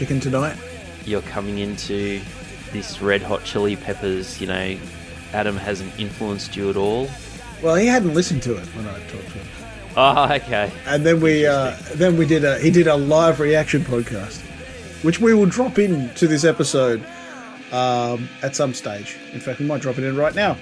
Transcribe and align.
Chicken 0.00 0.18
tonight. 0.18 0.56
you're 1.04 1.20
coming 1.20 1.58
into 1.58 2.22
this 2.72 3.02
Red 3.02 3.20
Hot 3.20 3.44
Chili 3.44 3.76
Peppers? 3.76 4.40
You 4.40 4.46
know, 4.46 4.78
Adam 5.34 5.58
hasn't 5.58 6.00
influenced 6.00 6.56
you 6.56 6.70
at 6.70 6.76
all. 6.78 7.06
Well, 7.62 7.74
he 7.74 7.86
hadn't 7.86 8.14
listened 8.14 8.42
to 8.44 8.56
it 8.56 8.64
when 8.68 8.88
I 8.88 8.94
talked 8.94 9.10
to 9.10 9.18
him. 9.18 9.46
Oh, 9.98 10.32
okay. 10.36 10.72
And 10.86 11.04
then 11.04 11.20
we 11.20 11.46
uh, 11.46 11.76
then 11.96 12.16
we 12.16 12.24
did 12.24 12.46
a 12.46 12.58
he 12.60 12.70
did 12.70 12.86
a 12.86 12.96
live 12.96 13.40
reaction 13.40 13.82
podcast, 13.82 14.40
which 15.02 15.20
we 15.20 15.34
will 15.34 15.44
drop 15.44 15.78
in 15.78 16.08
to 16.14 16.26
this 16.26 16.44
episode 16.44 17.04
um, 17.70 18.26
at 18.42 18.56
some 18.56 18.72
stage. 18.72 19.18
In 19.34 19.40
fact, 19.40 19.58
we 19.58 19.66
might 19.66 19.82
drop 19.82 19.98
it 19.98 20.04
in 20.04 20.16
right 20.16 20.34
now, 20.34 20.56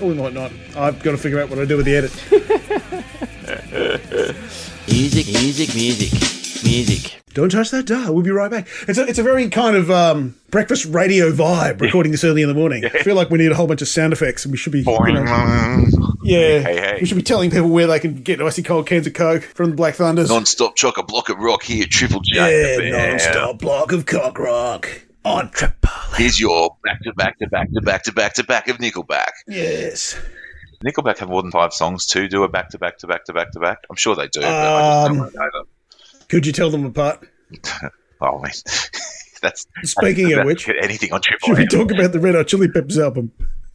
or 0.00 0.06
we 0.06 0.14
might 0.14 0.34
not. 0.34 0.52
I've 0.76 1.02
got 1.02 1.10
to 1.10 1.18
figure 1.18 1.40
out 1.40 1.50
what 1.50 1.58
I 1.58 1.64
do 1.64 1.76
with 1.76 1.86
the 1.86 1.96
edit. 1.96 2.12
Music, 4.86 5.26
music, 5.26 5.74
music, 5.74 6.12
music. 6.62 7.23
Don't 7.34 7.50
touch 7.50 7.70
that 7.72 7.86
dial. 7.86 8.14
We'll 8.14 8.22
be 8.22 8.30
right 8.30 8.50
back. 8.50 8.68
It's 8.86 8.96
a, 8.98 9.06
it's 9.08 9.18
a 9.18 9.22
very 9.24 9.48
kind 9.50 9.74
of 9.76 9.90
um, 9.90 10.36
breakfast 10.50 10.84
radio 10.86 11.32
vibe. 11.32 11.80
Recording 11.80 12.12
this 12.12 12.22
early 12.22 12.42
in 12.42 12.48
the 12.48 12.54
morning. 12.54 12.84
I 12.84 12.90
feel 13.02 13.16
like 13.16 13.28
we 13.28 13.38
need 13.38 13.50
a 13.50 13.56
whole 13.56 13.66
bunch 13.66 13.82
of 13.82 13.88
sound 13.88 14.12
effects, 14.12 14.44
and 14.44 14.52
we 14.52 14.56
should 14.58 14.72
be. 14.72 14.78
you 14.80 14.84
know, 14.84 15.84
yeah, 16.22 16.60
Hey, 16.60 16.76
hey. 16.76 16.98
we 17.00 17.06
should 17.06 17.16
be 17.16 17.22
telling 17.22 17.50
people 17.50 17.68
where 17.70 17.88
they 17.88 17.98
can 17.98 18.22
get 18.22 18.40
icy 18.40 18.62
cold 18.62 18.86
cans 18.86 19.06
of 19.08 19.14
Coke 19.14 19.42
from 19.42 19.70
the 19.70 19.76
Black 19.76 19.94
Thunders. 19.96 20.28
Non-stop 20.30 20.76
chock 20.76 20.96
a 20.96 21.02
block 21.02 21.28
of 21.28 21.38
rock 21.38 21.64
here, 21.64 21.86
Triple 21.90 22.20
J. 22.20 22.88
yeah, 22.90 22.90
non-stop 23.10 23.58
block 23.58 23.90
of 23.92 24.06
cock 24.06 24.38
rock 24.38 24.88
on 25.24 25.50
Triple. 25.50 25.90
Here's 26.16 26.38
your 26.40 26.76
back 26.84 27.02
to 27.02 27.12
back 27.14 27.38
to 27.40 27.48
back 27.48 27.72
to 27.72 27.80
back 27.82 28.02
to 28.04 28.12
back 28.12 28.34
to 28.34 28.44
back 28.44 28.68
of 28.68 28.78
Nickelback. 28.78 29.32
Yes. 29.48 30.16
Nickelback 30.84 31.18
have 31.18 31.28
more 31.30 31.42
than 31.42 31.50
five 31.50 31.72
songs 31.72 32.06
too. 32.06 32.28
Do 32.28 32.44
a 32.44 32.48
back 32.48 32.68
to 32.70 32.78
back 32.78 32.98
to 32.98 33.06
back 33.08 33.24
to 33.24 33.32
back 33.32 33.50
to 33.52 33.58
back. 33.60 33.78
I'm 33.90 33.96
sure 33.96 34.14
they 34.14 34.28
do. 34.28 34.40
But 34.40 34.48
I 34.50 35.08
just 35.08 35.10
Um, 35.10 35.16
don't 35.18 35.34
know 35.34 35.50
them. 35.52 35.66
Could 36.34 36.46
you 36.46 36.52
tell 36.52 36.68
them 36.70 36.84
apart? 36.84 37.28
Oh, 38.20 38.38
I 38.38 38.42
mean, 38.42 38.52
that's 39.42 39.66
Speaking 39.82 40.32
of 40.32 40.46
which, 40.46 40.68
anything 40.68 41.12
on 41.12 41.20
Triple 41.20 41.48
should 41.48 41.58
we 41.58 41.66
talk 41.66 41.90
about 41.90 42.12
the 42.12 42.20
Red 42.20 42.36
Hot 42.36 42.46
Chili 42.46 42.68
Peppers 42.68 42.98
album? 42.98 43.32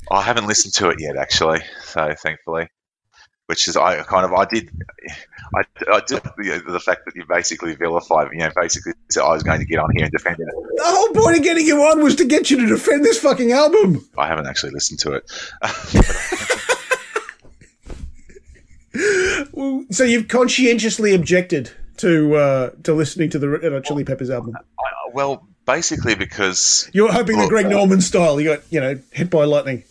I 0.09 0.23
haven't 0.23 0.47
listened 0.47 0.73
to 0.75 0.89
it 0.89 0.95
yet, 0.99 1.17
actually. 1.17 1.59
So 1.83 2.15
thankfully, 2.17 2.67
which 3.45 3.67
is 3.67 3.77
I 3.77 4.01
kind 4.03 4.25
of 4.25 4.33
I 4.33 4.45
did 4.45 4.71
I, 5.55 5.61
I 5.93 6.01
did 6.07 6.23
the, 6.23 6.63
the 6.67 6.79
fact 6.79 7.01
that 7.05 7.15
you 7.15 7.25
basically 7.29 7.75
vilified, 7.75 8.29
you 8.31 8.39
know, 8.39 8.49
basically 8.55 8.93
said 9.11 9.21
I 9.21 9.33
was 9.33 9.43
going 9.43 9.59
to 9.59 9.65
get 9.65 9.77
on 9.77 9.89
here 9.95 10.05
and 10.05 10.11
defend 10.11 10.39
it. 10.39 10.47
The 10.47 10.83
whole 10.83 11.09
point 11.09 11.37
of 11.37 11.43
getting 11.43 11.67
you 11.67 11.81
on 11.83 12.01
was 12.01 12.15
to 12.15 12.25
get 12.25 12.49
you 12.49 12.57
to 12.61 12.65
defend 12.65 13.05
this 13.05 13.19
fucking 13.19 13.51
album. 13.51 14.09
I 14.17 14.27
haven't 14.27 14.47
actually 14.47 14.71
listened 14.71 14.99
to 15.01 15.13
it. 15.13 15.31
Well, 19.51 19.85
so 19.91 20.03
you've 20.03 20.27
conscientiously 20.27 21.13
objected 21.13 21.71
to 21.99 22.35
uh, 22.35 22.69
to 22.83 22.93
listening 22.93 23.29
to 23.31 23.39
the 23.39 23.49
Red 23.49 23.71
Hot 23.71 23.83
Chili 23.83 24.03
Peppers 24.03 24.29
album. 24.29 24.55
Well, 25.13 25.47
basically 25.65 26.15
because 26.15 26.89
You're 26.93 27.11
hoping 27.11 27.37
the 27.39 27.47
Greg 27.47 27.67
uh, 27.67 27.69
Norman 27.69 28.01
style. 28.01 28.39
You 28.41 28.55
got 28.55 28.63
you 28.71 28.79
know 28.81 28.99
hit 29.11 29.29
by 29.29 29.45
lightning. 29.45 29.83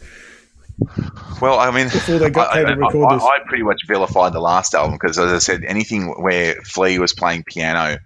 Well, 1.41 1.59
I 1.59 1.70
mean, 1.73 1.86
Before 1.86 2.19
they 2.19 2.31
got 2.31 2.55
I, 2.55 2.61
I- 2.61 2.75
record 2.75 3.12
I- 3.12 3.14
this. 3.17 3.25
I 3.25 3.39
pretty 3.47 3.64
much 3.64 3.81
vilified 3.86 4.33
the 4.33 4.41
last 4.41 4.75
album 4.75 4.95
because, 5.01 5.19
as 5.19 5.33
I 5.33 5.39
said, 5.39 5.64
anything 5.64 6.09
where 6.23 6.55
Flea 6.64 6.98
was 6.98 7.12
playing 7.12 7.45
piano 7.45 7.98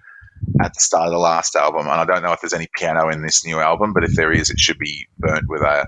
at 0.61 0.75
the 0.75 0.81
start 0.81 1.07
of 1.07 1.13
the 1.13 1.19
last 1.19 1.55
album, 1.55 1.83
and 1.83 1.91
I 1.91 2.05
don't 2.05 2.23
know 2.23 2.33
if 2.33 2.41
there's 2.41 2.53
any 2.55 2.69
piano 2.77 3.09
in 3.09 3.23
this 3.23 3.45
new 3.45 3.59
album, 3.61 3.93
but 3.93 4.05
if 4.05 4.15
there 4.15 4.33
is, 4.33 4.51
it 4.51 4.59
should 4.59 4.79
be 4.79 5.07
burnt 5.19 5.45
with 5.49 5.63
a. 5.63 5.87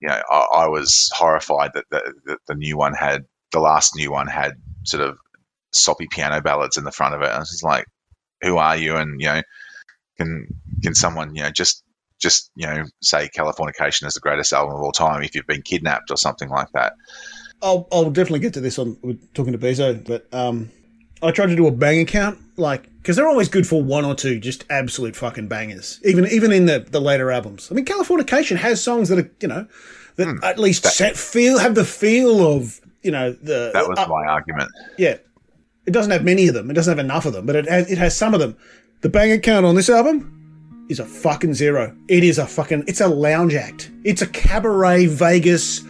You 0.00 0.08
know, 0.08 0.20
I, 0.30 0.46
I 0.54 0.66
was 0.66 1.10
horrified 1.14 1.70
that 1.74 1.84
the, 1.90 2.12
that 2.26 2.38
the 2.48 2.54
new 2.56 2.76
one 2.76 2.92
had 2.92 3.24
the 3.52 3.60
last 3.60 3.94
new 3.96 4.10
one 4.10 4.26
had 4.26 4.54
sort 4.84 5.02
of 5.02 5.16
soppy 5.72 6.06
piano 6.10 6.40
ballads 6.40 6.76
in 6.76 6.84
the 6.84 6.92
front 6.92 7.14
of 7.14 7.22
it. 7.22 7.26
I 7.30 7.38
was 7.38 7.50
just 7.50 7.64
like, 7.64 7.84
"Who 8.42 8.56
are 8.58 8.76
you?" 8.76 8.96
And 8.96 9.20
you 9.20 9.26
know, 9.28 9.42
can 10.18 10.46
can 10.82 10.94
someone 10.94 11.34
you 11.34 11.42
know 11.42 11.50
just 11.50 11.82
just 12.20 12.50
you 12.54 12.66
know 12.66 12.84
say 13.02 13.28
Californication 13.36 14.06
is 14.06 14.14
the 14.14 14.20
greatest 14.20 14.52
album 14.52 14.74
of 14.74 14.80
all 14.82 14.92
time 14.92 15.22
if 15.22 15.34
you've 15.34 15.46
been 15.46 15.62
kidnapped 15.62 16.10
or 16.10 16.16
something 16.16 16.48
like 16.48 16.68
that. 16.74 16.92
I'll 17.62 17.86
I'll 17.92 18.10
definitely 18.10 18.40
get 18.40 18.54
to 18.54 18.60
this 18.60 18.78
on 18.78 18.96
with 19.02 19.32
talking 19.34 19.52
to 19.52 19.58
Beeso, 19.58 20.04
but 20.04 20.26
um, 20.32 20.70
I 21.22 21.30
tried 21.30 21.46
to 21.46 21.56
do 21.56 21.66
a 21.66 21.70
bang 21.70 22.00
account, 22.00 22.38
like 22.56 22.84
because 22.98 23.16
they're 23.16 23.28
always 23.28 23.48
good 23.48 23.66
for 23.66 23.82
one 23.82 24.04
or 24.04 24.14
two 24.14 24.38
just 24.38 24.64
absolute 24.70 25.16
fucking 25.16 25.48
bangers, 25.48 26.00
even 26.04 26.26
even 26.28 26.52
in 26.52 26.66
the 26.66 26.80
the 26.80 27.00
later 27.00 27.30
albums. 27.30 27.68
I 27.70 27.74
mean, 27.74 27.84
Californication 27.84 28.56
has 28.56 28.82
songs 28.82 29.08
that 29.08 29.18
are 29.18 29.30
you 29.40 29.48
know 29.48 29.66
that 30.16 30.26
Hmm. 30.28 30.44
at 30.44 30.58
least 30.58 30.84
set 30.84 31.16
feel 31.16 31.58
have 31.58 31.74
the 31.74 31.84
feel 31.84 32.46
of 32.54 32.80
you 33.02 33.10
know 33.10 33.32
the 33.32 33.70
That 33.72 33.88
was 33.88 33.98
uh, 33.98 34.06
my 34.08 34.26
argument. 34.26 34.70
yeah. 34.98 35.16
It 35.86 35.92
doesn't 35.92 36.12
have 36.12 36.24
many 36.24 36.48
of 36.48 36.54
them. 36.54 36.70
It 36.70 36.74
doesn't 36.74 36.96
have 36.96 37.04
enough 37.04 37.26
of 37.26 37.32
them, 37.32 37.46
but 37.46 37.56
it 37.56 37.66
has, 37.68 37.90
it 37.90 37.98
has 37.98 38.16
some 38.16 38.34
of 38.34 38.40
them. 38.40 38.56
The 39.00 39.08
banger 39.08 39.38
count 39.38 39.66
on 39.66 39.74
this 39.74 39.88
album 39.90 40.86
is 40.88 41.00
a 41.00 41.04
fucking 41.04 41.54
zero. 41.54 41.96
It 42.08 42.22
is 42.22 42.38
a 42.38 42.46
fucking. 42.46 42.84
It's 42.86 43.00
a 43.00 43.08
lounge 43.08 43.54
act. 43.54 43.90
It's 44.04 44.22
a 44.22 44.26
cabaret 44.28 45.06
Vegas 45.06 45.80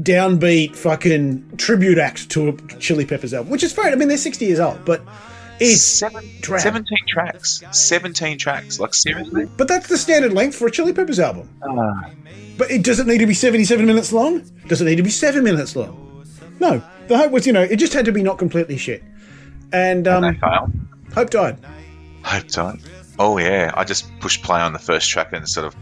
downbeat 0.00 0.74
fucking 0.74 1.56
tribute 1.58 1.98
act 1.98 2.30
to 2.30 2.48
a 2.48 2.52
Chili 2.78 3.04
Peppers 3.04 3.34
album, 3.34 3.50
which 3.50 3.62
is 3.62 3.72
fine. 3.74 3.92
I 3.92 3.96
mean, 3.96 4.08
they're 4.08 4.16
sixty 4.16 4.46
years 4.46 4.60
old, 4.60 4.82
but 4.86 5.02
it's 5.60 5.82
Seven, 5.82 6.28
drab. 6.40 6.60
17 6.62 6.98
tracks. 7.06 7.62
17 7.70 8.38
tracks. 8.38 8.80
Like, 8.80 8.94
seriously? 8.94 9.46
but 9.56 9.68
that's 9.68 9.86
the 9.86 9.98
standard 9.98 10.32
length 10.32 10.56
for 10.56 10.66
a 10.66 10.70
Chili 10.70 10.92
Peppers 10.92 11.20
album. 11.20 11.48
Ah. 11.62 12.10
But 12.58 12.70
it 12.70 12.82
doesn't 12.82 13.06
need 13.06 13.18
to 13.18 13.26
be 13.26 13.34
seventy-seven 13.34 13.86
minutes 13.86 14.12
long. 14.12 14.42
Does 14.66 14.80
it 14.80 14.84
need 14.86 14.96
to 14.96 15.02
be 15.02 15.10
seven 15.10 15.44
minutes 15.44 15.76
long? 15.76 16.24
No. 16.60 16.82
The 17.08 17.18
hope 17.18 17.32
was, 17.32 17.46
you 17.46 17.52
know, 17.52 17.62
it 17.62 17.76
just 17.76 17.92
had 17.92 18.04
to 18.06 18.12
be 18.12 18.22
not 18.22 18.38
completely 18.38 18.76
shit. 18.76 19.02
And 19.72 20.06
um, 20.08 20.22
they 20.22 20.34
failed. 20.38 20.72
Hope 21.14 21.30
died. 21.30 21.58
Hope 22.24 22.46
died. 22.48 22.80
Oh, 23.18 23.38
yeah. 23.38 23.72
I 23.74 23.84
just 23.84 24.06
pushed 24.20 24.42
play 24.42 24.60
on 24.60 24.72
the 24.72 24.78
first 24.78 25.08
track 25.10 25.32
and 25.32 25.48
sort 25.48 25.66
of 25.66 25.76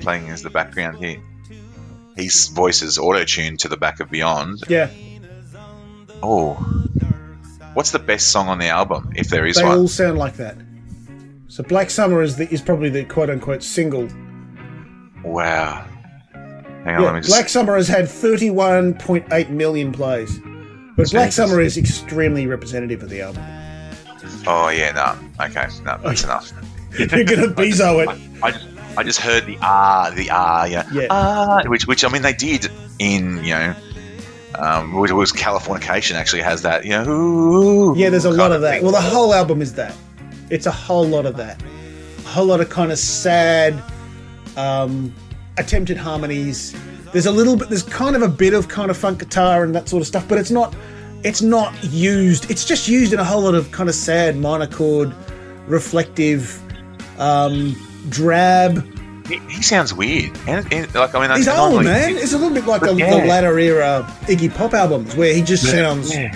playing 0.00 0.28
as 0.28 0.42
the 0.42 0.50
background 0.50 0.98
here. 0.98 1.22
His 2.16 2.48
voice 2.48 2.82
is 2.82 2.98
auto 2.98 3.24
tuned 3.24 3.60
to 3.60 3.68
the 3.68 3.76
back 3.76 4.00
of 4.00 4.10
Beyond. 4.10 4.62
Yeah. 4.68 4.90
Oh. 6.22 6.54
What's 7.74 7.92
the 7.92 7.98
best 7.98 8.30
song 8.32 8.48
on 8.48 8.58
the 8.58 8.66
album, 8.68 9.12
if 9.14 9.28
there 9.28 9.46
is 9.46 9.56
They 9.56 9.64
one? 9.64 9.78
all 9.78 9.88
sound 9.88 10.18
like 10.18 10.36
that. 10.36 10.56
So 11.48 11.62
Black 11.62 11.88
Summer 11.90 12.22
is 12.22 12.36
the, 12.36 12.52
is 12.52 12.60
probably 12.60 12.90
the 12.90 13.04
quote 13.04 13.30
unquote 13.30 13.62
single. 13.62 14.08
Wow. 15.24 15.86
Hang 16.32 16.86
on, 16.86 16.86
Yeah, 16.86 17.00
let 17.00 17.14
me 17.14 17.20
just. 17.20 17.30
Black 17.32 17.48
Summer 17.48 17.76
has 17.76 17.88
had 17.88 18.04
31.8 18.06 19.50
million 19.50 19.92
plays. 19.92 20.38
But 21.00 21.10
Black 21.12 21.26
Jesus. 21.28 21.34
Summer 21.50 21.60
is 21.60 21.76
extremely 21.76 22.46
representative 22.46 23.02
of 23.02 23.08
the 23.08 23.22
album. 23.22 23.42
Oh, 24.46 24.68
yeah, 24.68 24.92
no. 24.92 25.44
Okay, 25.46 25.66
no, 25.84 25.98
that's 26.02 26.24
enough. 26.24 26.52
You're 26.98 27.06
gonna 27.24 27.48
beeso 27.48 28.02
it. 28.02 28.42
I 28.42 28.50
just, 28.50 28.66
I 28.98 29.02
just 29.02 29.20
heard 29.20 29.46
the 29.46 29.56
ah, 29.62 30.10
the 30.14 30.28
ah, 30.30 30.64
yeah, 30.64 30.84
Yeah. 30.92 31.06
ah, 31.10 31.62
which, 31.66 31.86
which 31.86 32.04
I 32.04 32.08
mean, 32.08 32.22
they 32.22 32.32
did 32.32 32.70
in, 32.98 33.42
you 33.44 33.54
know, 33.54 33.74
um, 34.56 34.94
which 34.94 35.12
was 35.12 35.32
Californication 35.32 36.14
actually 36.16 36.42
has 36.42 36.62
that, 36.62 36.84
you 36.84 36.90
know, 36.90 37.08
ooh, 37.08 37.94
Yeah, 37.96 38.10
there's 38.10 38.24
a 38.24 38.30
lot 38.30 38.52
of 38.52 38.60
that. 38.62 38.74
thing. 38.74 38.82
Well, 38.82 38.92
the 38.92 39.00
whole 39.00 39.32
album 39.32 39.62
is 39.62 39.74
that. 39.74 39.94
It's 40.50 40.66
a 40.66 40.72
whole 40.72 41.06
lot 41.06 41.26
of 41.26 41.36
that. 41.36 41.62
A 41.62 42.28
whole 42.28 42.46
lot 42.46 42.60
of 42.60 42.68
kind 42.68 42.90
of 42.92 42.98
sad, 42.98 43.80
um, 44.56 45.14
attempted 45.56 45.96
harmonies. 45.96 46.74
There's 47.12 47.26
a 47.26 47.32
little 47.32 47.56
bit. 47.56 47.68
There's 47.68 47.82
kind 47.82 48.14
of 48.16 48.22
a 48.22 48.28
bit 48.28 48.54
of 48.54 48.68
kind 48.68 48.90
of 48.90 48.96
funk 48.96 49.18
guitar 49.18 49.64
and 49.64 49.74
that 49.74 49.88
sort 49.88 50.00
of 50.00 50.06
stuff, 50.06 50.26
but 50.28 50.38
it's 50.38 50.50
not. 50.50 50.74
It's 51.22 51.42
not 51.42 51.74
used. 51.84 52.50
It's 52.50 52.64
just 52.64 52.88
used 52.88 53.12
in 53.12 53.18
a 53.18 53.24
whole 53.24 53.42
lot 53.42 53.54
of 53.54 53.70
kind 53.72 53.88
of 53.88 53.94
sad 53.94 54.36
minor 54.38 54.66
chord, 54.66 55.12
reflective, 55.66 56.58
um, 57.20 57.76
drab. 58.08 58.82
he, 59.28 59.38
he 59.50 59.62
sounds 59.62 59.92
weird, 59.92 60.30
and, 60.46 60.72
and 60.72 60.94
like 60.94 61.14
I 61.14 61.26
mean, 61.28 61.36
He's 61.36 61.46
old, 61.48 61.72
normally- 61.72 61.84
man. 61.84 62.16
It's 62.16 62.32
a 62.32 62.38
little 62.38 62.54
bit 62.54 62.66
like 62.66 62.82
a, 62.82 62.94
Yeah. 62.94 63.10
the 63.20 63.26
latter 63.26 63.58
era 63.58 64.06
Iggy 64.22 64.54
Pop 64.54 64.72
albums, 64.72 65.14
where 65.16 65.34
he 65.34 65.42
just 65.42 65.64
sounds 65.70 66.14
Yeah. 66.14 66.34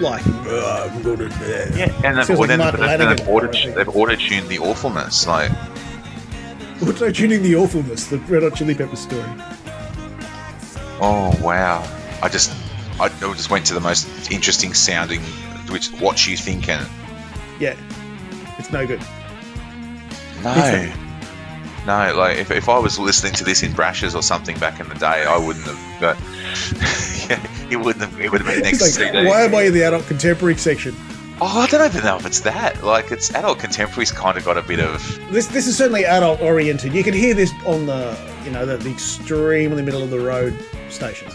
like. 0.00 0.26
"Uh, 0.26 0.90
Yeah, 1.04 1.90
and 2.04 2.18
they've, 2.18 2.26
Sounds 2.26 2.38
like 2.38 2.48
then, 2.48 2.58
Mark 2.58 2.76
but 2.76 2.98
then 2.98 3.16
they've, 3.16 3.28
auto, 3.28 3.48
they've 3.74 3.88
auto-tuned 3.88 4.48
the 4.48 4.58
awfulness. 4.58 5.26
Like, 5.26 5.50
Auto 6.82 7.10
tuning 7.10 7.42
the 7.42 7.56
awfulness, 7.56 8.06
the 8.08 8.18
Red 8.18 8.42
Hot 8.42 8.54
Chili 8.54 8.74
Peppers 8.74 8.98
story. 9.00 9.24
Oh 11.00 11.38
wow, 11.42 11.82
I 12.22 12.28
just, 12.28 12.52
I 13.00 13.08
just 13.08 13.50
went 13.50 13.66
to 13.66 13.74
the 13.74 13.80
most 13.80 14.30
interesting 14.30 14.74
sounding, 14.74 15.20
which 15.70 15.88
what 16.00 16.26
you 16.26 16.36
thinking? 16.36 16.78
Yeah, 17.58 17.76
it's 18.58 18.70
no 18.72 18.86
good. 18.86 19.00
No, 20.42 20.92
no. 21.86 22.14
Like 22.16 22.38
if, 22.38 22.50
if 22.50 22.68
I 22.68 22.78
was 22.78 22.98
listening 22.98 23.32
to 23.34 23.44
this 23.44 23.62
in 23.62 23.72
Brashs 23.72 24.14
or 24.14 24.22
something 24.22 24.58
back 24.58 24.80
in 24.80 24.88
the 24.88 24.94
day, 24.94 25.24
I 25.24 25.36
wouldn't 25.36 25.66
have. 25.66 26.00
But 26.00 26.18
yeah, 27.30 27.70
it 27.70 27.76
wouldn't 27.76 28.04
have. 28.04 28.20
It 28.20 28.32
would 28.32 28.42
have 28.42 28.54
been 28.54 28.62
next 28.62 28.80
like, 28.80 28.90
CD. 28.90 29.26
why 29.26 29.42
am 29.42 29.54
I 29.54 29.62
in 29.64 29.74
the 29.74 29.82
adult 29.82 30.06
contemporary 30.06 30.56
section? 30.56 30.94
Oh, 31.38 31.60
I 31.60 31.66
don't 31.66 31.84
even 31.84 32.02
know 32.02 32.16
if 32.16 32.24
it's 32.24 32.40
that. 32.40 32.82
Like, 32.82 33.12
it's 33.12 33.34
adult 33.34 33.58
contemporary's 33.58 34.10
kind 34.10 34.38
of 34.38 34.44
got 34.46 34.56
a 34.56 34.62
bit 34.62 34.80
of. 34.80 35.02
This 35.30 35.46
this 35.48 35.66
is 35.66 35.76
certainly 35.76 36.06
adult 36.06 36.40
oriented. 36.40 36.94
You 36.94 37.04
can 37.04 37.12
hear 37.12 37.34
this 37.34 37.52
on 37.66 37.86
the 37.86 38.16
you 38.46 38.52
know 38.52 38.64
the, 38.64 38.76
the 38.76 38.90
extremely 38.90 39.82
middle 39.82 40.02
of 40.02 40.10
the 40.10 40.20
road 40.20 40.56
station. 40.88 41.28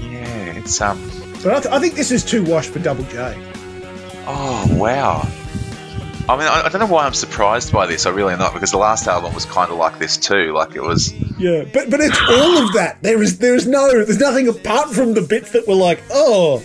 Yeah, 0.00 0.56
it's 0.56 0.80
um. 0.80 0.98
But 1.42 1.54
I, 1.54 1.60
th- 1.60 1.74
I 1.74 1.78
think 1.78 1.94
this 1.94 2.10
is 2.10 2.24
too 2.24 2.42
washed 2.44 2.70
for 2.70 2.78
Double 2.78 3.04
J. 3.04 3.36
Oh 4.26 4.66
wow. 4.72 5.28
I 6.28 6.36
mean, 6.36 6.46
I, 6.46 6.62
I 6.64 6.68
don't 6.68 6.80
know 6.80 6.86
why 6.86 7.04
I'm 7.04 7.14
surprised 7.14 7.72
by 7.72 7.84
this. 7.86 8.06
I 8.06 8.10
really 8.10 8.32
am 8.32 8.38
not 8.38 8.54
because 8.54 8.70
the 8.70 8.78
last 8.78 9.08
album 9.08 9.34
was 9.34 9.44
kind 9.44 9.70
of 9.70 9.76
like 9.76 9.98
this 9.98 10.16
too. 10.16 10.52
Like 10.52 10.74
it 10.74 10.82
was. 10.82 11.12
Yeah, 11.38 11.64
but 11.72 11.90
but 11.90 12.00
it's 12.00 12.18
all 12.30 12.64
of 12.64 12.72
that. 12.74 12.98
There 13.02 13.22
is 13.22 13.38
there 13.38 13.54
is 13.54 13.66
no 13.66 13.88
there's 14.04 14.20
nothing 14.20 14.48
apart 14.48 14.90
from 14.90 15.14
the 15.14 15.20
bits 15.20 15.50
that 15.52 15.66
were 15.68 15.74
like, 15.74 16.00
oh, 16.10 16.62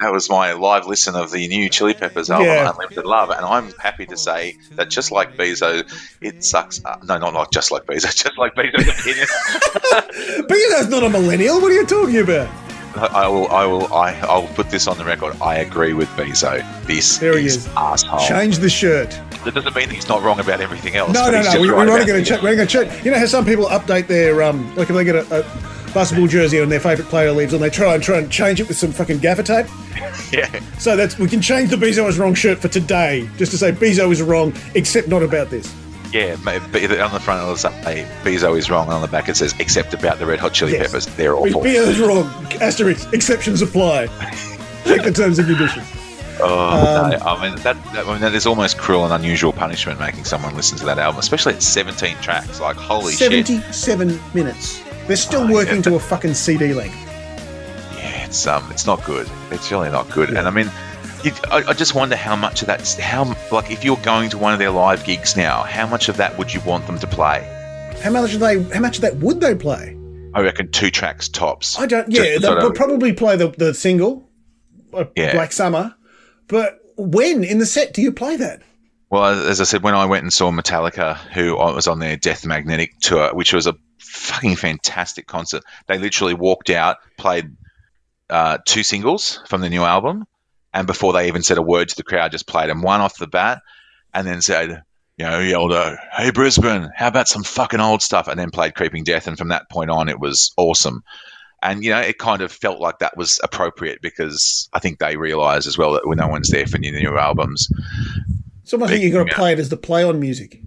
That 0.00 0.12
was 0.12 0.30
my 0.30 0.52
live 0.52 0.86
listen 0.86 1.14
of 1.16 1.30
the 1.32 1.48
new 1.48 1.68
Chili 1.68 1.94
Peppers 1.94 2.30
album, 2.30 2.46
Yeah. 2.46 2.70
Unlimited 2.70 3.04
Love, 3.04 3.30
and 3.30 3.44
I'm 3.44 3.72
happy 3.80 4.06
to 4.06 4.16
say 4.16 4.56
that 4.76 4.90
just 4.90 5.10
like 5.10 5.36
Beeso, 5.36 5.82
it 6.20 6.44
sucks. 6.44 6.84
Uh, 6.84 6.96
no, 7.04 7.18
not 7.18 7.34
like 7.34 7.50
just 7.50 7.70
like 7.70 7.84
Beeso, 7.86 8.14
just 8.24 8.38
like 8.38 8.54
Beeso's 8.54 8.88
opinion. 8.88 9.26
Beeso's 10.48 10.88
not 10.88 11.02
a 11.02 11.08
millennial. 11.10 11.60
What 11.60 11.70
are 11.70 11.74
you 11.74 11.86
talking 11.86 12.18
about? 12.18 12.48
I 12.96 13.28
will, 13.28 13.48
I 13.48 13.64
will, 13.66 13.92
I, 13.92 14.14
I'll 14.22 14.46
put 14.54 14.70
this 14.70 14.88
on 14.88 14.98
the 14.98 15.04
record. 15.04 15.36
I 15.40 15.58
agree 15.58 15.92
with 15.92 16.08
Beeso. 16.10 16.64
This 16.86 17.18
There 17.18 17.38
he 17.38 17.46
is, 17.46 17.56
is. 17.56 17.68
asshole. 17.76 18.26
Change 18.26 18.58
the 18.58 18.68
shirt. 18.70 19.10
That 19.44 19.54
doesn't 19.54 19.76
mean 19.76 19.88
he's 19.90 20.08
not 20.08 20.22
wrong 20.22 20.40
about 20.40 20.60
everything 20.60 20.96
else. 20.96 21.12
No, 21.12 21.30
no, 21.30 21.42
no. 21.42 21.60
We, 21.60 21.68
right 21.68 21.76
we're 21.76 21.82
only 21.82 21.94
about 21.96 22.06
going 22.08 22.24
to 22.24 22.28
check. 22.28 22.42
We're 22.42 22.56
going 22.56 22.66
to 22.66 22.72
check. 22.84 23.04
You 23.04 23.12
know 23.12 23.18
how 23.18 23.26
some 23.26 23.44
people 23.44 23.66
update 23.66 24.08
their 24.08 24.42
um, 24.42 24.74
like 24.74 24.90
if 24.90 24.96
they 24.96 25.04
get 25.04 25.14
a, 25.14 25.40
a 25.40 25.42
basketball 25.94 26.26
jersey 26.26 26.58
and 26.60 26.70
their 26.70 26.80
favorite 26.80 27.08
player 27.08 27.32
leaves, 27.32 27.52
and 27.52 27.62
they 27.62 27.70
try 27.70 27.94
and 27.94 28.02
try 28.02 28.18
and 28.18 28.30
change 28.30 28.60
it 28.60 28.68
with 28.68 28.76
some 28.76 28.92
fucking 28.92 29.18
gaffer 29.18 29.42
tape. 29.42 29.66
Yeah, 30.32 30.60
So 30.78 30.94
that's 30.96 31.16
we 31.18 31.26
can 31.26 31.40
change 31.40 31.70
the 31.70 31.76
Beeso 31.76 32.06
is 32.08 32.18
wrong 32.18 32.34
shirt 32.34 32.58
for 32.58 32.68
today, 32.68 33.28
just 33.38 33.50
to 33.52 33.58
say 33.58 33.72
Beeso 33.72 34.10
is 34.12 34.20
wrong, 34.20 34.52
except 34.74 35.08
not 35.08 35.22
about 35.22 35.48
this. 35.48 35.72
yeah. 36.12 36.36
But 36.44 36.56
on 37.00 37.12
the 37.12 37.20
front 37.20 37.42
it'll 37.42 37.56
say 37.56 38.06
Beeso 38.24 38.56
is 38.58 38.68
wrong, 38.70 38.86
and 38.86 38.94
on 38.94 39.00
the 39.02 39.08
back 39.08 39.28
it 39.28 39.36
says 39.36 39.54
except 39.58 39.94
about 39.94 40.18
the 40.18 40.26
Red 40.26 40.38
Hot 40.38 40.52
Chili 40.52 40.72
Yes. 40.72 40.86
Peppers. 40.88 41.06
They're 41.16 41.34
awful. 41.34 41.62
Beeso 41.62 41.86
is 41.88 41.98
wrong. 42.00 42.26
Asterisk. 42.60 43.12
Exceptions 43.14 43.62
apply. 43.62 44.06
Check 44.84 45.02
the 45.04 45.12
terms 45.12 45.38
and 45.38 45.48
conditions. 45.48 45.86
Oh, 46.40 47.04
Um, 47.04 47.10
no. 47.10 47.16
I 47.18 47.42
mean 47.48 47.56
that, 47.62 47.82
that. 47.94 48.06
I 48.06 48.12
mean 48.12 48.20
that 48.20 48.32
is 48.32 48.46
almost 48.46 48.78
cruel 48.78 49.02
and 49.04 49.12
unusual 49.12 49.52
punishment 49.52 49.98
making 49.98 50.22
someone 50.24 50.54
listen 50.54 50.78
to 50.78 50.84
that 50.84 50.96
album, 50.98 51.18
especially 51.18 51.54
at 51.54 51.62
17 51.64 52.16
tracks. 52.18 52.60
Like 52.60 52.76
holy 52.76 53.12
shit. 53.14 53.44
Seventy-seven 53.46 54.20
minutes. 54.34 54.80
They're 55.08 55.16
still 55.16 55.42
Oh, 55.42 55.52
working 55.52 55.76
yeah. 55.76 55.82
to 55.82 55.94
a 55.96 55.98
fucking 56.00 56.34
CD 56.34 56.72
length. 56.74 56.94
Yeah, 57.96 58.24
it's 58.26 58.46
um, 58.46 58.70
it's 58.70 58.86
not 58.86 59.04
good. 59.04 59.28
It's 59.50 59.70
really 59.72 59.90
not 59.90 60.08
good. 60.10 60.28
And 60.30 60.46
I 60.46 60.50
mean, 60.50 60.70
you, 61.24 61.32
I, 61.50 61.64
I 61.68 61.72
just 61.72 61.94
wonder 61.94 62.14
how 62.14 62.36
much 62.36 62.60
of 62.62 62.66
that, 62.68 62.86
how 63.00 63.34
like 63.50 63.70
if 63.70 63.84
you're 63.84 63.96
going 63.98 64.30
to 64.30 64.38
one 64.38 64.52
of 64.52 64.58
their 64.60 64.70
live 64.70 65.04
gigs 65.04 65.36
now, 65.36 65.62
how 65.62 65.86
much 65.86 66.08
of 66.08 66.16
that 66.18 66.38
would 66.38 66.52
you 66.54 66.60
want 66.60 66.86
them 66.86 66.98
to 67.00 67.06
play? 67.06 67.42
How 68.02 68.10
much 68.10 68.30
do 68.32 68.38
they? 68.38 68.62
How 68.62 68.80
much 68.80 68.96
of 68.96 69.02
that 69.02 69.16
would 69.16 69.40
they 69.40 69.54
play? 69.54 69.96
I 70.34 70.42
reckon 70.42 70.70
two 70.70 70.90
tracks 70.90 71.28
tops. 71.28 71.78
I 71.78 71.86
don't. 71.86 72.10
Yeah, 72.12 72.38
they'll, 72.38 72.60
they'll 72.60 72.72
probably 72.72 73.12
play 73.12 73.36
the 73.36 73.48
the 73.48 73.72
single, 73.74 74.28
uh, 74.92 75.06
Yeah. 75.16 75.32
Black 75.32 75.52
Summer. 75.52 75.94
But 76.48 76.78
when 76.96 77.44
in 77.44 77.58
the 77.58 77.66
set 77.66 77.92
do 77.94 78.02
you 78.02 78.12
play 78.12 78.36
that? 78.36 78.62
Well, 79.10 79.24
as 79.48 79.60
I 79.60 79.64
said, 79.64 79.82
when 79.82 79.94
I 79.94 80.04
went 80.04 80.22
and 80.24 80.32
saw 80.32 80.50
Metallica, 80.52 81.16
who 81.32 81.56
was 81.56 81.88
on 81.88 81.98
their 81.98 82.16
Death 82.18 82.44
Magnetic 82.44 82.98
tour, 83.00 83.34
which 83.34 83.54
was 83.54 83.66
a 83.66 83.74
fucking 84.18 84.56
fantastic 84.56 85.26
concert, 85.26 85.62
they 85.86 85.98
literally 85.98 86.34
walked 86.34 86.70
out, 86.70 86.98
played 87.16 87.50
uh, 88.30 88.58
two 88.66 88.82
singles 88.82 89.40
from 89.46 89.60
the 89.60 89.70
new 89.70 89.82
album, 89.82 90.26
and 90.74 90.86
before 90.86 91.12
they 91.12 91.28
even 91.28 91.42
said 91.42 91.58
a 91.58 91.62
word 91.62 91.88
to 91.88 91.96
the 91.96 92.02
crowd, 92.02 92.32
just 92.32 92.46
played 92.46 92.68
them 92.68 92.82
one 92.82 93.00
off 93.00 93.18
the 93.18 93.26
bat, 93.26 93.62
and 94.12 94.26
then 94.26 94.42
said, 94.42 94.82
you 95.16 95.24
know, 95.24 95.38
yelled, 95.38 95.72
out, 95.72 95.98
"Hey 96.16 96.30
Brisbane, 96.30 96.90
how 96.94 97.08
about 97.08 97.28
some 97.28 97.42
fucking 97.42 97.80
old 97.80 98.02
stuff?" 98.02 98.28
And 98.28 98.38
then 98.38 98.50
played 98.50 98.74
Creeping 98.74 99.04
Death, 99.04 99.26
and 99.26 99.38
from 99.38 99.48
that 99.48 99.68
point 99.70 99.90
on, 99.90 100.08
it 100.08 100.20
was 100.20 100.52
awesome. 100.56 101.02
And 101.62 101.82
you 101.82 101.90
know, 101.90 102.00
it 102.00 102.18
kind 102.18 102.40
of 102.40 102.52
felt 102.52 102.80
like 102.80 103.00
that 103.00 103.16
was 103.16 103.40
appropriate 103.42 104.00
because 104.00 104.68
I 104.74 104.78
think 104.78 104.98
they 104.98 105.16
realised 105.16 105.66
as 105.66 105.76
well 105.76 105.92
that 105.92 106.06
when 106.06 106.18
no 106.18 106.28
one's 106.28 106.50
there 106.50 106.66
for 106.66 106.78
new 106.78 106.92
new 106.92 107.18
albums, 107.18 107.68
It's 108.62 108.72
almost 108.72 108.92
like 108.92 109.00
you've 109.00 109.12
got 109.12 109.26
to 109.26 109.34
play 109.34 109.52
it 109.52 109.58
as 109.58 109.70
the 109.70 109.76
play 109.76 110.04
on 110.04 110.20
music. 110.20 110.60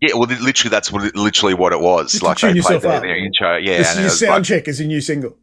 Yeah, 0.00 0.14
well, 0.14 0.28
literally, 0.28 0.70
that's 0.70 0.92
what 0.92 1.14
literally 1.14 1.54
what 1.54 1.72
it 1.72 1.80
was. 1.80 2.12
Just 2.12 2.22
to 2.22 2.28
like 2.28 2.36
tune 2.38 2.54
they 2.54 2.60
played 2.60 2.82
their, 2.82 3.00
their 3.00 3.16
intro, 3.16 3.56
yeah, 3.56 3.78
this 3.78 3.90
and 3.96 4.00
it 4.00 4.06
is 4.06 4.20
your 4.20 4.28
sound 4.28 4.38
like, 4.40 4.44
check 4.44 4.68
as 4.68 4.80
a 4.80 4.84
new 4.86 5.00
single. 5.00 5.36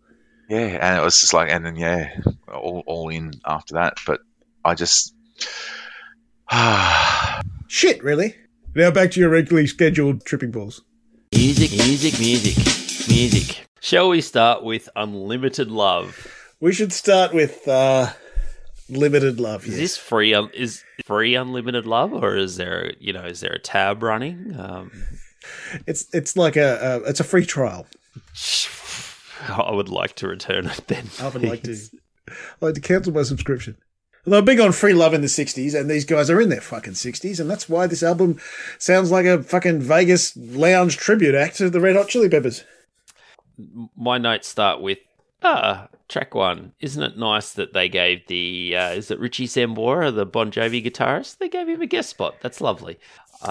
yeah, 0.50 0.78
and 0.80 1.00
it 1.00 1.02
was 1.04 1.20
just 1.20 1.34
like, 1.34 1.50
and 1.50 1.66
then 1.66 1.76
yeah, 1.76 2.16
all, 2.48 2.84
all 2.86 3.10
in 3.10 3.34
after 3.46 3.74
that. 3.76 3.98
But 4.06 4.22
I 4.64 4.76
just, 4.76 5.16
Shit, 7.68 8.04
really. 8.04 8.36
Now 8.76 8.92
back 8.92 9.12
to 9.12 9.20
your 9.20 9.30
regularly 9.30 9.68
scheduled 9.68 10.26
tripping 10.26 10.52
balls. 10.52 10.82
Music, 11.34 11.72
music, 11.72 12.20
music, 12.20 13.08
music. 13.08 13.68
Shall 13.80 14.10
we 14.10 14.22
start 14.22 14.64
with 14.64 14.88
Unlimited 14.96 15.72
Love? 15.72 16.28
We 16.60 16.74
should 16.74 16.94
start 16.94 17.34
with 17.34 17.68
uh, 17.68 18.12
limited 18.90 19.40
love. 19.40 19.64
Is 19.66 19.72
Yes. 19.72 19.80
this 19.80 19.98
free? 19.98 20.34
Un- 20.34 20.50
is 20.54 20.84
free 21.06 21.36
Unlimited 21.36 21.86
Love, 21.86 22.14
or 22.14 22.36
is 22.38 22.58
there, 22.58 22.94
you 23.00 23.14
know, 23.14 23.24
is 23.26 23.40
there 23.42 23.54
a 23.54 23.60
tab 23.60 24.04
running? 24.04 24.56
Um, 24.58 24.92
It's 25.86 26.08
it's 26.14 26.38
like 26.38 26.56
a, 26.56 27.02
a 27.04 27.10
it's 27.10 27.20
a 27.20 27.24
free 27.26 27.46
trial. 27.46 27.86
I 29.50 29.72
would 29.74 29.90
like 29.90 30.16
to 30.16 30.28
return 30.30 30.68
it 30.68 30.82
then. 30.88 31.10
I 31.20 31.28
would 31.28 31.44
like 31.44 31.64
to. 31.64 31.74
I'd 32.30 32.34
like 32.62 32.76
to 32.76 32.82
cancel 32.82 33.12
my 33.14 33.24
subscription. 33.24 33.76
They 34.26 34.32
were 34.38 34.42
big 34.42 34.62
on 34.62 34.72
free 34.72 34.94
love 34.94 35.14
in 35.14 35.20
the 35.20 35.28
'60s, 35.28 35.78
and 35.78 35.90
these 35.92 36.06
guys 36.06 36.30
are 36.30 36.40
in 36.40 36.48
their 36.48 36.62
fucking 36.62 36.94
'60s, 36.94 37.42
and 37.42 37.50
that's 37.50 37.68
why 37.68 37.88
this 37.88 38.04
album 38.04 38.40
sounds 38.80 39.12
like 39.12 39.26
a 39.26 39.44
fucking 39.44 39.82
Vegas 39.82 40.34
lounge 40.38 40.96
tribute 40.96 41.36
act 41.36 41.58
to 41.58 41.70
the 41.70 41.82
Red 41.82 41.98
Hot 41.98 42.08
Chili 42.08 42.30
Peppers. 42.30 42.64
My 43.98 44.18
notes 44.18 44.48
start 44.48 44.80
with 44.80 45.00
ah, 45.44 45.88
track 46.10 46.34
one. 46.36 46.74
Isn't 46.80 47.04
it 47.04 47.18
nice 47.18 47.52
that 47.54 47.74
they 47.74 47.90
gave 47.90 48.26
the 48.28 48.76
uh, 48.78 48.90
is 48.92 49.12
it 49.12 49.20
Richie 49.20 49.48
Sambora, 49.48 50.14
the 50.14 50.26
Bon 50.26 50.52
Jovi 50.52 50.84
guitarist? 50.86 51.38
They 51.38 51.50
gave 51.50 51.68
him 51.68 51.82
a 51.82 51.86
guest 51.88 52.10
spot. 52.10 52.36
That's 52.42 52.62
lovely. 52.62 52.98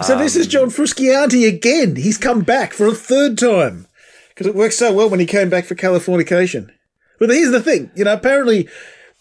So 0.02 0.16
this 0.16 0.36
is 0.36 0.46
Um, 0.46 0.50
John 0.50 0.68
Frusciante 0.70 1.46
again. 1.46 1.96
He's 1.96 2.16
come 2.16 2.40
back 2.40 2.72
for 2.72 2.86
a 2.86 2.94
third 2.94 3.36
time 3.36 3.86
because 4.30 4.46
it 4.46 4.54
worked 4.54 4.72
so 4.74 4.90
well 4.92 5.10
when 5.10 5.20
he 5.20 5.26
came 5.26 5.50
back 5.50 5.66
for 5.66 5.74
Californication. 5.74 6.70
But 7.18 7.28
here's 7.28 7.50
the 7.52 7.60
thing, 7.60 7.90
you 7.94 8.04
know, 8.04 8.14
apparently 8.14 8.68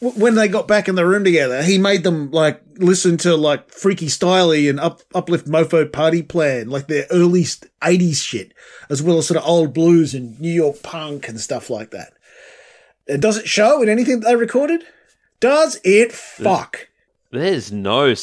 w- 0.01 0.17
when 0.23 0.35
they 0.35 0.47
got 0.47 0.69
back 0.69 0.87
in 0.87 0.95
the 0.95 1.05
room 1.05 1.25
together, 1.25 1.61
he 1.61 1.77
made 1.77 2.03
them 2.03 2.31
like 2.31 2.61
listen 2.77 3.17
to 3.17 3.35
like 3.35 3.69
Freaky 3.69 4.07
Styley 4.07 4.69
and 4.69 4.79
up, 4.79 5.01
Uplift 5.13 5.45
Mofo 5.45 5.91
Party 5.91 6.21
Plan, 6.23 6.69
like 6.69 6.87
their 6.87 7.05
early 7.11 7.43
80s 7.43 8.23
shit, 8.25 8.53
as 8.89 9.03
well 9.03 9.17
as 9.17 9.27
sort 9.27 9.39
of 9.41 9.45
old 9.45 9.73
blues 9.73 10.13
and 10.13 10.39
New 10.39 10.49
York 10.53 10.81
punk 10.83 11.27
and 11.27 11.39
stuff 11.39 11.69
like 11.69 11.91
that. 11.91 12.13
Does 13.19 13.37
it 13.37 13.47
show 13.47 13.81
in 13.81 13.89
anything 13.89 14.19
that 14.19 14.27
they 14.27 14.35
recorded? 14.35 14.83
Does 15.39 15.79
it 15.83 16.11
fuck? 16.11 16.87
There's 17.31 17.71
no 17.71 18.13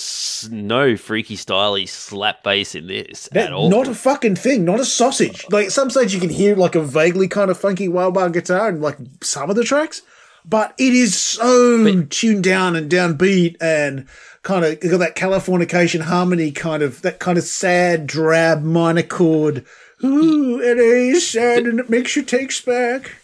no 0.51 0.97
Freaky 0.97 1.37
Styley 1.37 1.89
slap 1.89 2.43
bass 2.45 2.75
in 2.75 2.89
this 2.89 3.29
That- 3.33 3.47
at 3.47 3.53
all. 3.53 3.71
Not 3.71 3.89
a 3.89 3.95
fucking 3.95 4.37
thing, 4.37 4.65
not 4.67 4.81
a 4.81 4.85
sausage. 4.85 5.47
Like 5.51 5.67
at 5.67 5.73
some 5.73 5.89
stage 5.89 6.13
you 6.15 6.21
can 6.21 6.29
hear 6.31 6.55
like 6.55 6.75
a 6.75 6.83
vaguely 6.83 7.27
kind 7.27 7.51
of 7.51 7.59
funky 7.59 7.89
wild 7.89 8.15
bar 8.15 8.29
guitar 8.29 8.69
in 8.69 8.83
like 8.83 8.99
some 9.23 9.49
of 9.49 9.57
the 9.57 9.65
tracks, 9.65 10.03
but 10.45 10.75
it 10.77 10.93
is 10.93 11.19
so 11.19 12.03
tuned 12.11 12.45
down 12.45 12.77
and 12.77 12.91
downbeat 12.91 13.57
and 13.63 14.07
kind 14.43 14.65
of 14.65 14.79
got 14.81 14.99
that 14.99 15.17
Californication 15.17 16.03
harmony 16.03 16.51
kind 16.53 16.83
of 16.83 17.01
that 17.01 17.19
kind 17.19 17.39
of 17.39 17.45
sad, 17.45 18.07
drab 18.07 18.63
minor 18.63 19.03
chord. 19.03 19.65
Ooh, 20.05 20.61
it 20.61 20.79
is 20.79 21.27
sad 21.29 21.65
and 21.67 21.81
it 21.81 21.89
makes 21.89 22.15
you 22.15 22.23
take 22.23 22.53
back. 22.67 23.17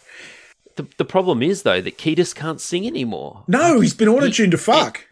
The, 0.75 0.87
the 0.97 1.05
problem 1.05 1.41
is 1.41 1.63
though 1.63 1.81
that 1.81 1.97
Kiedis 1.97 2.35
can't 2.35 2.59
sing 2.59 2.85
anymore. 2.85 3.43
No, 3.47 3.79
he's 3.79 3.93
been 3.93 4.09
auto 4.09 4.29
tuned 4.29 4.51
to 4.51 4.57
fuck. 4.57 5.05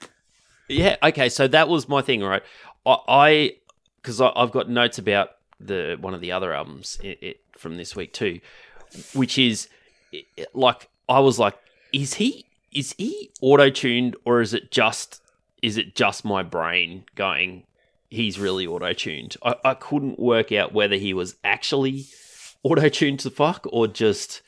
Yeah. 0.68 0.98
Okay. 1.04 1.30
So 1.30 1.48
that 1.48 1.70
was 1.70 1.88
my 1.88 2.02
thing, 2.02 2.22
right? 2.24 2.44
I 2.86 3.56
because 4.02 4.20
I, 4.20 4.32
I've 4.36 4.52
got 4.52 4.70
notes 4.70 4.98
about 4.98 5.32
the 5.60 5.98
one 6.00 6.14
of 6.14 6.22
the 6.22 6.32
other 6.32 6.54
albums 6.54 7.00
it, 7.02 7.18
it, 7.22 7.40
from 7.58 7.78
this 7.78 7.96
week 7.96 8.14
too, 8.14 8.42
which 9.14 9.38
is 9.38 9.70
it, 10.12 10.26
like 10.54 10.90
I 11.08 11.20
was 11.20 11.40
like, 11.40 11.58
is 11.92 12.16
he 12.16 12.46
is 12.72 12.94
he 12.98 13.32
auto 13.42 13.70
tuned 13.70 14.16
or 14.26 14.42
is 14.42 14.54
it 14.54 14.72
just 14.72 15.22
is 15.62 15.78
it 15.78 15.96
just 15.96 16.26
my 16.26 16.44
brain 16.44 17.06
going? 17.16 17.64
He's 18.10 18.38
really 18.38 18.68
auto 18.68 18.94
tuned. 18.94 19.38
I, 19.44 19.56
I 19.64 19.74
couldn't 19.74 20.20
work 20.20 20.52
out 20.52 20.74
whether 20.74 20.98
he 20.98 21.14
was 21.14 21.36
actually 21.44 22.06
auto 22.62 22.90
tuned 22.90 23.22
to 23.22 23.30
fuck 23.30 23.66
or 23.72 23.88
just 23.88 24.42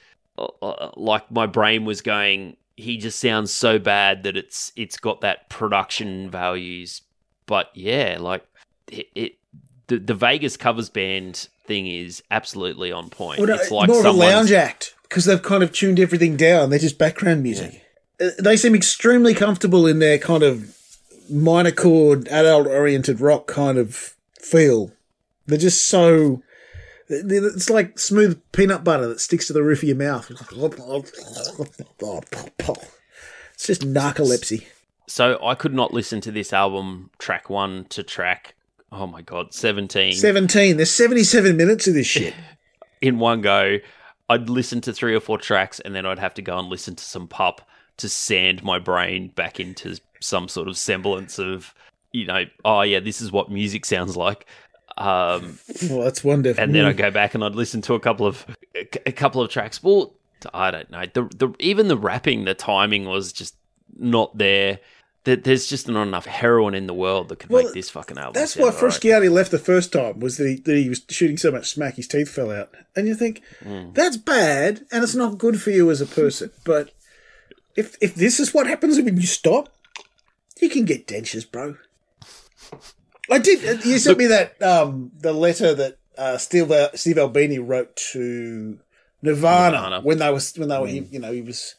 like 0.98 1.30
my 1.32 1.46
brain 1.46 1.86
was 1.86 2.02
going 2.02 2.58
he 2.78 2.98
just 2.98 3.20
sounds 3.20 3.52
so 3.52 3.80
bad 3.80 4.24
that 4.24 4.36
it's 4.36 4.72
it's 4.76 4.98
got 4.98 5.22
that 5.22 5.50
production 5.50 6.30
values 6.30 7.02
but 7.46 7.70
yeah 7.74 8.18
like 8.20 8.46
it, 8.92 9.08
it 9.16 9.38
the, 9.88 9.98
the 9.98 10.14
vegas 10.14 10.58
covers 10.58 10.90
band 10.90 11.48
thing 11.66 11.88
is 11.88 12.22
absolutely 12.32 12.92
on 12.92 13.10
point 13.10 13.40
Well, 13.40 13.48
no, 13.48 13.56
it's 13.56 13.72
like 13.72 13.88
more 13.88 14.00
of 14.00 14.06
a 14.06 14.12
lounge 14.12 14.52
act 14.52 14.96
because 15.04 15.26
they've 15.26 15.42
kind 15.42 15.64
of 15.64 15.72
tuned 15.72 16.00
everything 16.00 16.36
down. 16.36 16.70
They're 16.70 16.80
just 16.80 16.98
background 16.98 17.44
music. 17.44 17.82
Uh, 18.20 18.30
They 18.40 18.58
seem 18.58 18.76
extremely 18.76 19.34
comfortable 19.34 19.86
in 19.88 20.00
their 20.00 20.18
kind 20.18 20.44
of 20.44 20.76
minor 21.30 21.72
chord, 21.72 22.28
adult 22.28 22.68
oriented 22.68 23.22
rock 23.22 23.48
kind 23.48 23.78
of 23.78 24.16
feel. 24.40 24.92
They're 25.48 25.58
just 25.58 25.88
so. 25.88 26.42
It's 27.08 27.70
like 27.70 28.00
smooth 28.00 28.42
peanut 28.52 28.84
butter 28.84 29.08
that 29.08 29.20
sticks 29.20 29.48
to 29.48 29.54
the 29.54 29.64
roof 29.64 29.80
of 29.84 29.90
your 29.90 29.98
mouth. 29.98 30.30
It's 33.54 33.68
just 33.68 33.82
narcolepsy. 33.82 34.66
so 35.08 35.40
i 35.44 35.54
could 35.56 35.74
not 35.74 35.94
listen 35.94 36.20
to 36.20 36.32
this 36.32 36.52
album 36.52 37.10
track 37.20 37.50
one 37.50 37.86
to 37.86 38.02
track 38.04 38.56
oh 38.92 39.08
my 39.08 39.22
god, 39.22 39.54
seventeen 39.54 40.14
17. 40.14 40.78
There's 40.78 40.92
77 40.92 41.56
minutes 41.58 41.88
of 41.88 41.94
this 41.94 42.08
shit. 42.08 42.34
in 43.02 43.20
one 43.20 43.42
go. 43.42 43.78
I'd 44.30 44.50
listen 44.50 44.82
to 44.82 44.94
three 44.94 45.16
or 45.16 45.20
four 45.20 45.38
tracks, 45.38 45.80
and 45.82 45.94
then 45.94 46.06
I'd 46.06 46.20
have 46.20 46.34
to 46.36 46.42
go 46.42 46.58
and 46.58 46.68
listen 46.68 46.96
to 46.96 47.04
some 47.04 47.28
pup 47.28 47.62
to 47.98 48.10
sand 48.10 48.64
my 48.64 48.80
brain 48.80 49.30
back 49.30 49.60
into 49.60 49.98
some 50.20 50.48
sort 50.48 50.68
of 50.68 50.78
semblance 50.78 51.38
of, 51.38 51.76
you 52.12 52.26
know, 52.26 52.44
oh 52.64 52.82
yeah, 52.82 53.00
this 53.00 53.22
is 53.22 53.32
what 53.32 53.52
music 53.52 53.86
sounds 53.86 54.18
like. 54.18 54.48
Um, 54.98 55.60
well, 55.90 56.02
that's 56.04 56.24
wonderful. 56.24 56.64
and 56.64 56.74
then 56.74 56.86
I'd 56.86 56.96
go 56.98 57.12
back 57.12 57.36
and 57.36 57.44
I'd 57.44 57.56
listen 57.56 57.82
to 57.84 57.94
a 57.96 58.00
couple 58.00 58.26
of 58.26 58.46
a 59.06 59.12
couple 59.12 59.42
of 59.42 59.50
tracks. 59.52 59.84
Well, 59.84 60.14
I 60.54 60.72
don't 60.72 60.90
know. 60.90 61.04
The 61.14 61.24
the 61.36 61.54
even 61.60 61.88
the 61.90 61.98
rapping, 61.98 62.46
the 62.46 62.54
timing 62.54 63.06
was 63.06 63.34
just 63.34 63.56
not 63.98 64.38
there. 64.38 64.80
There- 65.26 65.36
There's 65.36 65.66
just 65.68 65.88
not 65.88 66.08
enough 66.08 66.28
heroin 66.28 66.76
in 66.76 66.86
the 66.86 66.94
world 66.94 67.30
that 67.30 67.40
could 67.40 67.50
Well, 67.50 67.64
make 67.64 67.74
this 67.74 67.90
fucking 67.90 68.18
album. 68.18 68.34
That's 68.34 68.56
why 68.56 68.66
all 68.66 68.70
right. 68.72 68.78
Frusciante 68.80 69.32
left 69.32 69.50
the 69.52 69.58
first 69.58 69.92
time 69.92 70.20
was 70.20 70.38
that 70.38 70.48
he, 70.48 70.56
that 70.58 70.78
he 70.78 70.88
was 70.88 71.02
shooting 71.10 71.38
so 71.38 71.52
much 71.52 71.68
smack 71.72 71.96
his 71.96 72.08
teeth 72.08 72.30
fell 72.30 72.52
out, 72.52 72.70
and 72.96 73.08
you 73.08 73.16
think 73.16 73.42
that's 73.96 74.18
bad 74.18 74.86
and 74.92 75.04
it's 75.04 75.16
not 75.16 75.40
good 75.40 75.60
for 75.62 75.72
you 75.72 75.90
as 75.90 76.00
a 76.00 76.06
person. 76.06 76.52
But 76.64 76.92
if 77.76 77.98
if 78.02 78.14
this 78.16 78.40
is 78.40 78.54
what 78.54 78.68
happens 78.68 78.98
when 79.02 79.18
you 79.18 79.26
stop, 79.28 79.70
you 80.62 80.70
can 80.70 80.86
get 80.86 81.08
dentures, 81.08 81.50
bro. 81.52 81.76
I 83.32 83.40
did. 83.40 83.66
uh, 83.68 83.82
You 83.84 83.98
sent 84.00 84.18
me 84.18 84.28
that 84.28 84.62
um 84.62 85.12
the 85.20 85.34
letter 85.34 85.74
that 85.74 85.98
uh, 86.18 86.38
Steve 86.38 86.72
Steve 86.96 87.18
Albini 87.18 87.60
wrote 87.60 87.96
to 88.14 88.80
Nirvana, 89.22 89.78
Nirvana. 89.78 90.02
when 90.02 90.20
they 90.20 90.32
was 90.32 90.54
when 90.58 90.70
they 90.70 90.80
were 90.80 90.88
he, 90.88 91.00
you 91.12 91.20
know 91.20 91.32
he 91.32 91.42
was 91.42 91.76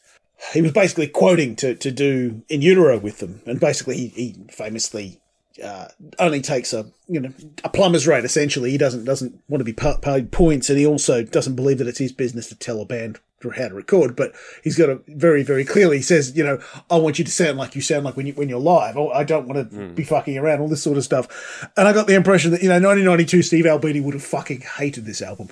he 0.53 0.61
was 0.61 0.71
basically 0.71 1.07
quoting 1.07 1.55
to, 1.57 1.73
to 1.75 1.91
do 1.91 2.43
in 2.49 2.61
utero 2.61 2.99
with 2.99 3.19
them, 3.19 3.41
and 3.45 3.59
basically 3.59 3.97
he, 3.97 4.07
he 4.09 4.35
famously 4.51 5.19
uh, 5.63 5.87
only 6.19 6.41
takes 6.41 6.73
a 6.73 6.91
you 7.07 7.19
know 7.19 7.33
a 7.63 7.69
plumber's 7.69 8.05
rate. 8.05 8.25
Essentially, 8.25 8.69
he 8.71 8.77
doesn't 8.77 9.05
doesn't 9.05 9.41
want 9.49 9.59
to 9.61 9.65
be 9.65 9.73
paid 9.73 10.31
points, 10.31 10.69
and 10.69 10.77
he 10.77 10.85
also 10.85 11.23
doesn't 11.23 11.55
believe 11.55 11.79
that 11.79 11.87
it's 11.87 11.97
his 11.99 12.11
business 12.11 12.49
to 12.49 12.55
tell 12.55 12.81
a 12.81 12.85
band 12.85 13.19
how 13.43 13.67
to 13.67 13.73
record. 13.73 14.15
But 14.15 14.33
he's 14.63 14.77
got 14.77 14.89
a 14.89 14.99
very 15.07 15.43
very 15.43 15.63
clearly 15.63 15.97
he 15.97 16.03
says 16.03 16.35
you 16.35 16.43
know 16.43 16.59
I 16.89 16.97
want 16.97 17.19
you 17.19 17.25
to 17.25 17.31
sound 17.31 17.57
like 17.57 17.75
you 17.75 17.81
sound 17.81 18.05
like 18.05 18.17
when 18.17 18.27
you 18.27 18.33
when 18.33 18.49
you're 18.49 18.59
live. 18.59 18.97
Oh, 18.97 19.09
I 19.09 19.23
don't 19.23 19.47
want 19.47 19.71
to 19.71 19.75
hmm. 19.75 19.93
be 19.93 20.03
fucking 20.03 20.37
around, 20.37 20.61
all 20.61 20.67
this 20.67 20.83
sort 20.83 20.97
of 20.97 21.03
stuff. 21.03 21.69
And 21.77 21.87
I 21.87 21.93
got 21.93 22.07
the 22.07 22.15
impression 22.15 22.51
that 22.51 22.61
you 22.61 22.69
know 22.69 22.75
1992 22.75 23.43
Steve 23.43 23.65
Albini 23.65 24.01
would 24.01 24.13
have 24.13 24.23
fucking 24.23 24.61
hated 24.77 25.05
this 25.05 25.21
album. 25.21 25.49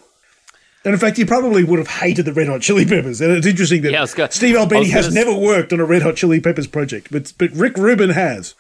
And 0.86 0.94
in 0.94 1.00
fact, 1.00 1.18
he 1.18 1.26
probably 1.26 1.64
would 1.64 1.80
have 1.80 1.88
hated 1.88 2.26
the 2.26 2.34
Red 2.34 2.48
Hot 2.48 2.62
Chili 2.62 2.86
Peppers. 2.86 3.20
And 3.20 3.32
it's 3.32 3.48
interesting 3.48 3.82
that 3.82 3.92
Yeah, 3.92 4.06
Steve 4.06 4.56
Albini 4.56 4.90
has 4.90 5.08
s- 5.08 5.14
never 5.14 5.34
worked 5.34 5.74
on 5.74 5.80
a 5.80 5.86
Red 5.86 6.04
Hot 6.04 6.16
Chili 6.16 6.40
Peppers 6.40 6.68
project, 6.68 7.08
but 7.12 7.34
but 7.38 7.52
Rick 7.52 7.76
Rubin 7.78 8.12
has. 8.12 8.54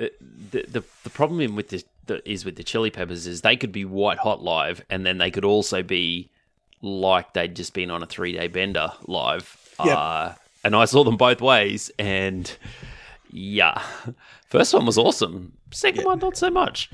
Uh, 0.00 0.06
the, 0.52 0.64
the 0.68 0.84
the 1.02 1.10
problem 1.10 1.56
with 1.56 1.70
this 1.70 1.84
the 2.06 2.28
is 2.30 2.44
with 2.44 2.56
the 2.56 2.62
Chili 2.62 2.90
Peppers 2.90 3.26
is 3.26 3.40
they 3.40 3.56
could 3.56 3.72
be 3.72 3.84
white 3.84 4.18
hot 4.18 4.42
live, 4.42 4.84
and 4.90 5.04
then 5.04 5.18
they 5.18 5.30
could 5.30 5.44
also 5.44 5.82
be 5.82 6.30
like 6.82 7.32
they'd 7.32 7.54
just 7.56 7.72
been 7.74 7.90
on 7.90 8.02
a 8.02 8.06
three 8.06 8.32
day 8.32 8.48
bender 8.48 8.90
live. 9.06 9.56
Yep. 9.84 9.96
Uh, 9.96 10.32
and 10.64 10.76
I 10.76 10.84
saw 10.84 11.02
them 11.04 11.16
both 11.16 11.40
ways, 11.40 11.90
and 11.98 12.54
yeah, 13.30 13.82
first 14.48 14.74
one 14.74 14.84
was 14.86 14.98
awesome. 14.98 15.52
Second 15.70 16.04
one, 16.04 16.18
not 16.18 16.36
so 16.36 16.50
much. 16.50 16.90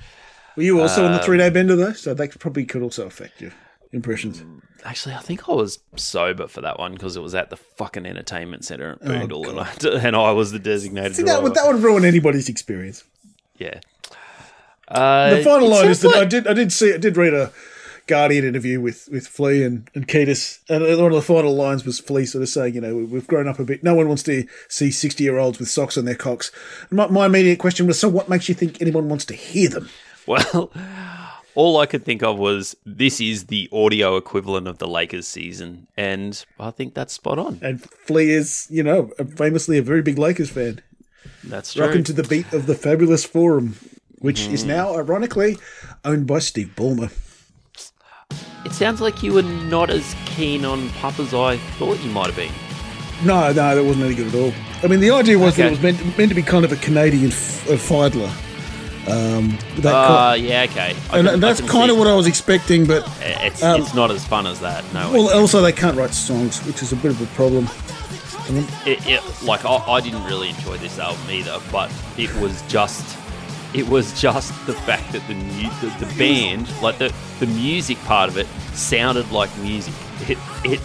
Were 0.57 0.62
you 0.62 0.80
also 0.80 1.00
Um, 1.04 1.12
on 1.12 1.12
the 1.18 1.23
three 1.23 1.38
day 1.38 1.50
bender 1.50 1.75
though? 1.76 1.92
So 1.92 2.14
that 2.14 2.38
probably 2.38 2.64
could 2.64 2.83
also 2.83 3.07
affect 3.07 3.40
your 3.40 3.52
impressions. 3.92 4.42
Actually, 4.85 5.16
I 5.16 5.18
think 5.18 5.49
I 5.49 5.52
was 5.52 5.80
sober 5.97 6.47
for 6.47 6.61
that 6.61 6.78
one 6.78 6.92
because 6.92 7.16
it 7.16 7.21
was 7.21 7.35
at 7.35 7.50
the 7.50 7.57
fucking 7.57 8.07
entertainment 8.07 8.64
center 8.64 8.92
at 8.92 8.99
Oh, 9.33 9.42
and, 9.45 9.61
I, 9.61 9.73
and 10.07 10.14
I 10.16 10.30
was 10.30 10.52
the 10.52 10.59
designated 10.61 11.16
See, 11.16 11.25
that 11.25 11.42
would 11.42 11.54
that 11.54 11.66
would 11.66 11.83
ruin 11.83 12.04
anybody's 12.04 12.49
experience. 12.49 13.02
yeah. 13.57 13.80
Uh, 14.87 15.35
The 15.37 15.42
final 15.45 15.68
line 15.68 15.88
is 15.88 16.00
that 16.02 16.14
I 16.14 16.25
did 16.25 16.47
I 16.47 16.54
did 16.54 16.73
see 16.73 16.95
I 16.95 16.97
did 16.97 17.16
read 17.16 17.35
a 17.35 17.52
Guardian 18.09 18.45
interview 18.45 18.81
with 18.81 19.09
with 19.12 19.29
Flea 19.29 19.62
and 19.62 19.88
and 19.95 20.09
Kiedis, 20.09 20.59
and 20.69 20.83
one 20.83 21.12
of 21.12 21.17
the 21.17 21.23
final 21.23 21.55
lines 21.55 21.85
was 21.85 22.00
Flea 22.00 22.27
sort 22.27 22.43
of 22.43 22.49
saying, 22.49 22.75
you 22.75 22.81
know, 22.81 22.97
we've 22.97 23.27
grown 23.27 23.47
up 23.47 23.59
a 23.61 23.65
bit. 23.65 23.85
No 23.85 23.95
one 23.95 24.09
wants 24.09 24.25
to 24.25 24.45
see 24.69 24.91
sixty 24.91 25.23
year 25.25 25.38
olds 25.38 25.59
with 25.61 25.69
socks 25.69 25.97
on 25.97 26.05
their 26.07 26.17
cocks. 26.17 26.50
My, 26.91 27.07
my 27.07 27.27
immediate 27.27 27.59
question 27.61 27.87
was, 27.87 27.99
so 28.00 28.09
what 28.09 28.29
makes 28.29 28.49
you 28.49 28.55
think 28.57 28.81
anyone 28.83 29.09
wants 29.09 29.25
to 29.27 29.35
hear 29.35 29.69
them? 29.69 29.88
Well, 30.27 30.73
all 31.55 31.79
I 31.79 31.87
could 31.87 32.05
think 32.05 32.23
of 32.23 32.38
was 32.38 32.77
this 32.85 33.21
is 33.21 33.47
the 33.47 33.69
audio 33.73 34.17
equivalent 34.17 34.67
of 34.67 34.79
the 34.79 34.88
Lakers 34.88 35.29
season, 35.29 35.87
and 35.97 36.45
I 36.59 36.71
think 36.71 36.95
that's 36.95 37.12
spot 37.12 37.38
on. 37.38 37.59
And 37.62 37.81
Flea 37.83 38.31
is, 38.31 38.67
you 38.71 38.83
know, 38.83 39.11
famously 39.37 39.79
a 39.79 39.83
very 39.83 40.03
big 40.03 40.19
Lakers 40.19 40.50
fan. 40.50 40.81
That's 41.45 41.75
true. 41.75 41.87
Rocking 41.87 42.05
to 42.05 42.12
the 42.12 42.25
beat 42.25 42.53
of 42.53 42.67
the 42.67 42.75
Fabulous 42.75 43.25
Forum, 43.25 43.77
which 44.19 44.47
is 44.49 44.62
Hmm. 44.62 44.69
now, 44.69 44.95
ironically, 44.97 45.57
owned 46.05 46.27
by 46.27 46.41
Steve 46.41 46.73
Ballmer. 46.77 47.11
It 48.68 48.75
sounds 48.75 49.00
like 49.00 49.22
you 49.22 49.32
were 49.32 49.42
not 49.42 49.88
as 49.88 50.14
keen 50.26 50.66
on 50.66 50.90
Pup 50.90 51.18
as 51.18 51.32
I 51.32 51.56
thought 51.78 51.98
you 52.04 52.10
might 52.10 52.26
have 52.26 52.37
been. 52.37 52.52
No, 53.26 53.50
no, 53.50 53.75
that 53.75 53.82
wasn't 53.82 54.04
any 54.04 54.14
good 54.14 54.28
at 54.28 54.34
all. 54.34 54.52
I 54.82 54.88
mean, 54.88 55.00
the 55.00 55.10
idea 55.10 55.38
was 55.38 55.56
that 55.56 55.68
it 55.68 55.70
was 55.70 55.80
meant, 55.82 56.18
meant 56.18 56.28
to 56.28 56.34
be 56.34 56.42
kind 56.42 56.66
of 56.66 56.70
a 56.72 56.76
Canadian 56.76 57.30
f- 57.32 57.64
Fidlar. 57.66 58.28
Um, 59.10 59.56
that 59.78 59.94
Uh, 59.94 60.34
ki- 60.37 60.48
yeah, 60.48 60.64
okay. 60.64 60.94
I 61.10 61.18
and 61.18 61.26
can- 61.26 61.28
I 61.28 61.37
that's 61.37 61.62
kind 61.62 61.90
of 61.90 61.96
what 61.96 62.06
I 62.08 62.14
was 62.14 62.26
expecting, 62.26 62.84
but 62.84 63.08
It's, 63.22 63.62
um, 63.62 63.80
it's 63.80 63.94
not 63.94 64.10
as 64.10 64.22
fun 64.26 64.46
as 64.46 64.60
that. 64.60 64.84
No. 64.92 65.10
well, 65.12 65.30
also 65.40 65.62
they 65.62 65.72
can't 65.72 65.96
write 65.96 66.12
songs, 66.12 66.58
which 66.66 66.82
is 66.82 66.92
a 66.92 66.96
bit 66.96 67.10
of 67.12 67.22
a 67.22 67.26
problem. 67.34 67.66
it, 68.87 69.06
it, 69.06 69.22
like 69.42 69.64
I, 69.64 69.76
I 69.76 70.00
didn't 70.02 70.25
really 70.25 70.50
enjoy 70.50 70.76
this 70.76 70.98
album 70.98 71.22
either, 71.30 71.58
but 71.72 71.90
it 72.18 72.32
was 72.37 72.60
just 72.68 73.16
it 73.75 73.88
was 73.88 74.18
just 74.20 74.50
the 74.66 74.72
fact 74.72 75.12
that 75.12 75.26
the 75.28 75.34
mu- 75.34 75.70
the, 75.80 76.04
the 76.04 76.14
band, 76.18 76.68
like 76.82 76.98
the 76.98 77.12
the 77.40 77.46
music 77.46 77.98
part 78.00 78.28
of 78.28 78.37
it, 78.37 78.46
sounded 78.75 79.30
like 79.30 79.54
music. 79.58 79.94
It 80.28 80.38
it 80.64 80.80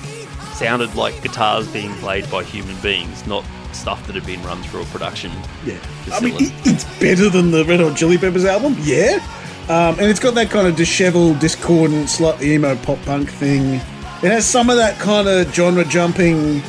sounded 0.55 0.95
like 0.95 1.21
guitars 1.21 1.67
being 1.67 1.93
played 1.95 2.29
by 2.29 2.43
human 2.43 2.75
beings, 2.81 3.25
not 3.25 3.45
stuff 3.71 4.05
that 4.07 4.15
had 4.15 4.25
been 4.25 4.41
run 4.43 4.61
through 4.63 4.83
a 4.83 4.85
production. 4.85 5.31
Yeah, 5.65 5.79
I 6.11 6.19
mean, 6.19 6.35
it, 6.35 6.53
it's 6.65 6.83
better 6.99 7.29
than 7.29 7.51
the 7.51 7.65
Red 7.65 7.79
Hot 7.79 7.97
Chili 7.97 8.17
Peppers 8.17 8.45
album, 8.45 8.75
yeah. 8.81 9.19
Um, 9.63 9.97
and 9.97 10.01
it's 10.01 10.19
got 10.19 10.35
that 10.35 10.49
kind 10.49 10.67
of 10.67 10.75
dishevelled, 10.75 11.39
discordant, 11.39 12.09
slightly 12.09 12.53
emo 12.53 12.75
pop 12.75 13.01
punk 13.03 13.29
thing. 13.29 13.75
It 13.75 14.31
has 14.31 14.45
some 14.45 14.69
of 14.69 14.75
that 14.75 14.99
kind 14.99 15.27
of 15.27 15.53
genre 15.53 15.85
jumping, 15.85 16.61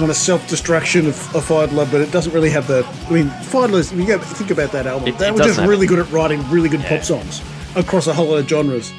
kind 0.00 0.10
of 0.10 0.16
self 0.16 0.48
destruction 0.48 1.06
of, 1.06 1.34
of 1.36 1.44
Fidlar, 1.46 1.90
but 1.92 2.00
it 2.00 2.10
doesn't 2.10 2.32
really 2.32 2.50
have 2.50 2.66
the. 2.66 2.84
I 3.06 3.10
mean, 3.10 3.28
Fidlar's. 3.28 3.92
If 3.92 3.98
you 3.98 4.06
go 4.06 4.18
think 4.18 4.50
about 4.50 4.72
that 4.72 4.86
album, 4.86 5.08
It- 5.08 5.18
they 5.18 5.28
it 5.28 5.34
were 5.34 5.44
just 5.44 5.60
really 5.60 5.86
good 5.86 5.98
at 6.00 6.10
writing 6.10 6.42
really 6.50 6.68
good 6.68 6.80
Yeah. 6.80 6.96
pop 6.96 7.04
songs 7.04 7.40
across 7.76 8.06
a 8.08 8.12
whole 8.14 8.26
lot 8.26 8.38
of 8.38 8.48
genres. 8.48 8.92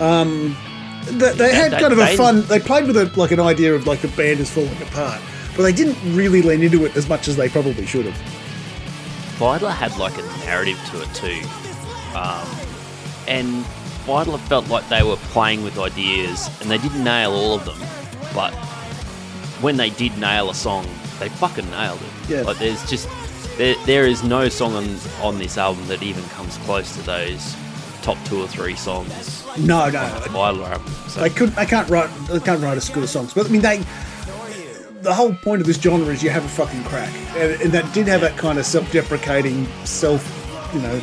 Um, 0.00 0.56
they, 1.06 1.32
they 1.32 1.54
had 1.54 1.72
they- 1.72 1.80
kind 1.80 1.92
of 1.92 1.98
a 1.98 2.16
fun. 2.16 2.42
They 2.46 2.60
played 2.60 2.86
with 2.86 2.96
a, 2.96 3.10
like 3.18 3.32
an 3.32 3.40
idea 3.40 3.74
of 3.74 3.86
like 3.86 4.00
the 4.02 4.08
band 4.08 4.38
is 4.40 4.50
falling 4.50 4.80
apart, 4.82 5.20
but 5.56 5.62
they 5.64 5.72
didn't 5.72 5.96
really 6.14 6.42
lean 6.42 6.62
into 6.62 6.84
it 6.84 6.94
as 6.96 7.08
much 7.08 7.26
as 7.26 7.36
they 7.36 7.48
probably 7.48 7.86
should 7.86 8.06
have. 8.06 8.18
Fidlar 9.38 9.72
had 9.74 9.96
like 9.98 10.16
a 10.18 10.22
narrative 10.46 10.78
to 10.92 11.02
it 11.02 11.12
too. 11.14 11.40
Um, 12.16 12.46
and 13.26 13.64
Fidlar 14.06 14.38
felt 14.40 14.68
like 14.68 14.88
they 14.88 15.02
were 15.02 15.16
playing 15.16 15.64
with 15.64 15.78
ideas 15.78 16.48
and 16.60 16.70
they 16.70 16.78
didn't 16.78 17.02
nail 17.02 17.32
all 17.32 17.54
of 17.54 17.64
them. 17.64 17.78
But 18.34 18.52
when 19.60 19.76
they 19.76 19.90
did 19.90 20.16
nail 20.18 20.50
a 20.50 20.54
song, 20.54 20.86
they 21.18 21.28
fucking 21.28 21.70
nailed 21.70 22.00
it. 22.00 22.30
Yeah. 22.30 22.42
Like 22.42 22.58
there's 22.58 22.88
just 22.88 23.08
there, 23.56 23.76
there 23.86 24.06
is 24.06 24.24
no 24.24 24.48
song 24.48 24.74
on, 24.74 24.96
on 25.22 25.38
this 25.38 25.56
album 25.58 25.86
that 25.88 26.02
even 26.02 26.24
comes 26.30 26.56
close 26.58 26.94
to 26.96 27.02
those 27.02 27.54
top 28.02 28.18
two 28.26 28.42
or 28.42 28.46
three 28.46 28.74
songs 28.74 29.44
No, 29.56 29.88
no, 29.88 29.98
Fidlar 29.98 30.68
album. 30.68 30.92
So 31.08 31.20
They 31.20 31.30
could. 31.30 31.50
They 31.50 31.66
can't 31.66 31.88
write. 31.88 32.10
They 32.26 32.40
can't 32.40 32.60
write 32.60 32.76
as 32.76 32.88
good 32.90 33.04
as 33.04 33.10
songs. 33.10 33.32
But 33.34 33.46
I 33.46 33.50
mean, 33.50 33.62
they. 33.62 33.82
The 35.02 35.14
whole 35.14 35.34
point 35.34 35.60
of 35.60 35.66
this 35.66 35.78
genre 35.78 36.12
is 36.12 36.22
you 36.22 36.30
have 36.30 36.44
a 36.44 36.48
fucking 36.48 36.82
crack, 36.84 37.12
and, 37.36 37.60
and 37.60 37.72
that 37.72 37.92
did 37.92 38.08
have 38.08 38.22
that 38.22 38.38
kind 38.38 38.58
of 38.58 38.64
self-deprecating, 38.64 39.66
self, 39.84 40.24
you 40.72 40.80
know, 40.80 40.98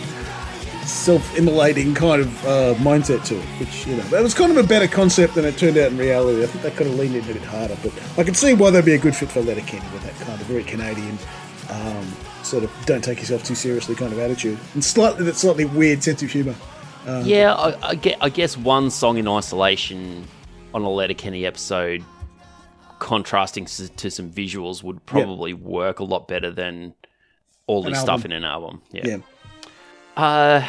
self-immolating 0.85 1.93
kind 1.93 2.21
of 2.21 2.45
uh, 2.45 2.73
mindset 2.75 3.23
to 3.25 3.35
it. 3.35 3.45
Which 3.59 3.87
you 3.87 3.95
know, 3.95 4.03
it 4.03 4.23
was 4.23 4.33
kind 4.33 4.51
of 4.51 4.57
a 4.57 4.67
better 4.67 4.87
concept 4.87 5.35
than 5.35 5.45
it 5.45 5.57
turned 5.57 5.77
out 5.77 5.91
in 5.91 5.97
reality. 5.97 6.43
I 6.43 6.47
think 6.47 6.63
they 6.63 6.71
could 6.71 6.87
have 6.87 6.97
leaned 6.97 7.15
in 7.15 7.23
a 7.23 7.33
bit 7.33 7.43
harder. 7.43 7.77
But 7.83 7.93
I 8.17 8.23
can 8.23 8.33
see 8.33 8.53
why 8.53 8.69
they'd 8.69 8.85
be 8.85 8.93
a 8.93 8.99
good 8.99 9.15
fit 9.15 9.29
for 9.29 9.41
Letterkenny 9.41 9.85
with 9.93 10.03
that 10.03 10.15
kind 10.25 10.39
of 10.39 10.47
very 10.47 10.63
Canadian. 10.63 11.17
Um, 11.69 12.05
sort 12.43 12.63
of 12.63 12.71
don't 12.85 13.03
take 13.03 13.19
yourself 13.19 13.43
too 13.43 13.55
seriously 13.55 13.95
kind 13.95 14.11
of 14.11 14.19
attitude 14.19 14.57
and 14.73 14.83
slightly 14.83 15.23
that 15.23 15.35
slightly 15.35 15.63
weird 15.63 16.03
sense 16.03 16.21
of 16.21 16.29
humor 16.31 16.55
Yeah, 17.23 17.53
I, 17.53 17.99
I, 18.19 18.29
guess 18.29 18.57
one 18.57 18.89
song 18.89 19.17
in 19.17 19.27
isolation 19.27 20.25
on 20.73 20.83
a 20.83 20.89
Letterkenny 20.89 21.45
episode, 21.45 22.03
contrasting 22.99 23.65
to 23.65 24.11
some 24.11 24.31
visuals, 24.31 24.83
would 24.83 25.03
probably 25.05 25.53
work 25.53 25.99
a 25.99 26.03
lot 26.03 26.27
better 26.27 26.51
than 26.51 26.93
all 27.67 27.81
this 27.81 27.99
stuff 27.99 28.25
in 28.25 28.31
an 28.31 28.43
album. 28.43 28.81
Yeah. 28.91 29.01
yeah 29.05 29.17
Uh, 30.17 30.67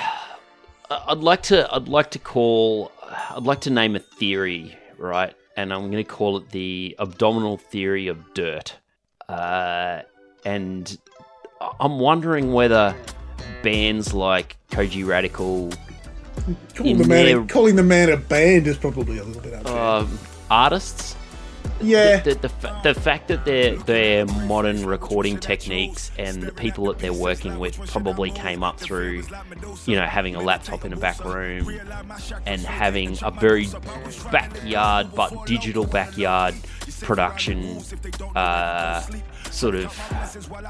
I'd 0.90 1.18
like 1.18 1.42
to. 1.44 1.72
I'd 1.74 1.88
like 1.88 2.10
to 2.12 2.18
call. 2.18 2.92
I'd 3.30 3.42
like 3.44 3.60
to 3.62 3.70
name 3.70 3.96
a 3.96 3.98
theory, 3.98 4.76
right? 4.98 5.34
And 5.56 5.72
I'm 5.72 5.90
going 5.90 6.02
to 6.02 6.04
call 6.04 6.36
it 6.38 6.50
the 6.50 6.96
abdominal 6.98 7.56
theory 7.58 8.08
of 8.08 8.34
dirt. 8.34 8.76
Uh, 9.28 10.00
and 10.44 10.98
I'm 11.80 11.98
wondering 11.98 12.52
whether 12.52 12.94
bands 13.62 14.12
like 14.14 14.56
Kojey 14.70 15.06
Radical 15.06 15.72
calling 16.74 16.98
the 16.98 17.06
man 17.06 17.26
their- 17.26 17.44
calling 17.44 17.76
the 17.76 17.82
man 17.82 18.10
a 18.10 18.16
band 18.16 18.66
is 18.66 18.76
probably 18.76 19.18
a 19.18 19.24
little 19.24 19.42
bit 19.42 19.54
unfair. 19.54 19.78
um, 19.78 20.18
artists. 20.50 21.16
Yeah, 21.82 22.20
The, 22.20 22.34
the, 22.34 22.48
fa- 22.48 22.80
the 22.82 22.94
fact 22.94 23.28
that 23.28 23.44
their 23.44 23.76
their 23.76 24.26
modern 24.26 24.86
recording 24.86 25.38
techniques 25.38 26.10
and 26.18 26.42
the 26.42 26.52
people 26.52 26.86
that 26.86 26.98
they're 26.98 27.12
working 27.12 27.58
with 27.58 27.78
probably 27.90 28.30
came 28.30 28.62
up 28.62 28.78
through, 28.78 29.24
you 29.86 29.96
know, 29.96 30.06
having 30.06 30.34
a 30.34 30.40
laptop 30.42 30.84
in 30.84 30.92
a 30.92 30.96
back 30.96 31.24
room 31.24 31.68
and 32.46 32.60
having 32.60 33.16
a 33.22 33.30
very 33.30 33.68
backyard 34.30 35.08
but 35.14 35.46
digital 35.46 35.86
backyard 35.86 36.54
production 37.00 37.80
uh, 38.36 39.02
sort 39.50 39.74
of 39.74 39.92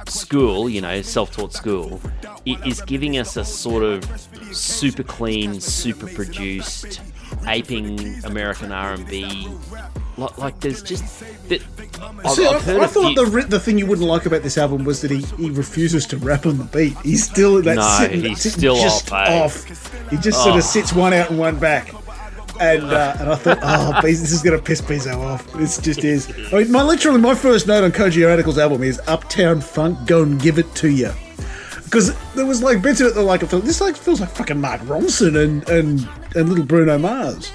school, 0.09 0.69
you 0.69 0.81
know, 0.81 1.02
self-taught 1.02 1.52
school, 1.52 2.00
it 2.45 2.59
is 2.66 2.81
giving 2.83 3.19
us 3.19 3.37
a 3.37 3.45
sort 3.45 3.83
of 3.83 4.04
super 4.52 5.02
clean, 5.02 5.61
super 5.61 6.07
produced, 6.09 7.00
aping 7.47 8.25
American 8.25 8.73
R&B. 8.73 9.49
Like, 10.23 10.38
like 10.38 10.61
there's 10.61 10.83
just 10.83 11.21
that. 11.49 11.62
I've, 12.25 12.33
See, 12.33 12.47
I've 12.47 12.69
I 12.69 12.87
thought 12.87 13.14
few- 13.14 13.43
the 13.43 13.47
the 13.49 13.61
thing 13.61 13.79
you 13.79 13.87
wouldn't 13.87 14.07
like 14.09 14.26
about 14.26 14.43
this 14.43 14.57
album 14.59 14.85
was 14.85 15.00
that 15.02 15.11
he, 15.11 15.23
he 15.43 15.50
refuses 15.50 16.07
to 16.07 16.17
rap 16.17 16.47
on 16.47 16.59
the 16.59 16.64
beat. 16.64 16.97
He's 17.02 17.25
still 17.25 17.61
that 17.62 17.76
No, 17.76 17.97
sitting, 18.00 18.23
he's 18.25 18.41
sitting 18.41 18.59
still 18.61 18.76
just 18.76 19.12
off, 19.12 19.29
eh? 19.29 19.43
off. 19.45 20.11
He 20.11 20.17
just 20.17 20.43
sort 20.43 20.55
Oh. 20.55 20.59
of 20.59 20.64
sits 20.64 20.93
one 20.93 21.12
out 21.12 21.31
and 21.31 21.38
one 21.38 21.59
back. 21.59 21.93
And 22.61 22.85
uh, 22.85 23.17
and 23.19 23.31
I 23.31 23.35
thought, 23.35 23.59
oh, 23.62 24.00
this 24.02 24.31
is 24.31 24.43
going 24.43 24.57
to 24.59 24.62
piss 24.64 24.81
Pizzo 24.81 25.17
off. 25.19 25.50
This 25.55 25.79
just 25.79 26.05
is. 26.05 26.29
I 26.52 26.59
mean, 26.59 26.71
my 26.73 26.83
literally 26.83 27.19
my 27.21 27.35
first 27.35 27.67
note 27.67 27.83
on 27.83 27.91
Kojey 27.93 28.25
Radical's 28.26 28.59
album 28.59 28.83
is 28.83 29.00
"Uptown 29.07 29.61
Funk, 29.61 30.07
go 30.07 30.23
and 30.23 30.41
give 30.41 30.59
it 30.59 30.73
to 30.76 30.88
you," 30.91 31.11
because 31.85 32.14
there 32.35 32.45
was 32.47 32.62
like 32.62 32.83
bits 32.83 33.00
of 33.00 33.09
it 33.09 33.14
that 33.14 33.23
like 33.23 33.43
I 33.43 33.47
this 33.59 33.81
like 33.81 33.97
feels 33.97 34.21
like 34.21 34.29
fucking 34.31 34.61
Mark 34.61 34.81
Ronson 34.83 35.43
and 35.43 35.69
and 35.69 36.07
and 36.37 36.49
little 36.49 36.64
Bruno 36.64 36.99
Mars. 36.99 37.50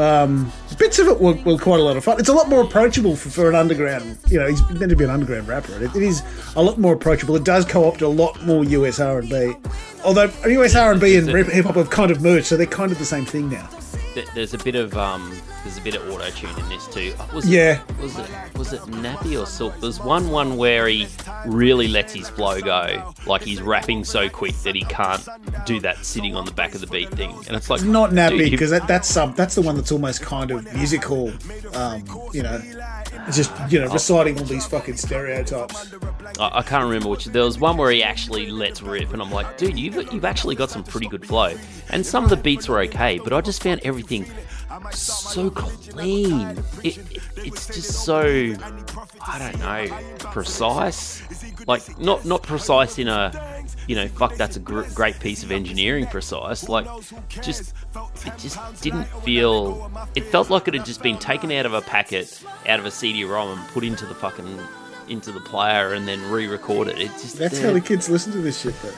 Um, 0.00 0.50
bits 0.78 0.98
of 0.98 1.08
it 1.08 1.20
were, 1.20 1.34
were 1.44 1.58
quite 1.58 1.78
a 1.78 1.82
lot 1.82 1.98
of 1.98 2.04
fun. 2.04 2.18
It's 2.18 2.30
a 2.30 2.32
lot 2.32 2.48
more 2.48 2.62
approachable 2.62 3.16
for, 3.16 3.28
for 3.28 3.50
an 3.50 3.54
underground. 3.54 4.16
You 4.28 4.38
know, 4.38 4.46
he's 4.46 4.66
meant 4.70 4.88
to 4.88 4.96
be 4.96 5.04
an 5.04 5.10
underground 5.10 5.46
rapper. 5.46 5.74
It, 5.74 5.94
it 5.94 6.02
is 6.02 6.22
a 6.56 6.62
lot 6.62 6.78
more 6.78 6.94
approachable. 6.94 7.36
It 7.36 7.44
does 7.44 7.66
co-opt 7.66 8.00
a 8.00 8.08
lot 8.08 8.42
more 8.46 8.64
US 8.64 8.98
R 8.98 9.18
and 9.18 9.28
B. 9.28 9.52
Although 10.02 10.32
US 10.46 10.74
R 10.74 10.92
and 10.92 11.00
B 11.00 11.16
and 11.16 11.28
hip 11.28 11.66
hop 11.66 11.74
have 11.74 11.90
kind 11.90 12.10
of 12.10 12.22
merged, 12.22 12.46
so 12.46 12.56
they're 12.56 12.66
kind 12.66 12.90
of 12.90 12.98
the 12.98 13.04
same 13.04 13.26
thing 13.26 13.50
now. 13.50 13.68
Th- 14.22 14.34
there's 14.34 14.54
a 14.54 14.58
bit 14.58 14.74
of 14.74 14.96
um, 14.96 15.36
there's 15.64 15.78
a 15.78 15.80
bit 15.80 15.94
of 15.94 16.08
auto 16.10 16.28
tune 16.30 16.56
in 16.58 16.68
this 16.68 16.86
too. 16.88 17.14
Uh, 17.18 17.26
Was 17.34 17.48
Yeah. 17.48 17.80
Was 18.00 18.18
it 18.18 18.28
was 18.56 18.72
it 18.72 18.80
Nappy 18.82 19.40
or 19.40 19.46
Silk? 19.46 19.78
There's 19.80 20.00
one 20.00 20.30
one 20.30 20.56
where 20.56 20.86
he 20.88 21.06
really 21.46 21.88
lets 21.88 22.12
his 22.12 22.28
flow 22.28 22.60
go, 22.60 23.12
like 23.26 23.42
he's 23.42 23.60
rapping 23.62 24.04
so 24.04 24.28
quick 24.28 24.54
that 24.62 24.74
he 24.74 24.84
can't 24.84 25.26
do 25.66 25.80
that 25.80 26.04
sitting 26.04 26.36
on 26.36 26.44
the 26.44 26.52
back 26.52 26.74
of 26.74 26.80
the 26.80 26.86
beat 26.86 27.10
thing, 27.10 27.32
and 27.46 27.56
it's 27.56 27.70
like 27.70 27.82
Not 27.82 28.10
nappy 28.10 28.50
because 28.50 28.70
that, 28.70 28.86
that's 28.86 29.16
um, 29.16 29.34
that's 29.36 29.54
the 29.54 29.62
one 29.62 29.76
that's 29.76 29.92
almost 29.92 30.22
kind 30.22 30.50
of 30.50 30.72
musical. 30.74 31.32
Um, 31.74 32.04
you 32.32 32.42
know, 32.42 32.60
just 33.32 33.52
you 33.70 33.80
know 33.80 33.88
reciting 33.88 34.38
all 34.38 34.44
these 34.44 34.66
fucking 34.66 34.96
stereotypes. 34.96 35.92
I, 36.38 36.58
I 36.58 36.62
can't 36.62 36.84
remember 36.84 37.08
which. 37.08 37.26
There 37.26 37.44
was 37.44 37.58
one 37.58 37.76
where 37.76 37.90
he 37.90 38.02
actually 38.02 38.50
lets 38.50 38.82
rip, 38.82 39.12
and 39.12 39.22
I'm 39.22 39.30
like, 39.30 39.58
dude, 39.58 39.78
you've 39.78 40.12
you've 40.12 40.24
actually 40.24 40.54
got 40.54 40.70
some 40.70 40.84
pretty 40.84 41.08
good 41.08 41.26
flow, 41.26 41.54
and 41.90 42.04
some 42.04 42.24
of 42.24 42.30
the 42.30 42.36
beats 42.36 42.68
were 42.68 42.80
okay, 42.80 43.18
but 43.18 43.32
I 43.32 43.40
just 43.40 43.62
found 43.62 43.80
everything 43.84 44.26
so 44.92 45.50
clean. 45.50 46.58
It, 46.82 46.98
it 46.98 47.22
it's 47.36 47.66
just 47.66 48.04
so 48.04 48.20
I 48.22 49.38
don't 49.38 49.58
know 49.60 49.98
precise, 50.30 51.22
like 51.66 51.98
not 51.98 52.24
not 52.24 52.42
precise 52.42 52.98
in 52.98 53.08
a 53.08 53.64
you 53.86 53.96
know 53.96 54.08
fuck 54.08 54.34
that's 54.36 54.56
a 54.56 54.60
gr- 54.60 54.82
great 54.94 55.18
piece 55.20 55.42
of 55.42 55.50
engineering 55.52 56.06
precise. 56.06 56.68
Like 56.68 56.86
just 57.42 57.74
it 58.26 58.32
just 58.38 58.82
didn't 58.82 59.04
feel. 59.24 59.90
It 60.14 60.24
felt 60.24 60.50
like 60.50 60.68
it 60.68 60.74
had 60.74 60.84
just 60.84 61.02
been 61.02 61.18
taken 61.18 61.50
out 61.52 61.66
of 61.66 61.74
a 61.74 61.80
packet, 61.82 62.42
out 62.68 62.78
of 62.80 62.86
a 62.86 62.90
CD-ROM, 62.90 63.58
and 63.58 63.68
put 63.68 63.84
into 63.84 64.06
the 64.06 64.14
fucking 64.14 64.58
into 65.08 65.32
the 65.32 65.40
player, 65.40 65.92
and 65.94 66.06
then 66.06 66.22
re-recorded. 66.30 66.98
It 67.00 67.10
just 67.12 67.36
That's 67.36 67.58
uh, 67.60 67.66
how 67.68 67.72
the 67.72 67.80
kids 67.80 68.08
listen 68.08 68.32
to 68.32 68.38
this 68.38 68.60
shit. 68.60 68.74
Though. 68.82 68.92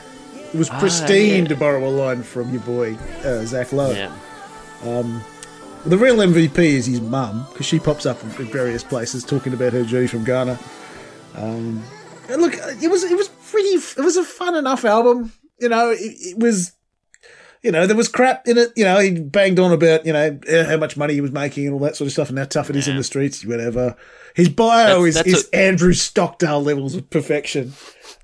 It 0.53 0.57
was 0.59 0.69
Ah, 0.69 0.79
pristine, 0.79 1.43
yeah. 1.43 1.49
to 1.49 1.55
borrow 1.55 1.83
a 1.87 1.89
line 1.89 2.21
from 2.21 2.51
your 2.51 2.61
boy 2.61 2.95
uh, 3.23 3.43
Zach 3.45 3.73
Lowe. 3.73 3.91
yeah. 3.91 4.15
The 5.85 5.97
real 5.97 6.15
MVP 6.15 6.57
is 6.59 6.85
his 6.85 7.01
mum 7.01 7.45
because 7.49 7.65
she 7.65 7.77
pops 7.77 8.05
up 8.05 8.23
in 8.23 8.29
various 8.29 8.83
places 8.83 9.25
talking 9.25 9.53
about 9.53 9.73
her 9.73 9.83
journey 9.83 10.07
from 10.07 10.23
Ghana. 10.23 10.57
Um, 11.35 11.83
look, 12.29 12.53
it 12.81 12.89
was 12.89 13.03
it 13.03 13.17
was 13.17 13.27
pretty. 13.27 13.69
It 13.69 14.03
was 14.03 14.15
a 14.15 14.23
fun 14.23 14.55
enough 14.55 14.85
album. 14.85 15.33
You 15.59 15.69
know, 15.69 15.89
it, 15.91 15.99
it 15.99 16.37
was. 16.39 16.73
You 17.63 17.71
know, 17.71 17.87
there 17.87 17.95
was 17.95 18.09
crap 18.09 18.47
in 18.47 18.57
it. 18.57 18.71
You 18.75 18.83
know, 18.83 18.99
he 18.99 19.11
banged 19.19 19.57
on 19.57 19.71
about 19.71 20.05
you 20.05 20.11
know 20.13 20.37
eh, 20.47 20.65
how 20.65 20.77
much 20.77 20.97
money 20.97 21.13
he 21.13 21.21
was 21.21 21.31
making 21.31 21.65
and 21.65 21.73
all 21.73 21.79
that 21.81 21.95
sort 21.95 22.07
of 22.07 22.11
stuff, 22.11 22.29
and 22.29 22.37
how 22.37 22.45
tough 22.45 22.69
it 22.69 22.75
is 22.75 22.87
in 22.87 22.97
the 22.97 23.03
streets, 23.03 23.45
whatever. 23.45 23.95
His 24.35 24.49
bio 24.49 25.03
That's- 25.03 25.07
is, 25.07 25.15
that's 25.15 25.27
is 25.27 25.49
a- 25.53 25.55
Andrew 25.55 25.93
Stockdale 25.93 26.61
levels 26.61 26.95
of 26.95 27.09
perfection. 27.09 27.73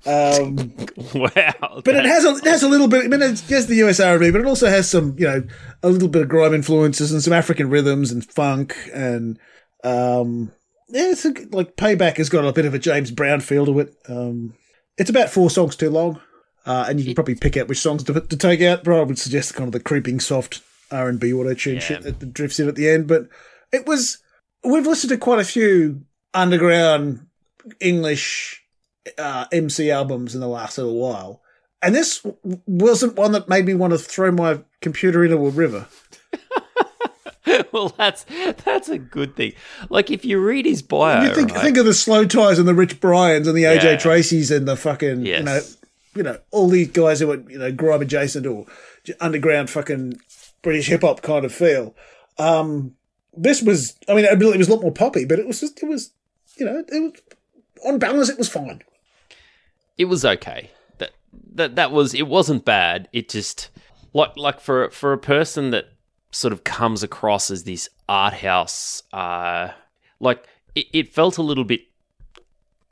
Um, 0.06 0.74
Wow. 1.14 1.82
but 1.84 1.94
it 1.96 2.04
has 2.04 2.24
a, 2.24 2.30
it 2.36 2.44
has 2.44 2.62
a 2.62 2.68
little 2.68 2.88
bit. 2.88 3.04
I 3.04 3.08
mean, 3.08 3.22
it's 3.22 3.48
yes, 3.50 3.66
the 3.66 3.76
US 3.86 4.00
R&B, 4.00 4.30
but 4.30 4.40
it 4.40 4.46
also 4.46 4.68
has 4.68 4.88
some, 4.90 5.14
you 5.18 5.26
know, 5.26 5.42
a 5.82 5.88
little 5.88 6.08
bit 6.08 6.22
of 6.22 6.28
grime 6.28 6.54
influences 6.54 7.12
and 7.12 7.22
some 7.22 7.32
African 7.32 7.70
rhythms 7.70 8.10
and 8.12 8.24
funk 8.24 8.76
and 8.92 9.38
um, 9.84 10.52
yeah, 10.88 11.10
it's 11.12 11.24
a, 11.24 11.32
like 11.52 11.76
Payback 11.76 12.16
has 12.18 12.28
got 12.28 12.44
a 12.44 12.52
bit 12.52 12.66
of 12.66 12.74
a 12.74 12.78
James 12.78 13.10
Brown 13.10 13.40
feel 13.40 13.64
to 13.66 13.78
it. 13.80 13.94
Um, 14.08 14.54
it's 14.98 15.10
about 15.10 15.30
four 15.30 15.48
songs 15.50 15.76
too 15.76 15.90
long, 15.90 16.20
uh, 16.66 16.86
and 16.88 16.98
you 16.98 17.06
can 17.06 17.14
probably 17.14 17.34
pick 17.34 17.56
out 17.56 17.68
which 17.68 17.78
songs 17.80 18.04
to, 18.04 18.12
to 18.20 18.36
take 18.36 18.60
out. 18.62 18.84
But 18.84 18.94
I 18.94 19.02
would 19.02 19.18
suggest 19.18 19.54
kind 19.54 19.68
of 19.68 19.72
the 19.72 19.80
creeping 19.80 20.20
soft 20.20 20.60
R 20.90 21.08
and 21.08 21.18
B 21.20 21.32
auto 21.32 21.54
tune 21.54 21.74
Yeah. 21.74 21.80
shit 21.80 22.02
that, 22.02 22.32
drifts 22.34 22.58
in 22.60 22.68
at 22.68 22.74
the 22.76 22.88
end. 22.88 23.06
But 23.06 23.28
it 23.72 23.86
was 23.86 24.18
we've 24.64 24.86
listened 24.86 25.10
to 25.10 25.16
quite 25.18 25.40
a 25.40 25.44
few 25.44 26.02
underground 26.34 27.26
English 27.80 28.62
uh, 29.18 29.46
MC 29.52 29.90
albums 29.90 30.34
in 30.34 30.40
the 30.40 30.48
last 30.48 30.76
little 30.78 30.96
while, 30.96 31.40
and 31.82 31.94
this 31.94 32.24
wasn't 32.66 33.16
one 33.16 33.32
that 33.32 33.48
made 33.48 33.64
me 33.66 33.74
want 33.74 33.92
to 33.92 33.98
throw 33.98 34.30
my 34.30 34.60
computer 34.80 35.24
into 35.24 35.36
a 35.36 35.50
river. 35.50 35.86
well, 37.72 37.88
that's 37.96 38.24
that's 38.64 38.88
a 38.88 38.98
good 38.98 39.36
thing. 39.36 39.52
Like 39.88 40.10
if 40.10 40.24
you 40.24 40.38
read 40.40 40.66
his 40.66 40.82
bio, 40.82 41.22
you 41.22 41.34
think 41.34 41.52
right? 41.52 41.62
think 41.62 41.76
of 41.78 41.84
the 41.84 41.92
Slowthais 41.92 42.58
and 42.58 42.68
the 42.68 42.74
Rich 42.74 43.00
Bryans 43.00 43.46
and 43.48 43.56
the 43.56 43.64
AJ 43.64 43.82
Yeah. 43.82 43.96
Traceys 43.96 44.54
and 44.54 44.68
the 44.68 44.76
fucking 44.76 45.24
you 45.24 45.42
know 45.42 45.60
you 46.14 46.22
know 46.22 46.38
all 46.50 46.68
these 46.68 46.88
guys 46.88 47.20
who 47.20 47.30
are 47.30 47.40
you 47.48 47.58
know 47.58 47.72
grime 47.72 48.02
adjacent 48.02 48.46
or 48.46 48.66
underground 49.20 49.70
fucking 49.70 50.20
British 50.62 50.88
hip 50.88 51.02
hop 51.02 51.22
kind 51.22 51.44
of 51.44 51.52
feel. 51.52 51.94
Um, 52.38 52.94
this 53.36 53.62
was 53.62 53.96
I 54.08 54.14
mean 54.14 54.24
it 54.24 54.38
was 54.38 54.68
a 54.68 54.72
lot 54.72 54.82
more 54.82 54.92
poppy, 54.92 55.24
but 55.24 55.38
it 55.38 55.46
was 55.46 55.60
just 55.60 55.82
it 55.82 55.88
was 55.88 56.12
you 56.56 56.66
know 56.66 56.84
it 56.86 57.00
was 57.00 57.12
on 57.84 57.98
balance 57.98 58.28
it 58.28 58.38
was 58.38 58.48
fine. 58.48 58.82
it 59.96 60.06
was 60.06 60.24
okay. 60.24 60.70
That 60.98 61.12
that 61.54 61.76
that 61.76 61.92
was 61.92 62.14
it 62.14 62.26
wasn't 62.26 62.64
bad. 62.64 63.08
It 63.12 63.28
just 63.28 63.70
like 64.12 64.36
like 64.36 64.60
for 64.60 64.90
for 64.90 65.12
a 65.12 65.18
person 65.18 65.70
that 65.70 65.86
sort 66.32 66.52
of 66.52 66.64
comes 66.64 67.02
across 67.02 67.50
as 67.50 67.64
this 67.64 67.88
art 68.08 68.34
house, 68.34 69.02
uh, 69.12 69.68
like 70.20 70.46
it, 70.74 70.86
it 70.92 71.12
felt 71.12 71.38
a 71.38 71.42
little 71.42 71.64
bit 71.64 71.82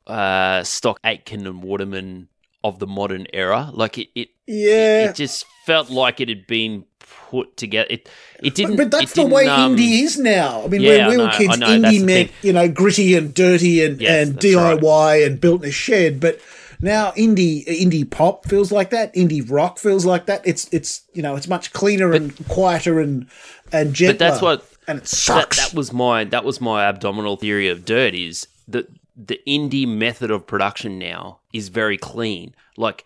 uh, 0.07 0.63
stock 0.63 0.99
Aitken 1.03 1.45
and 1.47 1.63
Waterman 1.63 2.27
of 2.63 2.79
the 2.79 2.87
modern 2.87 3.27
era. 3.33 3.71
Like 3.73 3.97
it 3.97 4.09
it, 4.15 4.29
Yeah, 4.47 5.09
it 5.09 5.15
just 5.15 5.45
felt 5.65 5.89
like 5.89 6.19
it 6.19 6.29
had 6.29 6.47
been 6.47 6.85
put 7.29 7.57
together. 7.57 7.87
It 7.89 8.09
it 8.41 8.55
didn't. 8.55 8.77
but 8.77 8.91
that's 8.91 9.11
it 9.11 9.15
the 9.15 9.25
way 9.25 9.47
um, 9.47 9.75
indie 9.75 10.03
is 10.03 10.17
now. 10.17 10.63
I 10.63 10.67
mean, 10.67 10.81
yeah, 10.81 11.07
when 11.07 11.17
we 11.17 11.23
I 11.23 11.25
were 11.25 11.33
kids, 11.33 11.59
know, 11.59 11.67
indie 11.67 12.03
meant 12.03 12.31
you 12.41 12.53
know 12.53 12.67
gritty 12.67 13.15
and 13.15 13.33
dirty 13.33 13.83
and, 13.83 14.01
Yes, 14.01 14.27
and 14.27 14.35
that's 14.35 14.45
DIY 14.45 15.25
and 15.25 15.39
built 15.39 15.63
in 15.63 15.69
a 15.69 15.71
shed. 15.71 16.19
But 16.19 16.39
now 16.81 17.11
indie 17.11 17.65
indie 17.65 18.09
pop 18.09 18.45
feels 18.45 18.71
like 18.71 18.89
that. 18.91 19.13
Indie 19.13 19.49
rock 19.49 19.79
feels 19.79 20.05
like 20.05 20.25
that. 20.25 20.41
It's 20.45 20.67
it's 20.71 21.03
you 21.13 21.21
know 21.21 21.35
it's 21.35 21.47
much 21.47 21.73
cleaner 21.73 22.13
and 22.13 22.35
quieter 22.47 22.99
and 22.99 23.27
and 23.71 23.93
gentler. 23.93 24.13
But 24.13 24.19
that's 24.19 24.41
what 24.41 24.65
and 24.87 24.97
it 24.99 25.01
that, 25.01 25.07
sucks. 25.07 25.69
that 25.69 25.75
was 25.75 25.93
my 25.93 26.23
that 26.25 26.43
was 26.43 26.59
my 26.59 26.85
abdominal 26.85 27.37
theory 27.37 27.67
of 27.67 27.85
dirt 27.85 28.15
is 28.15 28.47
that 28.67 28.87
the 29.27 29.39
indie 29.45 29.87
method 29.87 30.31
of 30.31 30.47
production 30.47 30.97
now 30.97 31.39
is 31.51 31.67
very 31.67 31.97
clean. 31.97 32.55
Like 32.77 33.03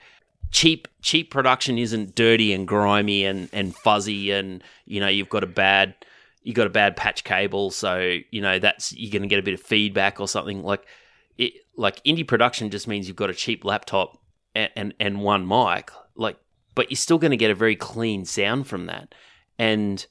cheap 0.52 0.88
cheap 1.02 1.32
production 1.32 1.80
isn't 1.80 2.14
dirty 2.14 2.54
and 2.54 2.68
grimy 2.68 3.26
and 3.26 3.50
and 3.52 3.76
fuzzy 3.76 4.32
and 4.32 4.64
you 4.86 5.00
know 5.00 5.08
you've 5.08 5.30
got 5.30 5.44
a 5.44 5.48
bad 5.48 5.96
you 6.44 6.54
got 6.54 6.68
a 6.68 6.70
bad 6.70 6.96
patch 6.96 7.24
cable 7.24 7.72
so 7.72 8.20
you 8.30 8.40
know 8.40 8.60
that's 8.60 8.94
you're 8.94 9.12
going 9.12 9.24
to 9.24 9.28
get 9.28 9.40
a 9.40 9.44
bit 9.44 9.56
of 9.56 9.62
feedback 9.62 10.20
or 10.20 10.28
something. 10.28 10.62
Like 10.62 10.86
it 11.38 11.54
like 11.76 12.04
indie 12.04 12.28
production 12.28 12.70
just 12.70 12.88
means 12.88 13.08
you've 13.08 13.18
got 13.18 13.32
a 13.32 13.34
cheap 13.34 13.66
laptop 13.66 14.20
and 14.54 14.70
and, 14.76 14.94
and 15.00 15.22
one 15.22 15.48
mic. 15.48 15.92
Like 16.16 16.38
but 16.76 16.92
you're 16.92 16.98
still 16.98 17.18
going 17.18 17.32
to 17.32 17.38
get 17.38 17.52
a 17.52 17.56
very 17.56 17.76
clean 17.76 18.26
sound 18.26 18.68
from 18.68 18.86
that. 18.86 19.16
And 19.58 20.06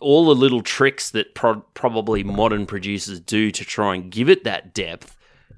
all 0.00 0.24
the 0.24 0.34
little 0.34 0.62
tricks 0.62 1.10
that 1.10 1.34
pro- 1.34 1.60
probably 1.74 2.24
modern 2.24 2.64
producers 2.64 3.20
do 3.20 3.50
to 3.50 3.64
try 3.64 3.94
and 3.94 4.10
give 4.10 4.30
it 4.30 4.44
that 4.44 4.72
depth 4.72 5.15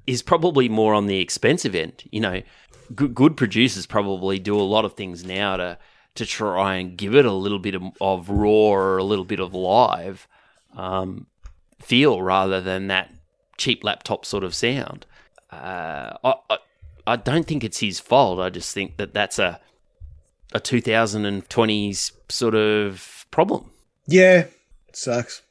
is 0.09 0.23
probably 0.23 0.67
more 0.67 0.95
on 0.95 1.05
the 1.05 1.19
expensive 1.19 1.75
end. 1.75 2.03
You 2.11 2.19
know, 2.21 2.41
good, 2.95 3.13
good 3.13 3.37
producers 3.37 3.85
probably 3.85 4.39
do 4.39 4.59
a 4.59 4.61
lot 4.63 4.83
of 4.83 4.93
things 4.93 5.23
now 5.23 5.57
to 5.57 5.77
to 6.15 6.25
try 6.25 6.75
and 6.75 6.97
give 6.97 7.15
it 7.15 7.23
a 7.23 7.31
little 7.31 7.59
bit 7.59 7.75
of, 7.75 7.83
of 8.01 8.29
raw 8.29 8.49
or 8.49 8.97
a 8.97 9.03
little 9.03 9.23
bit 9.23 9.39
of 9.39 9.53
live 9.53 10.27
um, 10.75 11.27
feel 11.79 12.21
rather 12.21 12.59
than 12.59 12.87
that 12.87 13.13
cheap 13.57 13.83
laptop 13.83 14.25
sort 14.25 14.43
of 14.43 14.55
sound. 14.55 15.05
Uh, 15.51 16.17
I, 16.23 16.33
I 16.49 16.57
I 17.05 17.15
don't 17.15 17.45
think 17.45 17.63
it's 17.63 17.79
his 17.79 17.99
fault. 17.99 18.39
I 18.39 18.49
just 18.49 18.73
think 18.73 18.97
that 18.97 19.13
that's 19.13 19.37
a 19.37 19.59
a 20.51 20.59
2020s 20.59 22.11
sort 22.29 22.55
of 22.55 23.27
problem. 23.29 23.69
Yeah, 24.07 24.45
it 24.87 24.95
sucks. 24.95 25.43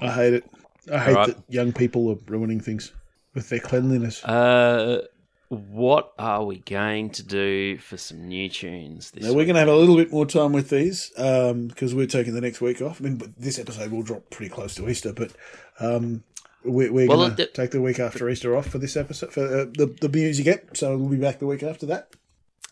I 0.00 0.10
hate 0.10 0.34
it. 0.34 0.50
I 0.92 0.98
hate 0.98 1.16
Alright. 1.16 1.36
that 1.36 1.44
young 1.48 1.72
people 1.72 2.10
are 2.10 2.16
ruining 2.26 2.60
things 2.60 2.92
with 3.34 3.48
their 3.48 3.60
cleanliness. 3.60 4.24
Uh, 4.24 5.06
what 5.48 6.12
are 6.18 6.44
we 6.44 6.58
going 6.60 7.10
to 7.10 7.24
do 7.24 7.76
for 7.78 7.96
some 7.96 8.28
new 8.28 8.48
tunes 8.48 9.10
this 9.10 9.24
Now, 9.24 9.30
we're 9.32 9.46
going 9.46 9.54
to 9.54 9.60
have 9.60 9.68
a 9.68 9.74
little 9.74 9.96
bit 9.96 10.12
more 10.12 10.24
time 10.26 10.52
with 10.52 10.70
these 10.70 11.10
um, 11.16 11.66
because 11.66 11.92
we're 11.94 12.06
taking 12.06 12.34
the 12.34 12.40
next 12.40 12.60
week 12.60 12.80
off. 12.80 13.00
I 13.00 13.04
mean, 13.04 13.34
this 13.36 13.58
episode 13.58 13.90
will 13.90 14.02
drop 14.02 14.30
pretty 14.30 14.50
close 14.50 14.76
to 14.76 14.88
Easter, 14.88 15.12
but 15.12 15.32
um, 15.80 16.22
we're, 16.64 16.92
we're 16.92 17.08
Well, 17.08 17.18
going 17.18 17.36
to 17.36 17.46
take 17.46 17.72
the 17.72 17.80
week 17.82 17.98
after 17.98 18.28
Easter 18.28 18.56
off 18.56 18.68
for 18.68 18.78
this 18.78 18.96
episode 18.96 19.32
for 19.32 19.44
uh, 19.44 19.64
the 19.64 19.92
the 20.00 20.08
news 20.08 20.38
you 20.38 20.44
get. 20.44 20.76
So 20.76 20.96
we'll 20.96 21.08
be 21.08 21.16
back 21.16 21.40
the 21.40 21.46
week 21.46 21.64
after 21.64 21.86
that. 21.86 22.14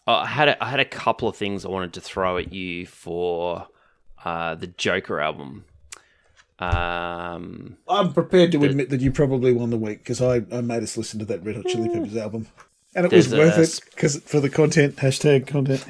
I 0.07 0.27
had 0.27 0.49
a, 0.49 0.64
I 0.64 0.71
had 0.71 0.81
a 0.81 0.85
couple 0.85 1.29
of 1.29 1.37
things 1.37 1.64
I 1.64 1.68
wanted 1.68 1.94
to 1.94 2.01
throw 2.01 2.38
at 2.38 2.53
you 2.53 2.87
for 2.87 3.66
uh, 4.25 4.55
the 4.55 4.68
Joker 4.68 5.21
album. 5.21 5.64
Um, 6.61 7.77
I'm 7.88 8.12
prepared 8.12 8.53
to 8.53 8.64
admit 8.64 8.90
that 8.90 9.01
you 9.01 9.12
probably 9.12 9.53
won 9.53 9.71
the 9.71 9.77
week 9.79 9.99
because 9.99 10.21
I, 10.21 10.42
I 10.53 10.61
made 10.61 10.83
us 10.83 10.97
listen 10.97 11.18
to 11.21 11.25
that 11.27 11.44
Red 11.44 11.57
Hot 11.57 11.66
Chili 11.66 11.88
Peppers 11.88 12.16
album, 12.16 12.49
and 12.97 13.07
it 13.07 13.12
was 13.12 13.31
There's 13.31 13.40
a- 13.57 13.59
worth 13.59 13.59
it 13.87 13.90
because 13.94 14.16
for 14.23 14.40
the 14.40 14.51
content 14.51 14.97
hashtag 14.97 15.47
content 15.47 15.85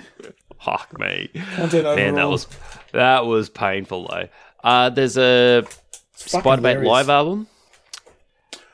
fuck 0.63 0.99
me, 0.99 1.31
content 1.55 1.87
overall. 1.87 1.97
man, 1.97 2.15
that 2.17 2.29
was 2.29 2.47
that 2.93 3.25
was 3.27 3.49
painful 3.49 4.09
though. 4.09 4.29
Uh, 4.63 4.91
there's 4.91 5.17
a 5.17 5.65
Spiderbait 6.17 6.85
live 6.85 7.09
album. 7.09 7.47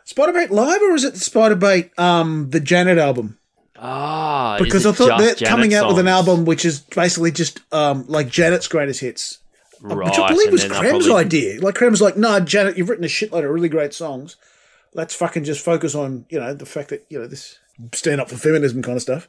Spiderbait 0.07 0.51
live 0.51 0.83
or 0.83 0.95
is 0.95 1.05
it 1.05 1.15
Spiderbait 1.15 1.97
um 1.99 2.51
the 2.51 2.61
Janet 2.61 2.99
album? 2.99 3.39
Ah, 3.77 4.57
Because 4.59 4.83
is 4.83 4.87
I 4.87 4.91
it 4.91 4.97
thought 4.97 5.19
they're 5.19 5.35
Janet 5.35 5.49
coming 5.49 5.75
out 5.75 5.89
with 5.89 5.99
an 5.99 6.09
album 6.09 6.45
which 6.45 6.65
is 6.65 6.81
basically 6.81 7.31
just 7.31 7.61
um 7.73 8.05
like 8.09 8.29
Janet's 8.29 8.67
greatest 8.69 9.01
hits. 9.01 9.39
Right? 9.87 10.09
Which 10.09 10.19
I 10.19 10.29
believe 10.29 10.51
was 10.53 10.65
Kram's 10.65 11.07
probably- 11.07 11.13
idea. 11.25 11.61
Like 11.61 11.75
Kram's 11.75 12.01
like, 12.01 12.17
nah, 12.17 12.41
Janet, 12.41 12.79
you've 12.79 12.89
written 12.89 13.05
a 13.05 13.09
shitload 13.09 13.45
of 13.45 13.51
really 13.51 13.69
great 13.69 13.93
songs. 13.93 14.37
Let's 14.95 15.15
fucking 15.15 15.45
just 15.45 15.63
focus 15.65 15.95
on, 15.95 16.25
you 16.31 16.41
know, 16.41 16.55
the 16.55 16.65
fact 16.67 16.89
that, 16.89 17.05
you 17.11 17.19
know, 17.19 17.27
this 17.27 17.59
stand 17.93 18.21
up 18.21 18.31
for 18.31 18.37
feminism 18.37 18.81
kind 18.83 18.97
of 18.97 19.03
stuff. 19.03 19.29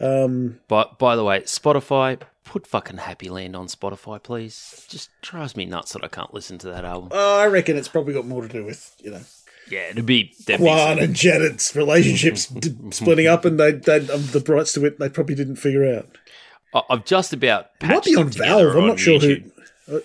Um 0.00 0.60
But 0.68 0.98
by 0.98 1.16
the 1.16 1.24
way, 1.24 1.40
Spotify, 1.40 2.20
put 2.44 2.66
fucking 2.66 2.98
Happy 2.98 3.28
Land 3.28 3.56
on 3.56 3.66
Spotify, 3.66 4.22
please. 4.22 4.86
Just 4.88 5.10
drives 5.20 5.56
me 5.56 5.64
nuts 5.64 5.92
that 5.94 6.04
I 6.04 6.08
can't 6.08 6.32
listen 6.34 6.58
to 6.58 6.68
that 6.70 6.84
album. 6.84 7.08
oh, 7.12 7.40
I 7.40 7.46
reckon 7.46 7.76
it's 7.76 7.88
probably 7.88 8.14
got 8.14 8.26
more 8.26 8.42
to 8.42 8.48
do 8.48 8.64
with, 8.64 8.94
you 9.02 9.10
know, 9.10 9.20
Yeah, 9.70 9.88
it'd 9.90 10.06
be 10.06 10.32
Juan 10.48 10.98
and 10.98 11.14
Janet's 11.14 11.74
relationships 11.74 12.46
d- 12.46 12.76
splitting 12.90 13.26
up 13.26 13.44
and 13.44 13.58
they 13.58 13.72
they 13.72 13.96
um, 14.10 14.22
the 14.32 14.44
rights 14.46 14.72
to 14.74 14.84
it 14.84 14.98
they 14.98 15.08
probably 15.08 15.34
didn't 15.34 15.56
figure 15.56 15.96
out. 15.96 16.06
I've 16.88 17.04
just 17.04 17.32
about 17.34 17.66
It 17.82 17.86
might 17.86 18.02
be 18.04 18.16
on 18.16 18.28
Valve. 18.30 18.76
I'm 18.76 18.86
not 18.86 18.98
sure 18.98 19.18
YouTube. 19.18 19.42
who 19.44 19.51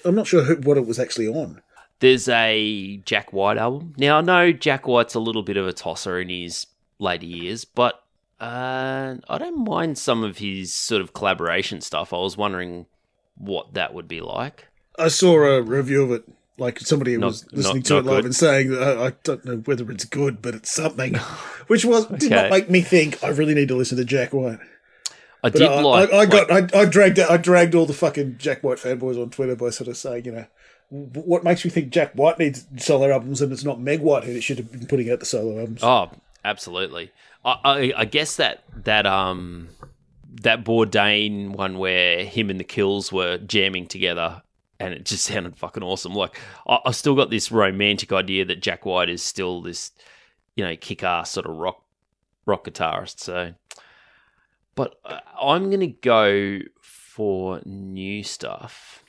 I'm 0.06 0.16
not 0.16 0.28
sure 0.28 0.44
who, 0.44 0.56
what 0.58 0.78
it 0.78 0.86
was 0.86 1.00
actually 1.00 1.28
on. 1.28 1.62
There's 2.00 2.28
a 2.30 2.98
Jack 3.06 3.34
White 3.34 3.58
album. 3.58 3.94
Now 3.98 4.18
I 4.20 4.22
know 4.22 4.52
Jack 4.52 4.88
White's 4.88 5.16
a 5.16 5.20
little 5.20 5.44
bit 5.44 5.58
of 5.58 5.68
a 5.68 5.74
tosser 5.74 6.20
in 6.20 6.30
his 6.30 6.68
later 7.00 7.26
years, 7.26 7.66
but 7.66 8.04
uh, 8.40 9.16
I 9.28 9.38
don't 9.38 9.64
mind 9.66 9.98
some 9.98 10.24
of 10.24 10.38
his 10.38 10.74
sort 10.74 11.02
of 11.02 11.14
collaboration 11.14 11.82
stuff. 11.82 12.14
I 12.14 12.18
was 12.18 12.38
wondering 12.38 12.86
what 13.36 13.74
that 13.74 13.94
would 13.94 14.08
be 14.08 14.22
like. 14.22 14.68
I 15.00 15.08
saw 15.10 15.38
a 15.44 15.62
review 15.62 16.04
of 16.04 16.12
it. 16.12 16.24
Like 16.60 16.80
somebody 16.80 17.16
Not- 17.18 17.28
was 17.28 17.46
listening 17.52 17.78
not- 17.78 17.86
to 17.86 17.94
not 17.94 18.00
it 18.00 18.06
live 18.06 18.16
good. 18.16 18.26
and 18.26 18.36
saying, 18.36 18.74
uh, 18.74 19.04
"I 19.04 19.14
don't 19.24 19.46
know 19.46 19.58
whether 19.58 19.92
it's 19.92 20.06
good, 20.06 20.42
but 20.42 20.56
it's 20.56 20.72
something," 20.72 21.14
which 21.68 21.86
was 21.86 22.08
did 22.08 22.32
Okay. 22.34 22.36
not 22.36 22.50
make 22.50 22.68
me 22.68 22.82
think 22.82 23.24
I 23.24 23.28
really 23.28 23.54
need 23.54 23.68
to 23.68 23.76
listen 23.76 23.96
to 24.00 24.04
Jack 24.06 24.34
White. 24.34 24.58
I 25.44 25.50
But 25.50 25.60
did 25.60 25.68
I, 25.70 25.82
like. 25.82 26.12
I, 26.14 26.18
I 26.20 26.26
got 26.26 26.50
like- 26.50 26.76
I, 26.76 26.82
I 26.82 26.86
dragged 26.86 27.20
I 27.20 27.38
dragged 27.38 27.76
all 27.76 27.86
the 27.86 27.94
fucking 27.94 28.38
Jack 28.38 28.64
White 28.64 28.78
fanboys 28.80 29.22
on 29.22 29.30
Twitter 29.30 29.56
by 29.56 29.70
sort 29.70 29.88
of 29.88 29.98
saying, 29.98 30.26
you 30.26 30.32
know, 30.32 30.46
what 30.90 31.44
makes 31.44 31.64
me 31.66 31.72
think 31.72 31.90
Jack 31.90 32.14
White 32.14 32.40
needs 32.40 32.66
solo 32.78 33.12
albums 33.12 33.42
and 33.42 33.52
it's 33.52 33.64
not 33.64 33.80
Meg 33.80 34.00
White 34.02 34.24
who 34.24 34.40
should 34.42 34.58
have 34.58 34.72
been 34.72 34.88
putting 34.88 35.12
out 35.12 35.20
the 35.20 35.26
solo 35.26 35.60
albums. 35.60 35.82
Oh, 35.84 36.10
absolutely. 36.46 37.12
I, 37.46 37.58
I, 37.64 37.94
I 37.98 38.06
guess 38.06 38.38
that 38.38 38.64
that 38.84 39.06
um 39.06 39.70
that 40.42 40.64
Bourdain 40.64 41.50
one 41.50 41.78
where 41.78 42.24
him 42.24 42.50
and 42.50 42.60
the 42.60 42.64
Kills 42.64 43.12
were 43.12 43.38
jamming 43.38 43.88
together, 43.88 44.42
and 44.80 44.94
it 44.94 45.06
just 45.06 45.26
sounded 45.26 45.58
fucking 45.58 45.84
awesome. 45.84 46.14
Like 46.14 46.40
I, 46.68 46.80
I 46.86 46.92
still 46.92 47.16
got 47.16 47.30
this 47.30 47.52
romantic 47.52 48.12
idea 48.12 48.46
that 48.46 48.62
Jack 48.62 48.86
White 48.86 49.10
is 49.10 49.22
still 49.22 49.62
this, 49.62 49.92
you 50.56 50.64
know, 50.66 50.76
kick-ass 50.76 51.32
sort 51.32 51.46
of 51.46 51.56
rock 51.58 51.84
rock 52.46 52.66
guitarist. 52.66 53.20
So, 53.20 53.54
but 54.78 54.96
uh, 55.04 55.20
I'm 55.42 55.70
gonna 55.70 55.88
go 55.88 56.60
for 56.80 57.60
new 57.66 58.24
stuff. 58.24 59.04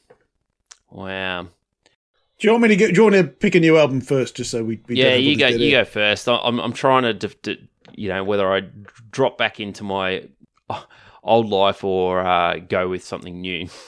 Wow. 0.90 1.42
Do 1.42 2.46
you 2.46 2.52
want 2.52 2.62
me 2.62 2.68
to 2.68 2.76
get? 2.76 2.94
Do 2.94 2.96
you 2.96 3.02
want 3.04 3.16
to 3.16 3.24
pick 3.24 3.54
a 3.54 3.60
new 3.60 3.76
album 3.76 4.00
first, 4.00 4.36
just 4.36 4.50
so 4.50 4.64
we? 4.64 4.80
we 4.88 4.96
yeah, 4.96 5.14
you 5.14 5.36
go. 5.36 5.48
You 5.48 5.70
go 5.70 5.84
first. 5.84 6.26
I'm 6.26 6.58
I'm 6.58 6.72
trying 6.72 7.18
to, 7.18 7.28
to 7.28 7.56
you 7.92 8.08
know 8.08 8.24
whether 8.24 8.50
I 8.52 8.62
drop 9.10 9.36
back 9.36 9.60
into 9.60 9.84
my 9.84 10.24
uh, 10.70 10.82
old 11.22 11.48
life 11.48 11.84
or 11.84 12.20
uh, 12.20 12.56
go 12.56 12.88
with 12.88 13.04
something 13.04 13.40
new. 13.40 13.68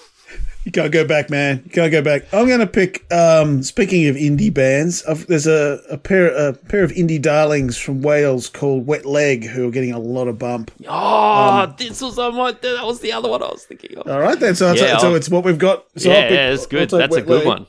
You 0.64 0.72
can't 0.72 0.92
go 0.92 1.06
back, 1.06 1.30
man. 1.30 1.62
You 1.64 1.70
can't 1.70 1.90
go 1.90 2.02
back. 2.02 2.24
I'm 2.34 2.46
going 2.46 2.60
to 2.60 2.66
pick. 2.66 3.10
Um, 3.10 3.62
speaking 3.62 4.06
of 4.08 4.16
indie 4.16 4.52
bands, 4.52 5.02
I've, 5.08 5.26
there's 5.26 5.46
a, 5.46 5.80
a 5.90 5.96
pair 5.96 6.26
a 6.26 6.52
pair 6.52 6.84
of 6.84 6.90
indie 6.92 7.20
darlings 7.20 7.78
from 7.78 8.02
Wales 8.02 8.50
called 8.50 8.86
Wet 8.86 9.06
Leg 9.06 9.46
who 9.46 9.66
are 9.66 9.70
getting 9.70 9.92
a 9.92 9.98
lot 9.98 10.28
of 10.28 10.38
bump. 10.38 10.70
Oh, 10.86 11.62
Um, 11.62 11.74
this 11.78 12.02
was 12.02 12.18
on 12.18 12.34
my. 12.36 12.52
That 12.52 12.84
was 12.84 13.00
the 13.00 13.12
other 13.12 13.30
one 13.30 13.42
I 13.42 13.46
was 13.46 13.64
thinking 13.64 13.96
of. 13.96 14.06
All 14.06 14.20
right, 14.20 14.38
then. 14.38 14.54
So, 14.54 14.72
Yeah, 14.74 14.98
so 14.98 15.08
I'll- 15.08 15.14
it's 15.14 15.30
what 15.30 15.44
we've 15.44 15.56
got. 15.58 15.86
So 15.96 16.10
yeah, 16.10 16.22
pick- 16.28 16.30
yeah, 16.32 16.50
it's 16.52 16.66
good. 16.66 16.90
That's 16.90 17.16
a 17.16 17.22
good 17.22 17.38
Leg. 17.38 17.46
one. 17.46 17.66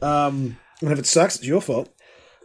Um, 0.00 0.56
and 0.80 0.92
if 0.92 0.98
it 1.00 1.06
sucks, 1.06 1.36
it's 1.36 1.46
your 1.46 1.60
fault. 1.60 1.88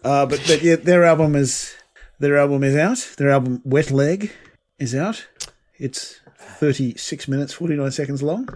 Uh, 0.03 0.25
but 0.25 0.41
but 0.47 0.63
yeah, 0.63 0.75
their 0.77 1.03
album 1.03 1.35
is 1.35 1.73
their 2.19 2.37
album 2.39 2.63
is 2.63 2.75
out. 2.75 3.15
Their 3.17 3.29
album 3.29 3.61
Wet 3.63 3.91
Leg 3.91 4.31
is 4.79 4.95
out. 4.95 5.27
It's 5.77 6.19
36 6.39 7.27
minutes 7.27 7.53
49 7.53 7.91
seconds 7.91 8.23
long. 8.23 8.49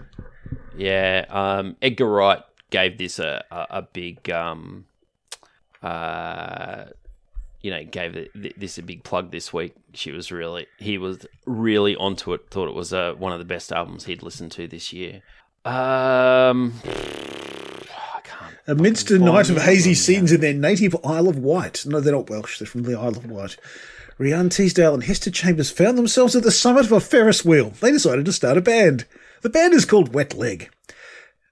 Yeah, 0.76 1.26
um, 1.28 1.76
Edgar 1.82 2.06
Wright 2.06 2.42
gave 2.70 2.98
this 2.98 3.18
a 3.18 3.44
a, 3.50 3.66
a 3.70 3.82
big, 3.82 4.30
um, 4.30 4.86
uh, 5.82 6.84
you 7.60 7.70
know, 7.70 7.84
gave 7.84 8.16
it, 8.16 8.58
this 8.58 8.78
a 8.78 8.82
big 8.82 9.04
plug 9.04 9.30
this 9.30 9.52
week. 9.52 9.74
She 9.92 10.12
was 10.12 10.32
really, 10.32 10.66
he 10.78 10.98
was 10.98 11.26
really 11.46 11.96
onto 11.96 12.32
it. 12.32 12.48
Thought 12.50 12.68
it 12.68 12.74
was 12.74 12.92
uh, 12.92 13.14
one 13.18 13.32
of 13.32 13.38
the 13.38 13.44
best 13.44 13.72
albums 13.72 14.04
he'd 14.04 14.22
listened 14.22 14.52
to 14.52 14.66
this 14.66 14.92
year. 14.92 15.22
Um, 15.64 16.74
I 16.84 18.20
can't. 18.24 18.56
Amidst 18.66 19.10
a 19.10 19.18
night 19.18 19.50
of 19.50 19.58
hazy 19.58 19.94
scenes 19.94 20.32
in 20.32 20.40
their 20.40 20.54
native 20.54 20.96
Isle 21.04 21.28
of 21.28 21.36
Wight. 21.36 21.84
No, 21.84 22.00
they're 22.00 22.14
not 22.14 22.30
Welsh, 22.30 22.58
they're 22.58 22.66
from 22.66 22.84
the 22.84 22.98
Isle 22.98 23.08
of 23.08 23.30
Wight. 23.30 23.56
Rhian 24.18 24.50
Teasdale 24.50 24.94
and 24.94 25.04
Hester 25.04 25.30
Chambers 25.30 25.70
found 25.70 25.96
themselves 25.96 26.36
at 26.36 26.42
the 26.42 26.50
summit 26.50 26.84
of 26.84 26.92
a 26.92 27.00
Ferris 27.00 27.44
wheel. 27.44 27.70
They 27.80 27.90
decided 27.90 28.26
to 28.26 28.32
start 28.32 28.58
a 28.58 28.60
band. 28.60 29.06
The 29.42 29.50
band 29.50 29.72
is 29.72 29.84
called 29.84 30.14
Wet 30.14 30.34
Leg. 30.34 30.70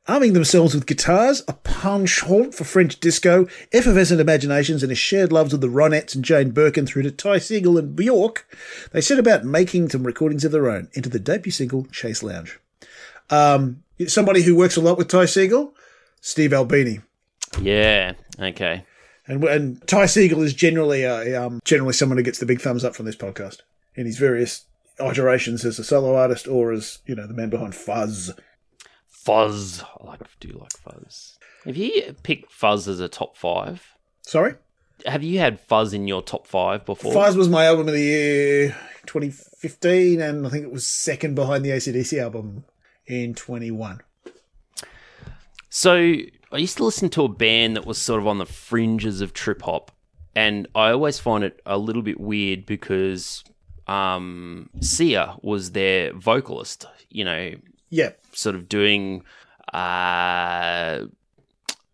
Arming 0.07 0.33
themselves 0.33 0.75
with 0.75 0.87
guitars, 0.87 1.43
a 1.49 1.53
penchant 1.53 2.55
for 2.55 2.65
French 2.65 2.99
disco, 2.99 3.47
effervescent 3.73 4.21
imaginations, 4.21 4.83
and 4.83 4.91
a 4.91 4.95
shared 4.95 5.33
loves 5.33 5.53
of 5.53 5.61
the 5.61 5.69
Ronettes 5.69 6.15
and 6.15 6.25
Jane 6.25 6.51
Birkin 6.51 6.87
through 6.87 7.03
to 7.03 7.11
Ty 7.11 7.37
Segall 7.37 7.79
and 7.79 7.95
Bjork, 7.95 8.47
they 8.93 9.03
set 9.03 9.19
about 9.19 9.45
making 9.45 9.91
some 9.91 10.05
recordings 10.05 10.45
of 10.45 10.53
their 10.53 10.71
own 10.71 10.89
into 10.95 11.11
the 11.11 11.19
debut 11.19 11.53
single 11.53 11.87
Chaise 11.91 12.23
Longue. 12.23 12.51
Um, 13.29 13.83
somebody 14.07 14.43
who 14.43 14.57
works 14.57 14.77
a 14.77 14.81
lot 14.81 14.97
with 14.97 15.09
Ty 15.09 15.25
Segall, 15.25 15.73
Steve 16.23 16.55
Albini. 16.55 17.01
Yeah. 17.61 18.15
Okay. 18.39 18.85
And, 19.27 19.45
and 19.45 19.87
Ty 19.87 20.05
Segall 20.05 20.43
is 20.43 20.55
generally 20.55 21.03
a, 21.03 21.43
um, 21.43 21.61
generally 21.65 21.93
someone 21.93 22.17
who 22.17 22.25
gets 22.25 22.39
the 22.39 22.47
big 22.47 22.63
thumbs 22.63 22.83
up 22.83 22.97
from 22.97 23.05
this 23.05 23.17
podcast 23.17 23.59
in 23.95 24.07
his 24.07 24.19
various 24.19 24.65
iterations 25.01 25.65
as 25.65 25.79
a 25.79 25.85
solo 25.85 26.17
artist 26.17 26.47
or 26.49 26.73
as 26.73 26.99
you 27.07 27.15
know 27.15 27.27
the 27.27 27.35
man 27.35 27.51
behind 27.51 27.75
Fuzz. 27.75 28.33
Fuzz. 29.07 29.83
I 29.83 30.07
like 30.07 30.21
do 30.41 30.49
like 30.49 30.73
Fuzz. 30.73 31.39
Have 31.65 31.77
you 31.77 32.15
picked 32.23 32.51
Fuzz 32.53 32.89
as 32.89 33.01
a 33.01 33.09
top 33.09 33.37
five? 33.37 33.95
Sorry, 34.23 34.55
Have 35.07 35.23
you 35.23 35.39
had 35.39 35.61
Fuzz 35.61 35.93
in 35.93 36.07
your 36.07 36.23
top 36.23 36.47
five 36.47 36.85
before? 36.85 37.13
Fuzz 37.13 37.37
was 37.37 37.49
my 37.49 37.65
album 37.67 37.89
of 37.89 37.95
the 37.95 38.01
year 38.01 38.77
2015, 39.07 40.21
and 40.21 40.47
I 40.47 40.51
think 40.51 40.65
it 40.65 40.73
was 40.73 40.87
second 40.87 41.35
behind 41.35 41.65
the 41.65 41.71
ACDC 41.71 42.21
album 42.21 42.65
in 43.07 43.35
21. 43.35 44.01
So 45.71 45.95
I 46.53 46.57
used 46.57 46.77
to 46.79 46.85
listen 46.85 47.09
to 47.11 47.25
a 47.25 47.29
band 47.29 47.77
that 47.77 47.87
was 47.87 47.99
sort 47.99 48.21
of 48.21 48.27
on 48.27 48.39
the 48.39 48.47
fringes 48.47 49.21
of 49.21 49.33
trip 49.33 49.63
hop, 49.63 49.93
and 50.35 50.69
I 50.75 50.91
always 50.91 51.19
find 51.19 51.45
it 51.45 51.61
a 51.67 51.79
little 51.79 52.03
bit 52.03 52.21
weird 52.21 52.67
because 52.67 53.45
um, 53.89 54.69
Sia 54.81 55.37
was 55.43 55.73
their 55.73 56.13
vocalist. 56.13 56.87
You 57.11 57.25
know, 57.25 57.55
Yeah. 57.91 58.11
sort 58.33 58.55
of 58.55 58.69
doing 58.69 59.25
uh, 59.73 61.05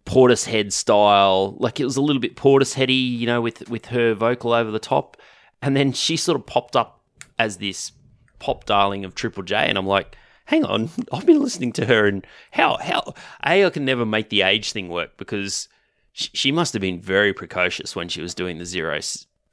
Portishead 0.07 0.72
style. 0.72 1.57
Like 1.59 1.80
it 1.80 1.85
was 1.85 1.96
a 1.96 2.02
little 2.02 2.20
bit 2.20 2.37
Portisheady, 2.37 3.18
you 3.18 3.26
know, 3.26 3.40
with 3.40 3.68
with 3.70 3.87
her 3.87 4.14
vocal 4.14 4.52
over 4.52 4.70
the 4.70 4.78
top, 4.78 5.16
and 5.62 5.76
then 5.76 5.92
she 5.92 6.16
sort 6.16 6.38
of 6.38 6.46
popped 6.46 6.76
up 6.76 7.00
as 7.38 7.57
this 7.59 7.92
pop 8.38 8.64
darling 8.66 9.04
of 9.04 9.14
Triple 9.14 9.42
J, 9.42 9.57
and 9.68 9.78
I'm 9.78 9.87
like. 9.87 10.16
Hang 10.48 10.62
on, 10.66 10.90
I've 11.12 11.24
been 11.24 11.40
listening 11.40 11.72
to 11.72 11.87
her, 11.87 12.07
and 12.07 12.26
how 12.50 12.76
how 12.76 13.14
a 13.42 13.64
I 13.64 13.70
can 13.70 13.87
never 13.87 14.04
make 14.04 14.28
the 14.28 14.42
age 14.42 14.72
thing 14.72 14.90
work 14.90 15.16
because 15.16 15.68
she, 16.12 16.28
she 16.35 16.52
must 16.52 16.74
have 16.74 16.83
been 16.83 17.00
very 17.00 17.33
precocious 17.33 17.96
when 17.96 18.11
she 18.11 18.20
was 18.20 18.35
doing 18.35 18.59
the 18.59 18.66
zero 18.66 19.00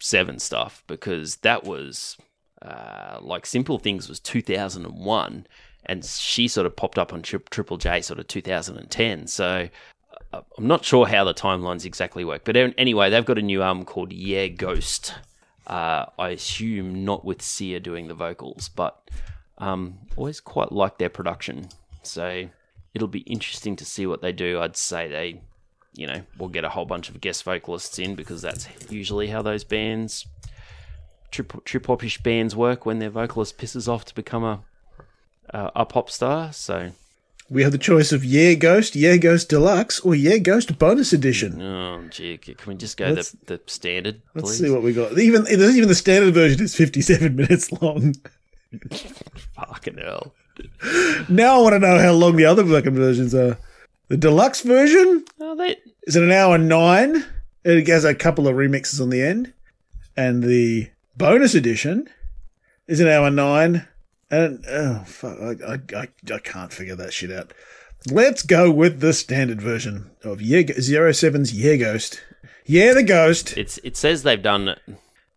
seven 0.02 0.38
stuff 0.38 0.84
because 0.88 1.38
that 1.38 1.64
was 1.64 2.18
uh, 2.62 3.18
like 3.22 3.46
simple 3.46 3.78
things 3.78 4.08
was 4.08 4.20
2001 4.20 5.48
and 5.86 6.06
she 6.06 6.48
sort 6.48 6.68
of 6.68 6.76
popped 6.76 7.00
up 7.00 7.12
on 7.12 7.22
tri- 7.22 7.40
triple 7.50 7.78
j 7.78 8.02
sort 8.02 8.20
of 8.20 8.28
2010 8.28 9.28
so 9.28 9.68
uh, 10.34 10.42
i'm 10.58 10.68
not 10.68 10.86
sure 10.86 11.08
how 11.08 11.24
the 11.24 11.34
timelines 11.34 11.86
exactly 11.86 12.24
work 12.24 12.44
but 12.44 12.56
anyway 12.56 13.10
they've 13.10 13.26
got 13.26 13.38
a 13.38 13.42
new 13.42 13.62
album 13.62 13.86
called 13.86 14.14
yeah 14.14 14.48
ghost. 14.48 15.16
Uh, 15.68 16.06
i 16.20 16.30
assume 16.30 17.06
not 17.06 17.24
with 17.24 17.42
sia 17.42 17.80
doing 17.80 18.08
the 18.08 18.14
vocals 18.14 18.70
but 18.70 19.02
um, 19.62 20.00
always 20.18 20.40
quite 20.42 20.72
like 20.72 20.98
their 20.98 21.10
production. 21.10 21.70
So 22.04 22.50
it'll 22.94 23.08
be 23.08 23.20
interesting 23.20 23.76
to 23.78 23.86
see 23.86 24.08
what 24.08 24.22
they 24.22 24.32
do. 24.32 24.60
I'd 24.60 24.76
say 24.76 25.08
they 25.08 25.42
you 25.94 26.08
know, 26.08 26.22
we'll 26.38 26.50
get 26.50 26.64
a 26.64 26.70
whole 26.70 26.86
bunch 26.86 27.10
of 27.10 27.20
guest 27.20 27.44
vocalists 27.44 28.00
in 28.00 28.16
because 28.16 28.42
that's 28.42 28.66
usually 28.90 29.28
how 29.28 29.42
those 29.42 29.66
bands, 29.66 30.26
trip 31.32 31.64
trip 31.66 31.86
hopish 31.88 32.22
bands 32.22 32.56
work 32.56 32.86
when 32.86 33.00
their 33.00 33.10
vocalist 33.10 33.58
pisses 33.58 33.88
off 33.88 34.06
to 34.06 34.16
become 34.16 34.44
a 34.44 34.60
a, 35.50 35.72
a 35.78 35.86
pop 35.86 36.10
star. 36.10 36.54
So, 36.54 36.92
We 37.50 37.64
have 37.64 37.72
the 37.74 37.78
choice 37.78 38.12
of 38.14 38.24
Yeah 38.24 38.54
Ghost, 38.54 38.96
Yeah 38.96 39.18
Ghost 39.18 39.50
Deluxe, 39.50 40.00
or 40.02 40.16
Yeah 40.16 40.38
Ghost 40.38 40.78
Bonus 40.80 41.12
Edition. 41.14 41.62
oh 41.62 42.04
gee, 42.10 42.38
can 42.38 42.56
we 42.68 42.76
just 42.76 42.96
go 42.98 43.08
Let's- 43.10 43.32
the 43.32 43.58
the 43.58 43.62
standard, 43.68 44.22
Let's 44.36 44.58
see 44.58 44.70
what 44.70 44.84
we 44.84 44.94
got. 44.94 45.18
Even 45.20 45.46
even 45.50 45.88
the 45.90 45.96
standard 45.96 46.34
version 46.34 46.62
is 46.62 46.76
57 46.76 47.36
minutes 47.42 47.72
long. 47.82 48.16
Fucking 49.56 49.98
hell. 49.98 50.34
Now 51.30 51.60
I 51.60 51.62
want 51.62 51.74
to 51.74 51.80
know 51.80 51.98
how 52.00 52.12
long 52.12 52.36
the 52.36 52.46
other 52.46 52.66
fucking 52.66 52.94
versions 52.96 53.34
are. 53.34 53.58
The 54.10 54.18
deluxe 54.18 54.62
version 54.62 55.26
Oh, 55.40 55.56
they 55.56 55.78
is 56.08 56.16
it 56.16 56.24
an 56.24 56.32
hour 56.32 56.58
nine. 56.58 57.26
It 57.64 57.88
has 57.88 58.06
a 58.06 58.16
couple 58.16 58.48
of 58.48 58.56
remixes 58.56 59.02
on 59.02 59.10
the 59.10 59.22
end, 59.22 59.54
and 60.18 60.44
the 60.44 60.90
bonus 61.16 61.56
edition 61.56 62.10
is 62.88 63.00
an 63.00 63.08
hour 63.08 63.30
nine. 63.30 63.88
And 64.30 64.64
oh 64.68 65.04
fuck, 65.06 65.38
I, 65.40 65.80
I, 65.96 66.08
I, 66.34 66.40
can't 66.40 66.72
figure 66.72 66.96
that 66.96 67.14
shit 67.14 67.32
out. 67.32 67.54
Let's 68.10 68.44
go 68.44 68.72
with 68.72 69.02
the 69.02 69.14
standard 69.14 69.62
version 69.62 70.12
of 70.24 70.42
yeah, 70.42 70.62
Zero 70.80 71.12
Seven's 71.12 71.54
Yeah 71.54 71.76
Ghost. 71.76 72.22
Yeah, 72.66 72.94
the 72.94 73.04
Ghost. 73.04 73.58
it's 73.58 73.78
it 73.84 73.98
says 73.98 74.24
they've 74.24 74.42
done 74.42 74.76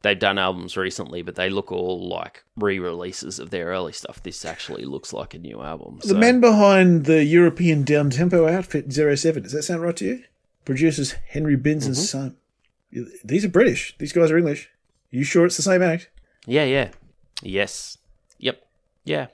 they've 0.02 0.18
done 0.18 0.38
albums 0.38 0.76
recently, 0.76 1.22
but 1.22 1.34
they 1.34 1.50
look 1.50 1.72
all 1.72 2.08
like 2.08 2.44
re-releases 2.56 3.40
of 3.40 3.50
their 3.50 3.66
early 3.66 3.92
stuff. 3.92 4.22
This 4.22 4.44
actually 4.44 4.84
looks 4.84 5.12
like 5.12 5.34
a 5.34 5.38
new 5.38 5.60
album. 5.60 5.98
The 6.02 6.08
so- 6.08 6.18
men 6.18 6.40
behind 6.40 7.06
the 7.06 7.24
European 7.24 7.82
down 7.82 8.10
tempo 8.10 8.46
outfit 8.48 8.92
Zero 8.92 9.16
Seven. 9.16 9.42
Does 9.42 9.52
that 9.52 9.64
sound 9.64 9.82
right 9.82 9.96
to 9.96 10.04
you? 10.04 10.24
Producers 10.64 11.12
Henry 11.28 11.56
Binns' 11.56 11.86
and 11.86 11.96
mm-hmm. 11.96 12.04
son. 12.04 12.36
These 13.24 13.44
are 13.44 13.48
British. 13.48 13.96
These 13.98 14.12
guys 14.12 14.30
are 14.30 14.38
English. 14.38 14.70
You 15.14 15.22
sure 15.22 15.46
it's 15.46 15.56
the 15.56 15.62
same 15.62 15.80
act? 15.80 16.10
Yeah, 16.44 16.64
yeah. 16.64 16.90
Yes. 17.40 17.98
Yep. 18.38 18.60
Yeah. 19.04 19.28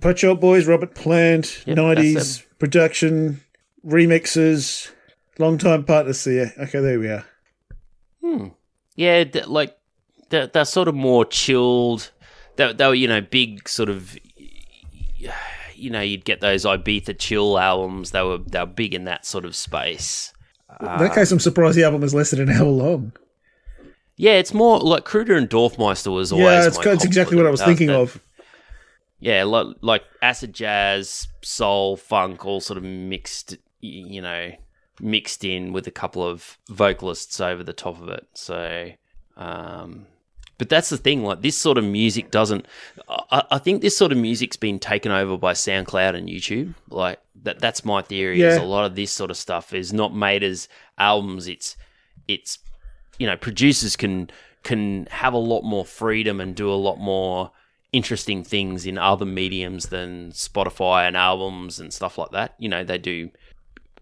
Pet 0.00 0.18
Shop 0.18 0.40
Boys, 0.40 0.66
Robert 0.66 0.94
Plant, 0.94 1.62
Yep, 1.66 1.76
nineties 1.76 2.42
production, 2.58 3.42
remixes, 3.84 4.90
long 5.38 5.58
time 5.58 5.84
partners. 5.84 6.20
So 6.20 6.30
yeah, 6.30 6.50
okay, 6.58 6.80
there 6.80 6.98
we 6.98 7.08
are. 7.08 7.24
Hmm. 8.22 8.48
Yeah, 8.94 9.24
like 9.46 9.76
they're, 10.30 10.46
they're 10.46 10.64
sort 10.64 10.88
of 10.88 10.94
more 10.94 11.26
chilled. 11.26 12.10
They, 12.56 12.72
they 12.72 12.86
were, 12.86 12.94
you 12.94 13.08
know, 13.08 13.20
big 13.20 13.68
sort 13.68 13.90
of. 13.90 14.16
You 15.78 15.90
know, 15.90 16.00
you'd 16.00 16.24
get 16.24 16.40
those 16.40 16.64
Ibiza 16.64 17.18
chill 17.18 17.58
albums. 17.58 18.12
They 18.12 18.22
were 18.22 18.38
they 18.38 18.60
were 18.60 18.64
big 18.64 18.94
in 18.94 19.04
that 19.04 19.26
sort 19.26 19.44
of 19.44 19.54
space. 19.54 20.32
In 20.80 20.86
that 20.86 21.14
case, 21.14 21.30
I'm 21.30 21.38
surprised 21.38 21.76
the 21.76 21.84
album 21.84 22.02
is 22.02 22.14
less 22.14 22.30
than 22.30 22.40
an 22.40 22.48
hour 22.48 22.64
long. 22.64 23.12
Yeah, 24.16 24.32
it's 24.32 24.54
more 24.54 24.78
like 24.78 25.04
Kruder 25.04 25.36
and 25.36 25.48
Dorfmeister 25.48 26.12
was 26.14 26.32
always. 26.32 26.44
yeah, 26.46 26.66
it's, 26.66 26.78
it's 26.78 27.04
exactly 27.04 27.36
what 27.36 27.46
I 27.46 27.50
was 27.50 27.62
thinking 27.62 27.88
That- 27.88 28.00
of. 28.00 28.20
Yeah, 29.18 29.44
like, 29.44 29.68
like 29.80 30.04
acid 30.20 30.52
jazz, 30.52 31.26
soul, 31.42 31.96
funk, 31.96 32.44
all 32.44 32.60
sort 32.60 32.76
of 32.76 32.82
mixed. 32.84 33.56
You 33.80 34.20
know, 34.22 34.52
mixed 35.00 35.44
in 35.44 35.72
with 35.72 35.86
a 35.86 35.90
couple 35.90 36.26
of 36.26 36.58
vocalists 36.68 37.40
over 37.40 37.62
the 37.62 37.72
top 37.72 38.00
of 38.00 38.08
it. 38.08 38.26
So, 38.34 38.90
um, 39.36 40.06
but 40.58 40.68
that's 40.68 40.88
the 40.90 40.96
thing. 40.96 41.22
Like 41.24 41.42
this 41.42 41.56
sort 41.56 41.78
of 41.78 41.84
music 41.84 42.30
doesn't. 42.30 42.66
I, 43.08 43.42
I 43.52 43.58
think 43.58 43.80
this 43.82 43.96
sort 43.96 44.12
of 44.12 44.18
music's 44.18 44.56
been 44.56 44.78
taken 44.78 45.12
over 45.12 45.36
by 45.36 45.52
SoundCloud 45.52 46.14
and 46.16 46.28
YouTube. 46.28 46.74
Like 46.90 47.20
that. 47.42 47.58
That's 47.60 47.84
my 47.84 48.02
theory. 48.02 48.40
Is 48.42 48.56
Yeah. 48.56 48.62
a 48.62 48.66
lot 48.66 48.84
of 48.86 48.96
this 48.96 49.12
sort 49.12 49.30
of 49.30 49.36
stuff 49.36 49.72
is 49.72 49.92
not 49.92 50.14
made 50.14 50.42
as 50.42 50.68
albums. 50.98 51.46
It's 51.48 51.76
it's 52.28 52.58
you 53.18 53.26
know 53.26 53.36
producers 53.36 53.96
can 53.96 54.30
can 54.62 55.06
have 55.10 55.32
a 55.32 55.38
lot 55.38 55.62
more 55.62 55.84
freedom 55.84 56.40
and 56.40 56.54
do 56.54 56.70
a 56.70 56.74
lot 56.74 56.96
more 56.98 57.50
interesting 57.92 58.42
things 58.42 58.84
in 58.84 58.98
other 58.98 59.24
mediums 59.24 59.86
than 59.86 60.32
Spotify 60.32 61.06
and 61.06 61.16
albums 61.16 61.78
and 61.78 61.92
stuff 61.92 62.18
like 62.18 62.30
that. 62.32 62.54
You 62.58 62.68
know, 62.68 62.84
they 62.84 62.98
do 62.98 63.30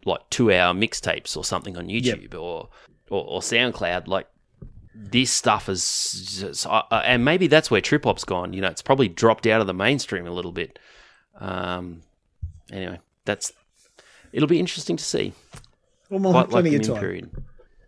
like 0.05 0.29
two 0.31 0.53
hour 0.53 0.74
mixtapes 0.74 1.37
or 1.37 1.44
something 1.44 1.77
on 1.77 1.88
YouTube 1.88 2.35
or, 2.35 2.68
or 3.11 3.24
or 3.24 3.40
SoundCloud. 3.40 4.09
Like 4.09 4.27
this 4.94 5.31
stuff 5.31 5.68
is, 5.68 6.40
just, 6.40 6.66
uh, 6.66 6.83
and 6.92 7.24
maybe 7.24 7.46
that's 7.46 7.70
where 7.70 7.81
trip 7.81 8.05
hop's 8.05 8.24
gone. 8.24 8.53
You 8.53 8.62
know, 8.62 8.68
it's 8.68 8.83
probably 8.83 9.09
dropped 9.09 9.46
out 9.46 9.61
of 9.61 9.66
the 9.66 9.74
mainstream 9.74 10.27
a 10.27 10.31
little 10.31 10.53
bit. 10.53 10.79
Um, 11.40 12.03
anyway, 12.72 13.00
that's 13.24 13.53
it'll 14.33 14.48
be 14.48 14.61
interesting 14.61 14.96
to 14.96 15.05
see. 15.05 15.33
Well, 16.11 16.20
we'll 16.20 16.33
Quite 16.33 16.40
like 16.40 16.50
plenty 16.50 16.70
the 16.70 16.77
of 16.77 16.87
time. 16.87 16.96
period. 17.00 17.31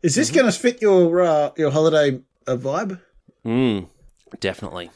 Is 0.03 0.15
this 0.15 0.31
going 0.31 0.47
to 0.47 0.53
fit 0.53 0.81
your 0.83 1.23
uh, 1.23 1.51
your 1.57 1.71
holiday 1.71 2.21
uh, 2.47 2.57
vibe? 2.57 3.01
Mm, 3.45 3.89
definitely. 4.41 4.91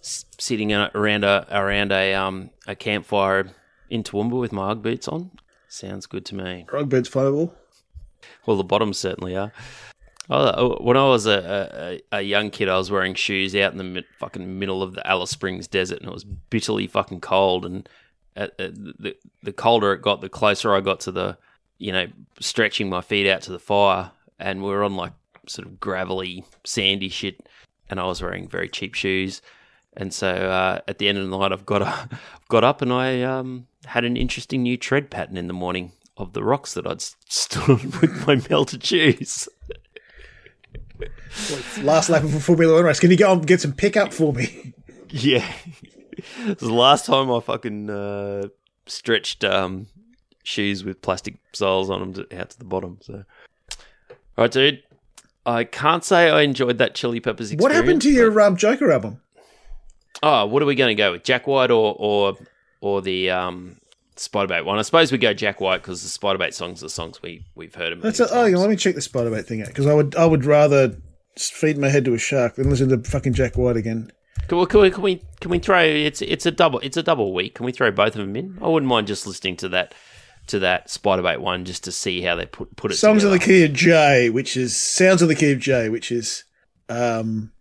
S- 0.00 0.24
sitting 0.38 0.72
a- 0.72 0.90
around 0.94 1.24
a 1.24 1.46
around 1.50 1.92
a 1.92 2.14
um 2.14 2.50
a 2.66 2.74
campfire 2.74 3.48
in 3.90 4.02
Toowoomba 4.02 4.38
with 4.40 4.52
my 4.52 4.70
UGG 4.70 4.82
boots 4.82 5.08
on 5.08 5.30
sounds 5.68 6.06
good 6.06 6.24
to 6.26 6.34
me. 6.34 6.64
Rugbed's 6.68 7.08
flammable. 7.08 7.52
Well, 8.46 8.56
the 8.56 8.64
bottoms 8.64 8.98
certainly 8.98 9.36
are. 9.36 9.52
Oh, 10.28 10.76
when 10.82 10.96
I 10.96 11.04
was 11.04 11.26
a, 11.26 12.00
a, 12.12 12.18
a 12.18 12.22
young 12.22 12.50
kid, 12.50 12.68
I 12.68 12.76
was 12.76 12.90
wearing 12.90 13.14
shoes 13.14 13.54
out 13.54 13.70
in 13.70 13.78
the 13.78 13.84
mid, 13.84 14.04
fucking 14.18 14.58
middle 14.58 14.82
of 14.82 14.94
the 14.94 15.06
Alice 15.06 15.30
Springs 15.30 15.68
desert, 15.68 16.00
and 16.00 16.08
it 16.08 16.12
was 16.12 16.24
bitterly 16.24 16.88
fucking 16.88 17.20
cold. 17.20 17.64
And 17.64 17.88
at, 18.34 18.52
at 18.58 18.74
the 18.74 19.14
the 19.44 19.52
colder 19.52 19.92
it 19.92 20.02
got, 20.02 20.20
the 20.22 20.28
closer 20.28 20.74
I 20.74 20.80
got 20.80 20.98
to 21.00 21.12
the, 21.12 21.38
you 21.78 21.92
know, 21.92 22.06
stretching 22.40 22.88
my 22.88 23.00
feet 23.00 23.28
out 23.28 23.42
to 23.42 23.52
the 23.52 23.58
fire. 23.58 24.10
And 24.38 24.62
we 24.62 24.70
were 24.70 24.84
on 24.84 24.96
like 24.96 25.12
sort 25.46 25.66
of 25.66 25.80
gravelly, 25.80 26.44
sandy 26.64 27.08
shit, 27.08 27.48
and 27.88 27.98
I 28.00 28.06
was 28.06 28.22
wearing 28.22 28.48
very 28.48 28.68
cheap 28.68 28.94
shoes. 28.94 29.42
And 29.96 30.12
so 30.12 30.28
uh, 30.28 30.80
at 30.86 30.98
the 30.98 31.08
end 31.08 31.18
of 31.18 31.28
the 31.28 31.36
night, 31.36 31.52
I've 31.52 31.66
got 31.66 31.82
a, 31.82 32.08
got 32.48 32.64
up 32.64 32.82
and 32.82 32.92
I 32.92 33.22
um, 33.22 33.66
had 33.86 34.04
an 34.04 34.16
interesting 34.16 34.62
new 34.62 34.76
tread 34.76 35.10
pattern 35.10 35.36
in 35.36 35.46
the 35.46 35.54
morning 35.54 35.92
of 36.16 36.32
the 36.32 36.42
rocks 36.42 36.74
that 36.74 36.86
I'd 36.86 37.00
stood 37.28 37.68
on 37.68 37.92
with 38.00 38.26
my 38.26 38.40
melted 38.48 38.84
shoes. 38.84 39.48
Last 41.82 42.08
lap 42.08 42.24
of 42.24 42.34
a 42.34 42.40
Formula 42.40 42.74
One 42.74 42.84
race. 42.84 43.00
Can 43.00 43.10
you 43.10 43.16
go 43.16 43.32
and 43.32 43.46
get 43.46 43.60
some 43.60 43.72
pickup 43.72 44.12
for 44.12 44.32
me? 44.32 44.74
Yeah. 45.08 45.48
it 46.40 46.60
was 46.60 46.68
the 46.68 46.74
last 46.74 47.06
time 47.06 47.30
I 47.30 47.38
fucking 47.38 47.88
uh, 47.88 48.48
stretched 48.86 49.44
um, 49.44 49.86
shoes 50.46 50.84
with 50.84 51.02
plastic 51.02 51.36
soles 51.52 51.90
on 51.90 52.00
them 52.00 52.12
to, 52.14 52.40
out 52.40 52.50
to 52.50 52.58
the 52.58 52.64
bottom. 52.64 52.98
So, 53.02 53.24
all 53.68 54.16
right, 54.38 54.50
dude. 54.50 54.82
I 55.44 55.62
can't 55.62 56.04
say 56.04 56.28
I 56.28 56.42
enjoyed 56.42 56.78
that 56.78 56.96
Chili 56.96 57.20
Peppers 57.20 57.52
experience. 57.52 57.62
What 57.62 57.72
happened 57.72 58.02
to 58.02 58.10
your 58.10 58.40
um, 58.40 58.56
Joker 58.56 58.90
album? 58.90 59.20
Oh, 60.22 60.46
what 60.46 60.60
are 60.60 60.66
we 60.66 60.74
going 60.74 60.88
to 60.88 61.00
go 61.00 61.12
with? 61.12 61.22
Jack 61.22 61.46
White 61.46 61.70
or 61.70 61.94
or 61.98 62.36
or 62.80 63.00
the 63.00 63.30
um, 63.30 63.76
Spiderbait 64.16 64.64
one? 64.64 64.78
I 64.78 64.82
suppose 64.82 65.12
we 65.12 65.18
go 65.18 65.32
Jack 65.32 65.60
White 65.60 65.82
because 65.82 66.02
the 66.02 66.18
Spiderbait 66.18 66.52
songs 66.52 66.82
are 66.82 66.88
songs 66.88 67.22
we 67.22 67.44
we've 67.54 67.74
heard. 67.74 67.92
A 67.92 67.96
That's 67.96 68.18
a, 68.18 68.28
oh, 68.30 68.44
times. 68.44 68.58
let 68.58 68.70
me 68.70 68.76
check 68.76 68.96
the 68.96 69.00
Spiderbait 69.00 69.46
thing 69.46 69.62
out 69.62 69.68
because 69.68 69.86
I 69.86 69.94
would 69.94 70.16
I 70.16 70.26
would 70.26 70.44
rather 70.44 70.96
feed 71.36 71.78
my 71.78 71.90
head 71.90 72.04
to 72.06 72.14
a 72.14 72.18
shark 72.18 72.56
than 72.56 72.68
listen 72.68 72.88
to 72.88 73.08
fucking 73.08 73.34
Jack 73.34 73.56
White 73.56 73.76
again. 73.76 74.10
Can 74.48 74.58
we, 74.58 74.66
can 74.66 74.80
we 74.80 74.90
can 74.90 75.02
we 75.02 75.22
can 75.40 75.50
we 75.50 75.58
throw 75.60 75.80
it's 75.80 76.22
it's 76.22 76.46
a 76.46 76.50
double 76.50 76.80
it's 76.80 76.96
a 76.96 77.04
double 77.04 77.32
week. 77.32 77.54
Can 77.54 77.66
we 77.66 77.72
throw 77.72 77.92
both 77.92 78.16
of 78.16 78.26
them 78.26 78.34
in? 78.34 78.58
I 78.60 78.66
wouldn't 78.66 78.88
mind 78.88 79.06
just 79.06 79.28
listening 79.28 79.56
to 79.58 79.68
that 79.68 79.94
to 80.48 80.58
that 80.60 80.88
Spiderbait 80.88 81.38
one 81.38 81.64
just 81.64 81.84
to 81.84 81.92
see 81.92 82.22
how 82.22 82.36
they 82.36 82.46
put 82.46 82.76
put 82.76 82.92
it. 82.92 82.96
Songs 82.96 83.22
together. 83.22 83.38
the 83.38 83.44
key 83.44 83.64
of 83.64 83.72
J, 83.72 84.30
which 84.30 84.56
is 84.56 84.76
sounds 84.76 85.22
of 85.22 85.28
the 85.28 85.34
key 85.34 85.52
of 85.52 85.58
J, 85.58 85.88
which 85.88 86.10
is 86.12 86.44
um, 86.88 87.52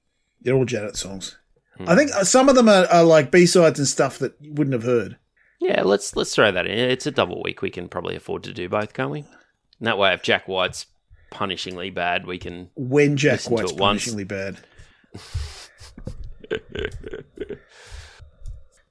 they're 0.42 0.56
all 0.56 0.66
Janet 0.66 0.96
songs. 0.96 1.38
Hmm. 1.78 1.90
I 1.90 1.96
think 1.96 2.12
uh, 2.12 2.24
some 2.24 2.50
of 2.50 2.56
them 2.56 2.70
are, 2.70 2.86
are 2.86 3.04
like 3.04 3.32
B 3.32 3.46
sides 3.46 3.80
and 3.80 3.88
stuff 3.88 4.20
that 4.20 4.36
you 4.40 4.54
wouldn't 4.54 4.74
have 4.74 4.84
heard. 4.84 5.18
Yeah, 5.60 5.84
let's 5.84 6.16
let's 6.16 6.34
throw 6.36 6.52
that 6.52 6.68
in. 6.68 6.78
It's 6.78 7.08
a 7.08 7.12
double 7.12 7.42
week. 7.44 7.62
We 7.62 7.70
can 7.70 7.90
probably 7.90 8.16
afford 8.16 8.44
to 8.44 8.54
do 8.54 8.70
both, 8.70 8.94
can't 8.94 9.12
we? 9.12 9.20
And 9.20 9.88
that 9.88 9.98
way, 9.98 10.14
if 10.14 10.22
Jack 10.22 10.48
White's 10.48 10.86
punishingly 11.32 11.94
bad, 11.94 12.26
we 12.26 12.38
can. 12.38 12.70
When 12.76 13.18
Jack 13.18 13.50
White's 13.50 13.72
it 13.72 13.78
once. 13.78 14.08
punishingly 14.08 14.28
bad. 14.28 14.60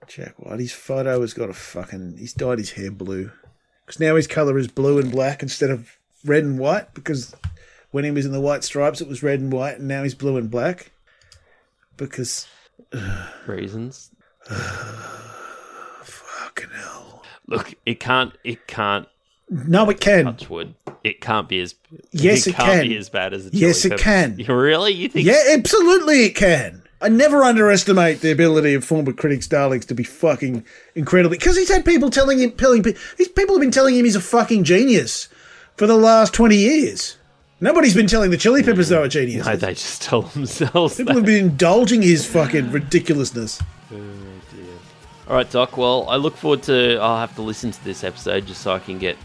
Jack 0.08 0.34
White, 0.38 0.60
his 0.60 0.72
photo 0.72 1.20
has 1.20 1.34
got 1.34 1.50
a 1.50 1.54
fucking. 1.54 2.16
He's 2.18 2.32
dyed 2.32 2.58
his 2.58 2.72
hair 2.72 2.90
blue. 2.90 3.30
Because 3.84 4.00
now 4.00 4.16
his 4.16 4.26
colour 4.26 4.56
is 4.58 4.68
blue 4.68 4.98
and 4.98 5.10
black 5.10 5.42
instead 5.42 5.70
of 5.70 5.90
red 6.24 6.42
and 6.44 6.58
white. 6.58 6.94
Because 6.94 7.34
when 7.90 8.04
he 8.04 8.10
was 8.10 8.24
in 8.26 8.32
the 8.32 8.40
white 8.40 8.64
stripes, 8.64 9.00
it 9.00 9.08
was 9.08 9.22
red 9.22 9.40
and 9.40 9.52
white, 9.52 9.78
and 9.78 9.88
now 9.88 10.02
he's 10.02 10.14
blue 10.14 10.36
and 10.36 10.50
black. 10.50 10.90
Because. 11.96 12.46
reasons. 13.46 14.10
Fucking 16.02 16.70
hell. 16.70 17.22
Look, 17.46 17.74
it 17.86 18.00
can't. 18.00 18.32
It 18.44 18.66
can't 18.66 19.06
No, 19.50 19.88
it 19.90 20.00
can. 20.00 20.24
touch 20.24 20.48
wood. 20.48 20.74
It 21.02 21.20
can't 21.20 21.48
be 21.48 21.60
as. 21.60 21.74
Yes, 22.12 22.46
it 22.46 22.54
can't 22.54 22.80
can. 22.80 22.88
be 22.88 22.96
as 22.96 23.08
bad 23.10 23.34
as. 23.34 23.50
Yes, 23.52 23.84
it 23.84 23.98
can. 23.98 24.38
You 24.38 24.46
really? 24.54 24.92
You 24.92 25.08
think? 25.08 25.26
Yeah, 25.26 25.42
absolutely 25.52 26.24
it 26.24 26.34
can. 26.34 26.82
I 27.04 27.08
never 27.08 27.42
underestimate 27.44 28.20
the 28.20 28.32
ability 28.32 28.74
of 28.74 28.84
former 28.84 29.12
critics' 29.12 29.46
darlings 29.46 29.84
to 29.86 29.94
be 29.94 30.04
fucking 30.04 30.64
incredibly. 30.94 31.36
Because 31.38 31.56
he's 31.56 31.70
had 31.70 31.84
people 31.84 32.10
telling 32.10 32.38
him, 32.40 32.52
telling 32.52 32.82
these 32.82 33.28
people 33.28 33.54
have 33.56 33.60
been 33.60 33.70
telling 33.70 33.94
him 33.94 34.04
he's 34.04 34.16
a 34.16 34.20
fucking 34.20 34.64
genius 34.64 35.28
for 35.76 35.86
the 35.86 35.96
last 35.96 36.32
twenty 36.34 36.56
years. 36.56 37.16
Nobody's 37.60 37.94
been 37.94 38.06
telling 38.08 38.30
the 38.30 38.36
Chili 38.36 38.62
Peppers 38.62 38.88
they're 38.88 39.02
a 39.02 39.08
genius. 39.08 39.46
No, 39.46 39.54
they 39.56 39.74
just 39.74 40.02
tell 40.02 40.22
themselves. 40.22 40.96
People 40.96 41.14
That. 41.14 41.20
have 41.20 41.26
been 41.26 41.46
indulging 41.46 42.02
his 42.02 42.26
fucking 42.26 42.72
ridiculousness. 42.72 43.60
All 45.26 45.36
right, 45.36 45.50
Doc. 45.50 45.76
Well, 45.78 46.06
I 46.08 46.16
look 46.16 46.36
forward 46.36 46.62
to. 46.64 46.98
I'll 46.98 47.18
have 47.18 47.34
to 47.36 47.42
listen 47.42 47.70
to 47.70 47.84
this 47.84 48.04
episode 48.04 48.46
just 48.46 48.60
so 48.62 48.72
I 48.74 48.78
can 48.78 48.98
get 48.98 49.16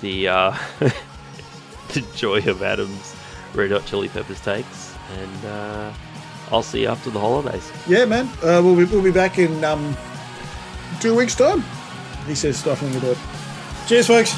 the 0.00 0.28
uh, 0.28 0.56
the 0.80 2.00
joy 2.14 2.38
of 2.48 2.62
Adam's 2.62 3.14
Red 3.54 3.70
Hot 3.70 3.86
Chili 3.86 4.08
Peppers 4.08 4.40
takes, 4.40 4.94
and 5.18 5.44
uh, 5.46 5.92
I'll 6.50 6.62
see 6.62 6.82
you 6.82 6.88
after 6.88 7.10
the 7.10 7.20
holidays. 7.20 7.70
Yeah, 7.86 8.04
man. 8.04 8.26
Uh, 8.42 8.60
we'll 8.62 8.76
be 8.76 8.84
we'll 8.84 9.02
be 9.02 9.10
back 9.10 9.38
in 9.38 9.64
um, 9.64 9.96
two 11.00 11.14
weeks' 11.14 11.34
time. 11.34 11.64
He 12.26 12.34
says, 12.34 12.56
stifling 12.56 12.92
the 12.92 13.00
door. 13.00 13.16
Cheers, 13.86 14.06
folks. 14.08 14.30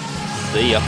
See 0.52 0.72
ya. 0.72 0.80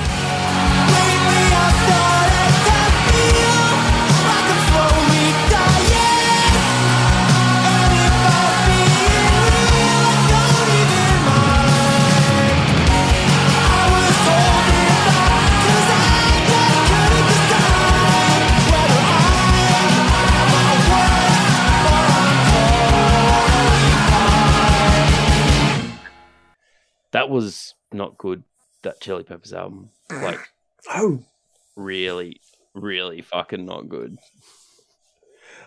That 27.12 27.29
was 27.29 27.75
not 27.92 28.18
good. 28.18 28.44
That 28.83 29.01
Chili 29.01 29.25
Peppers 29.25 29.53
album, 29.53 29.90
like 30.11 30.38
Oh, 30.88 31.23
really, 31.77 32.40
really 32.75 33.20
fucking 33.20 33.66
not 33.66 33.88
good. 33.88 34.18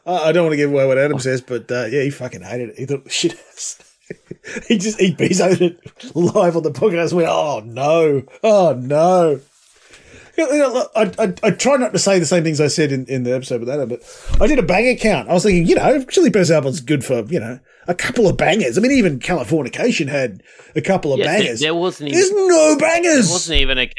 I 0.06 0.32
don't 0.32 0.44
want 0.44 0.54
to 0.54 0.58
give 0.58 0.72
away 0.72 0.86
what 0.86 0.98
Adam 0.98 1.20
says, 1.20 1.42
but 1.42 1.72
uh, 1.72 1.86
yeah, 1.86 2.02
he 2.02 2.10
fucking 2.10 2.42
hated 2.42 2.70
it. 2.70 2.78
He 2.78 2.86
thought 2.86 3.10
shit. 3.12 3.36
he 4.68 4.78
just 4.78 5.00
he 5.00 5.12
vetoed 5.12 5.62
it 5.62 6.16
live 6.16 6.58
on 6.58 6.64
the 6.64 6.72
podcast. 6.72 7.10
and 7.10 7.18
Went, 7.18 7.30
oh 7.30 7.62
no, 7.66 8.24
oh 8.44 8.74
no. 8.74 9.40
You 10.36 10.58
know, 10.58 10.74
look, 10.74 10.92
I, 10.96 11.12
I, 11.20 11.34
I 11.44 11.52
try 11.52 11.76
not 11.76 11.94
to 11.94 12.00
say 12.00 12.18
the 12.18 12.26
same 12.26 12.44
things 12.44 12.60
I 12.60 12.66
said 12.66 12.92
in, 12.92 13.06
in 13.06 13.22
the 13.22 13.36
episode 13.36 13.60
with 13.60 13.70
Adam, 13.70 13.88
but 13.88 14.02
I 14.42 14.48
did 14.48 14.58
a 14.58 14.64
banger 14.64 14.96
count. 14.96 15.30
I 15.30 15.34
was 15.34 15.44
thinking, 15.44 15.68
you 15.68 15.76
know, 15.76 16.04
Chili 16.06 16.32
Peppers 16.32 16.50
album's 16.50 16.82
good 16.82 17.06
for 17.06 17.22
you 17.26 17.40
know 17.40 17.60
a 17.88 17.96
couple 17.96 18.28
of 18.28 18.38
bangers. 18.38 18.78
I 18.78 18.82
mean, 18.82 18.92
even 18.92 19.20
Californication 19.20 20.08
had 20.08 20.44
a 20.76 20.82
couple 20.82 21.14
of 21.14 21.20
Yeah, 21.20 21.26
bangers. 21.26 21.60
there 21.60 21.76
wasn't 21.76 22.12
There's 22.12 22.32
even. 22.32 22.48
no 22.48 22.76
There 22.76 22.78
bangers. 22.78 23.30
wasn't 23.30 23.60
even 23.62 23.78
a. 23.80 23.90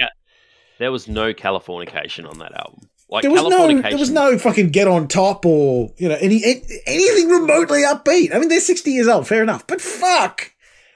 There 0.79 0.91
was 0.93 1.07
no 1.09 1.33
Californication 1.33 2.29
on 2.29 2.39
that 2.39 2.53
album. 2.59 2.89
Like 3.09 3.23
There 3.23 3.31
was 3.31 3.43
no, 3.45 3.81
there 3.83 3.99
was 3.99 4.11
no 4.11 4.39
fucking 4.39 4.71
get 4.71 4.89
on 4.89 5.07
top 5.09 5.45
or 5.47 5.93
you 5.99 6.09
know 6.09 6.17
any 6.21 6.43
a- 6.45 6.65
anything 6.87 7.29
remotely 7.29 7.83
upbeat. 7.83 8.35
I 8.35 8.39
mean, 8.39 8.49
they're 8.49 8.61
sixty 8.61 8.91
years 8.93 9.07
old, 9.07 9.29
fair 9.29 9.43
enough, 9.43 9.67
but 9.67 9.81
fuck, 9.81 10.53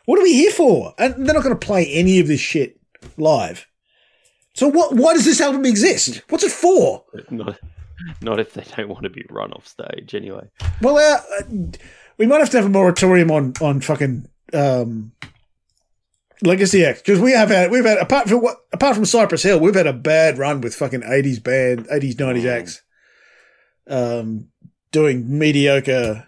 what 0.07 0.19
are 0.19 0.23
we 0.23 0.33
here 0.33 0.51
for? 0.51 0.95
And 0.99 1.15
they're 1.27 1.35
not 1.35 1.45
going 1.45 1.57
to 1.57 1.67
play 1.67 1.87
any 1.93 2.19
of 2.19 2.27
this 2.27 2.41
shit 2.41 2.81
live. 3.19 3.67
So 4.55 4.67
what? 4.69 4.97
Why 4.97 5.13
does 5.13 5.27
this 5.27 5.41
album 5.41 5.65
exist? 5.67 6.23
What's 6.31 6.43
it 6.45 6.51
for? 6.51 7.05
Not, 7.31 7.59
not 8.23 8.39
if 8.41 8.55
they 8.55 8.65
don't 8.77 8.89
want 8.89 9.03
to 9.05 9.11
be 9.11 9.25
run 9.29 9.53
off 9.53 9.67
stage, 9.67 10.15
anyway. 10.15 10.49
Well, 10.81 10.97
uh, 10.99 11.21
uh, 11.41 11.45
we 12.19 12.27
might 12.27 12.41
have 12.41 12.51
to 12.51 12.57
have 12.59 12.67
a 12.67 12.71
moratorium 12.71 13.31
on 13.31 13.55
on 13.61 13.81
fucking 13.81 14.29
um, 14.53 15.13
Legacy 16.43 16.85
X 16.85 17.01
because 17.01 17.21
we 17.21 17.33
have 17.33 17.49
had 17.49 17.71
we've 17.71 17.85
had 17.85 17.99
apart 17.99 18.29
from 18.29 18.41
what 18.43 18.57
apart 18.73 18.95
from 18.95 19.05
Cypress 19.05 19.43
Hill, 19.43 19.61
we've 19.61 19.75
had 19.75 19.87
a 19.87 19.93
bad 19.93 20.39
run 20.39 20.61
with 20.61 20.75
fucking 20.75 21.03
eighties 21.05 21.39
band, 21.41 21.87
eighties 21.91 22.19
nineties 22.19 22.45
Mm. 22.45 22.61
acts, 22.61 22.83
um, 23.89 24.49
doing 24.93 25.39
mediocre 25.39 26.27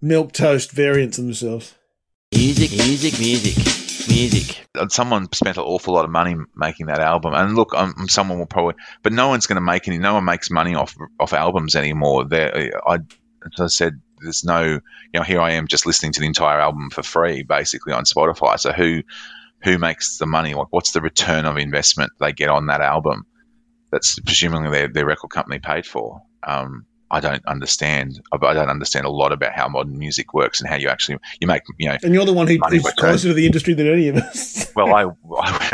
milk 0.00 0.32
toast 0.32 0.70
variants 0.72 1.18
of 1.18 1.24
themselves. 1.24 1.74
Music, 2.34 2.70
music, 2.72 3.18
music, 3.18 3.56
music. 4.08 4.66
Someone 4.90 5.32
spent 5.32 5.56
an 5.56 5.62
awful 5.64 5.94
lot 5.94 6.04
of 6.04 6.10
money 6.10 6.36
making 6.54 6.86
that 6.86 7.00
album. 7.00 7.32
And 7.34 7.56
look, 7.56 7.72
I'm, 7.74 7.94
someone 8.08 8.38
will 8.38 8.46
probably, 8.46 8.74
but 9.02 9.14
no 9.14 9.28
one's 9.28 9.46
going 9.46 9.56
to 9.56 9.62
make 9.62 9.88
any. 9.88 9.96
No 9.98 10.14
one 10.14 10.26
makes 10.26 10.50
money 10.50 10.74
off 10.74 10.94
off 11.18 11.32
albums 11.32 11.74
anymore. 11.74 12.26
There, 12.26 12.70
I, 12.86 12.96
as 12.96 13.60
I 13.60 13.66
said, 13.68 14.00
there's 14.22 14.44
no, 14.44 14.62
you 14.64 14.80
know, 15.14 15.22
here 15.22 15.40
I 15.40 15.52
am 15.52 15.66
just 15.66 15.86
listening 15.86 16.12
to 16.12 16.20
the 16.20 16.26
entire 16.26 16.60
album 16.60 16.90
for 16.90 17.02
free, 17.02 17.42
basically 17.42 17.92
on 17.92 18.04
Spotify. 18.04 18.58
So 18.58 18.72
who 18.72 19.02
who 19.62 19.78
makes 19.78 20.18
the 20.18 20.26
money? 20.26 20.54
Like, 20.54 20.68
what's 20.70 20.92
the 20.92 21.00
return 21.00 21.44
of 21.44 21.56
investment 21.56 22.12
they 22.20 22.32
get 22.32 22.48
on 22.48 22.66
that 22.66 22.80
album? 22.80 23.26
That's 23.90 24.18
presumably 24.20 24.70
their 24.70 24.88
their 24.88 25.06
record 25.06 25.30
company 25.30 25.58
paid 25.58 25.86
for. 25.86 26.20
Um, 26.42 26.86
I 27.10 27.20
don't 27.20 27.44
understand. 27.46 28.20
I 28.32 28.36
I 28.44 28.52
don't 28.52 28.68
understand 28.68 29.06
a 29.06 29.10
lot 29.10 29.32
about 29.32 29.52
how 29.54 29.68
modern 29.68 29.98
music 29.98 30.34
works 30.34 30.60
and 30.60 30.68
how 30.68 30.76
you 30.76 30.88
actually 30.88 31.18
you 31.40 31.46
make 31.46 31.62
you 31.78 31.88
know. 31.88 31.96
And 32.02 32.12
you're 32.12 32.26
the 32.26 32.34
one 32.34 32.46
who's 32.46 32.82
closer 32.98 33.28
to 33.28 33.34
the 33.34 33.46
industry 33.46 33.74
than 33.74 33.86
any 33.86 34.08
of 34.08 34.16
us. 34.16 34.70
Well, 34.76 34.94
I 34.94 35.06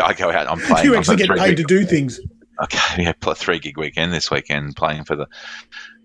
I 0.03 0.15
go 0.15 0.31
out. 0.31 0.49
I'm 0.49 0.61
playing. 0.61 0.85
you 0.85 0.93
I'm 0.93 1.01
actually 1.01 1.17
get 1.17 1.27
three 1.27 1.39
paid 1.39 1.57
to 1.57 1.65
do 1.65 1.85
things. 1.85 2.21
Okay, 2.62 2.79
yeah, 3.03 3.12
play 3.12 3.35
three 3.35 3.59
gig 3.59 3.77
weekend 3.79 4.12
this 4.12 4.31
weekend, 4.31 4.77
playing 4.77 5.05
for 5.05 5.17
the 5.17 5.27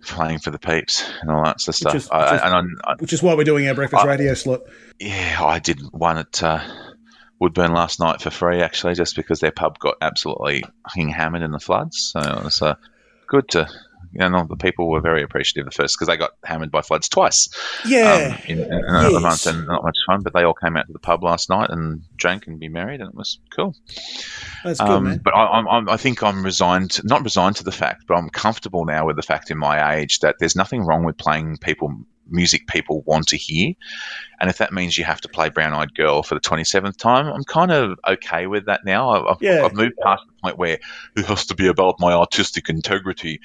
playing 0.05 0.39
for 0.39 0.49
the 0.51 0.59
peeps 0.59 1.07
and 1.21 1.29
all 1.29 1.43
that 1.43 1.59
sort 1.59 1.75
of 1.75 1.75
stuff. 1.75 1.95
is- 1.95 2.09
I, 2.09 2.33
which 2.33 2.41
I'm, 2.43 2.77
I, 2.85 2.95
Which 2.99 3.13
is 3.13 3.21
why 3.21 3.35
we're 3.35 3.43
doing 3.43 3.67
our 3.67 3.73
breakfast 3.75 4.03
I- 4.03 4.07
radio 4.07 4.33
slot. 4.33 4.61
yeah, 4.99 5.37
I 5.43 5.59
did 5.59 5.81
one 5.91 6.17
at 6.17 6.41
uh, 6.41 6.61
Woodburn 7.39 7.73
last 7.73 7.99
night 7.99 8.21
for 8.21 8.29
free, 8.29 8.61
actually, 8.61 8.95
just 8.95 9.15
because 9.15 9.39
their 9.39 9.51
pub 9.51 9.77
got 9.79 9.95
absolutely 10.01 10.63
hammered 11.11 11.41
in 11.41 11.51
the 11.51 11.59
floods. 11.59 12.11
So 12.13 12.19
it 12.19 12.43
was 12.43 12.61
uh, 12.61 12.75
good 13.27 13.47
to. 13.49 13.67
You 14.11 14.27
know, 14.27 14.45
the 14.49 14.55
people 14.55 14.89
were 14.89 15.01
very 15.01 15.21
appreciative 15.21 15.67
at 15.67 15.73
first 15.73 15.95
because 15.95 16.07
they 16.07 16.17
got 16.17 16.31
hammered 16.43 16.71
by 16.71 16.81
floods 16.81 17.07
twice 17.07 17.47
Yeah. 17.85 18.33
um, 18.35 18.41
in, 18.47 18.59
in 18.63 18.71
another 18.87 19.11
Yes. 19.19 19.21
month 19.21 19.45
and 19.45 19.67
not 19.67 19.83
much 19.83 19.97
fun. 20.07 20.21
But 20.23 20.33
they 20.33 20.43
all 20.43 20.53
came 20.53 20.75
out 20.77 20.87
to 20.87 20.93
the 20.93 20.99
pub 20.99 21.23
last 21.23 21.49
night 21.49 21.69
and 21.69 22.01
drank 22.17 22.47
and 22.47 22.59
be 22.59 22.69
married, 22.69 23.01
and 23.01 23.09
it 23.09 23.15
was 23.15 23.39
cool. 23.55 23.75
That's 24.63 24.79
good, 24.79 24.89
Um, 24.89 25.03
man. 25.03 25.21
but 25.23 25.35
I, 25.35 25.45
I'm, 25.45 25.67
I'm, 25.89 25.97
think 25.97 26.23
I'm 26.23 26.43
resigned, 26.43 26.99
not 27.03 27.23
resigned 27.23 27.55
to 27.57 27.63
the 27.63 27.71
fact, 27.71 28.05
but 28.07 28.15
I'm 28.15 28.29
comfortable 28.29 28.85
now 28.85 29.05
with 29.05 29.15
the 29.15 29.21
fact 29.21 29.51
in 29.51 29.57
my 29.57 29.95
age 29.97 30.19
that 30.19 30.35
there's 30.39 30.55
nothing 30.55 30.83
wrong 30.85 31.03
with 31.03 31.17
playing 31.17 31.57
people 31.57 31.93
music 32.31 32.67
people 32.67 33.01
want 33.07 33.27
to 33.27 33.35
hear. 33.37 33.73
And 34.39 34.51
if 34.51 34.59
that 34.59 34.71
means 34.71 34.99
you 34.99 35.03
have 35.03 35.19
to 35.21 35.27
play 35.27 35.49
Brown 35.49 35.73
Eyed 35.73 35.95
Girl 35.95 36.21
for 36.21 36.35
the 36.35 36.39
27th 36.41 36.95
time, 36.97 37.25
I'm 37.25 37.43
kind 37.43 37.71
of 37.71 37.97
okay 38.07 38.45
with 38.45 38.67
that 38.67 38.81
now. 38.85 39.09
I've, 39.09 39.25
I've, 39.25 39.37
Yeah. 39.41 39.65
I've 39.65 39.73
moved 39.73 39.95
past 40.03 40.21
the 40.27 40.33
point 40.43 40.57
where 40.59 40.77
it 41.17 41.25
has 41.25 41.45
to 41.47 41.55
be 41.55 41.65
about 41.67 41.95
my 41.99 42.13
artistic 42.13 42.69
integrity. 42.69 43.39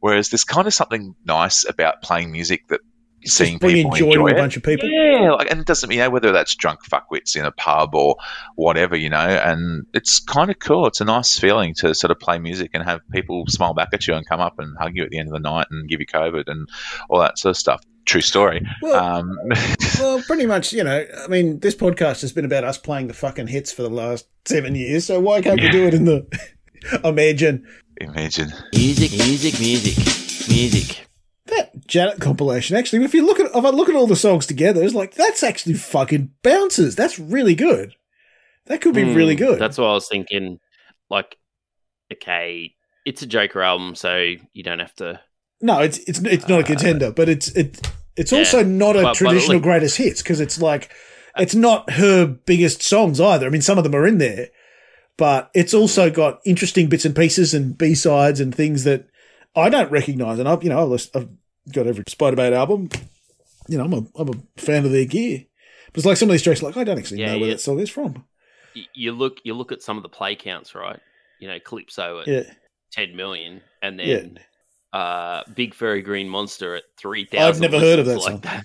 Whereas 0.00 0.30
there's 0.30 0.44
kind 0.44 0.66
of 0.66 0.74
something 0.74 1.14
nice 1.24 1.68
about 1.68 2.02
playing 2.02 2.32
music 2.32 2.68
that 2.68 2.80
seeing 3.24 3.58
people 3.58 3.92
joy 3.92 4.06
enjoy 4.06 4.28
a 4.28 4.34
bunch 4.34 4.56
of 4.56 4.62
people. 4.62 4.88
Yeah, 4.88 5.32
like, 5.32 5.50
and 5.50 5.60
it 5.60 5.66
doesn't 5.66 5.90
you 5.90 5.98
know 5.98 6.10
whether 6.10 6.32
that's 6.32 6.54
drunk 6.54 6.80
fuckwits 6.84 7.36
in 7.36 7.44
a 7.44 7.52
pub 7.52 7.94
or 7.94 8.16
whatever, 8.56 8.96
you 8.96 9.10
know. 9.10 9.18
And 9.18 9.86
it's 9.92 10.20
kind 10.20 10.50
of 10.50 10.58
cool. 10.58 10.86
It's 10.86 11.00
a 11.00 11.04
nice 11.04 11.38
feeling 11.38 11.74
to 11.74 11.94
sort 11.94 12.10
of 12.10 12.18
play 12.18 12.38
music 12.38 12.70
and 12.74 12.82
have 12.82 13.00
people 13.12 13.44
smile 13.48 13.74
back 13.74 13.88
at 13.92 14.06
you 14.06 14.14
and 14.14 14.26
come 14.26 14.40
up 14.40 14.58
and 14.58 14.76
hug 14.78 14.92
you 14.94 15.04
at 15.04 15.10
the 15.10 15.18
end 15.18 15.28
of 15.28 15.34
the 15.34 15.40
night 15.40 15.66
and 15.70 15.88
give 15.88 16.00
you 16.00 16.06
COVID 16.06 16.44
and 16.46 16.68
all 17.08 17.20
that 17.20 17.38
sort 17.38 17.50
of 17.50 17.56
stuff. 17.56 17.82
True 18.06 18.22
story. 18.22 18.62
Well, 18.82 19.04
Um, 19.04 19.36
Well, 19.98 20.22
pretty 20.22 20.46
much, 20.46 20.72
you 20.72 20.82
know, 20.82 21.04
I 21.22 21.28
mean, 21.28 21.60
this 21.60 21.74
podcast 21.74 22.22
has 22.22 22.32
been 22.32 22.46
about 22.46 22.64
us 22.64 22.78
playing 22.78 23.08
the 23.08 23.14
fucking 23.14 23.48
hits 23.48 23.70
for 23.70 23.82
the 23.82 23.90
last 23.90 24.26
seven 24.46 24.74
years, 24.74 25.04
so 25.04 25.20
why 25.20 25.42
can't 25.42 25.60
we 25.60 25.68
do 25.68 25.86
it 25.86 25.92
in 25.92 26.06
the 26.06 26.26
Imagine? 27.04 27.66
Imagine. 28.00 28.52
Music, 28.74 29.12
music, 29.12 29.60
music, 29.60 29.96
music. 30.48 31.06
That 31.46 31.86
Janet 31.86 32.20
compilation, 32.20 32.76
actually, 32.76 33.04
if 33.04 33.14
you 33.14 33.24
look 33.26 33.40
at 33.40 33.46
if 33.54 33.64
I 33.64 33.70
look 33.70 33.88
at 33.88 33.94
all 33.96 34.06
the 34.06 34.16
songs 34.16 34.46
together, 34.46 34.82
it's 34.82 34.94
like 34.94 35.14
that's 35.14 35.42
actually 35.42 35.74
fucking 35.74 36.30
bounces. 36.42 36.94
That's 36.96 37.18
really 37.18 37.54
good. 37.54 37.94
That 38.66 38.80
could 38.80 38.94
be 38.94 39.02
Hmm, 39.04 39.14
really 39.14 39.34
good. 39.34 39.58
That's 39.58 39.78
what 39.78 39.86
I 39.88 39.92
was 39.94 40.08
thinking. 40.08 40.58
Like, 41.08 41.36
okay, 42.12 42.74
it's 43.04 43.22
a 43.22 43.26
Joker 43.26 43.62
album, 43.62 43.94
so 43.94 44.34
you 44.52 44.62
don't 44.62 44.78
have 44.78 44.94
to. 44.96 45.20
no, 45.60 45.80
it's 45.80 45.98
it's 45.98 46.20
it's 46.20 46.48
not 46.48 46.60
a 46.60 46.64
contender, 46.64 47.10
but 47.10 47.28
it's 47.28 47.48
it 47.56 47.80
it's 48.16 48.30
Yeah, 48.32 48.38
also 48.38 48.62
not 48.62 48.96
a 48.96 49.00
but- 49.02 49.04
but 49.08 49.14
traditional 49.16 49.54
like- 49.56 49.62
greatest 49.62 49.96
hits 49.96 50.22
because 50.22 50.40
it's 50.40 50.60
like 50.60 50.90
it's 51.36 51.54
not 51.54 51.90
her 51.92 52.26
biggest 52.26 52.82
songs 52.82 53.20
either. 53.20 53.46
I 53.46 53.50
mean, 53.50 53.62
some 53.62 53.78
of 53.78 53.84
them 53.84 53.94
are 53.94 54.06
in 54.06 54.18
there, 54.18 54.48
but 55.16 55.50
it's 55.54 55.74
also 55.74 56.10
got 56.10 56.40
interesting 56.44 56.88
bits 56.88 57.04
and 57.04 57.14
pieces 57.14 57.54
and 57.54 57.76
B 57.76 57.94
sides 57.94 58.40
and 58.40 58.54
things 58.54 58.84
that 58.84 59.08
I 59.54 59.68
don't 59.68 59.90
recognize. 59.90 60.38
And 60.38 60.48
I've 60.48 60.62
you 60.62 60.70
know 60.70 60.92
I've, 60.94 61.28
got 61.72 61.86
every 61.86 62.04
Spiderbait 62.04 62.52
album. 62.52 62.88
You 63.68 63.78
know, 63.78 63.84
I'm 63.84 63.92
a 63.92 64.02
I'm 64.16 64.28
a 64.28 64.60
fan 64.60 64.84
of 64.84 64.92
their 64.92 65.04
gear. 65.04 65.44
But 65.92 65.98
it's 65.98 66.06
like 66.06 66.16
some 66.16 66.28
of 66.28 66.32
these 66.32 66.42
tracks, 66.42 66.62
like 66.62 66.76
I 66.76 66.84
don't 66.84 66.98
actually 66.98 67.20
Yeah, 67.20 67.32
know 67.32 67.38
where 67.38 67.48
yeah. 67.48 67.54
that 67.54 67.60
song 67.60 67.80
is 67.80 67.90
from. 67.90 68.24
You 68.94 69.12
look, 69.12 69.38
you 69.44 69.54
look 69.54 69.72
at 69.72 69.82
some 69.82 69.96
of 69.96 70.04
the 70.04 70.08
play 70.08 70.36
counts, 70.36 70.74
right? 70.74 71.00
You 71.40 71.48
know, 71.48 71.58
Calypso 71.58 72.20
at 72.20 72.28
Yeah, 72.28 72.42
ten 72.92 73.16
million, 73.16 73.62
and 73.82 73.98
then 73.98 74.38
uh, 74.92 75.42
Big 75.54 75.74
Furry 75.74 76.02
Green 76.02 76.28
Monster 76.28 76.76
at 76.76 76.84
three 76.96 77.24
thousand. 77.24 77.64
I've 77.64 77.72
never 77.72 77.84
heard 77.84 77.98
of 77.98 78.06
that 78.06 78.18
like 78.18 78.24
song. 78.24 78.40
that. 78.40 78.64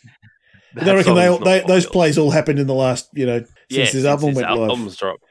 But 0.76 0.88
I 0.90 0.96
reckon 0.96 1.16
they, 1.16 1.38
they 1.38 1.66
those 1.66 1.86
plays 1.86 2.18
all 2.18 2.32
happened 2.32 2.60
in 2.60 2.68
the 2.68 2.74
last, 2.74 3.10
you 3.14 3.26
know, 3.26 3.40
since 3.40 3.50
yeah, 3.70 3.92
this 3.92 4.06
album 4.06 4.36
went 4.36 4.50
live. 4.50 4.70
album's 4.70 4.98
dropped. 4.98 5.24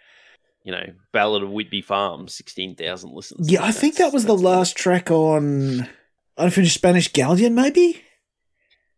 You 0.64 0.72
know, 0.72 0.84
Ballad 1.12 1.42
of 1.42 1.50
Whitby 1.50 1.82
Farm, 1.82 2.26
sixteen 2.26 2.74
thousand 2.74 3.12
listens. 3.12 3.50
Yeah, 3.50 3.62
I 3.62 3.70
think 3.70 3.96
that 3.96 4.12
was 4.12 4.24
the 4.24 4.36
last 4.36 4.76
track 4.76 5.10
on 5.10 5.88
Unfinished 6.38 6.74
Spanish 6.74 7.12
Galleon, 7.12 7.54
maybe? 7.54 8.02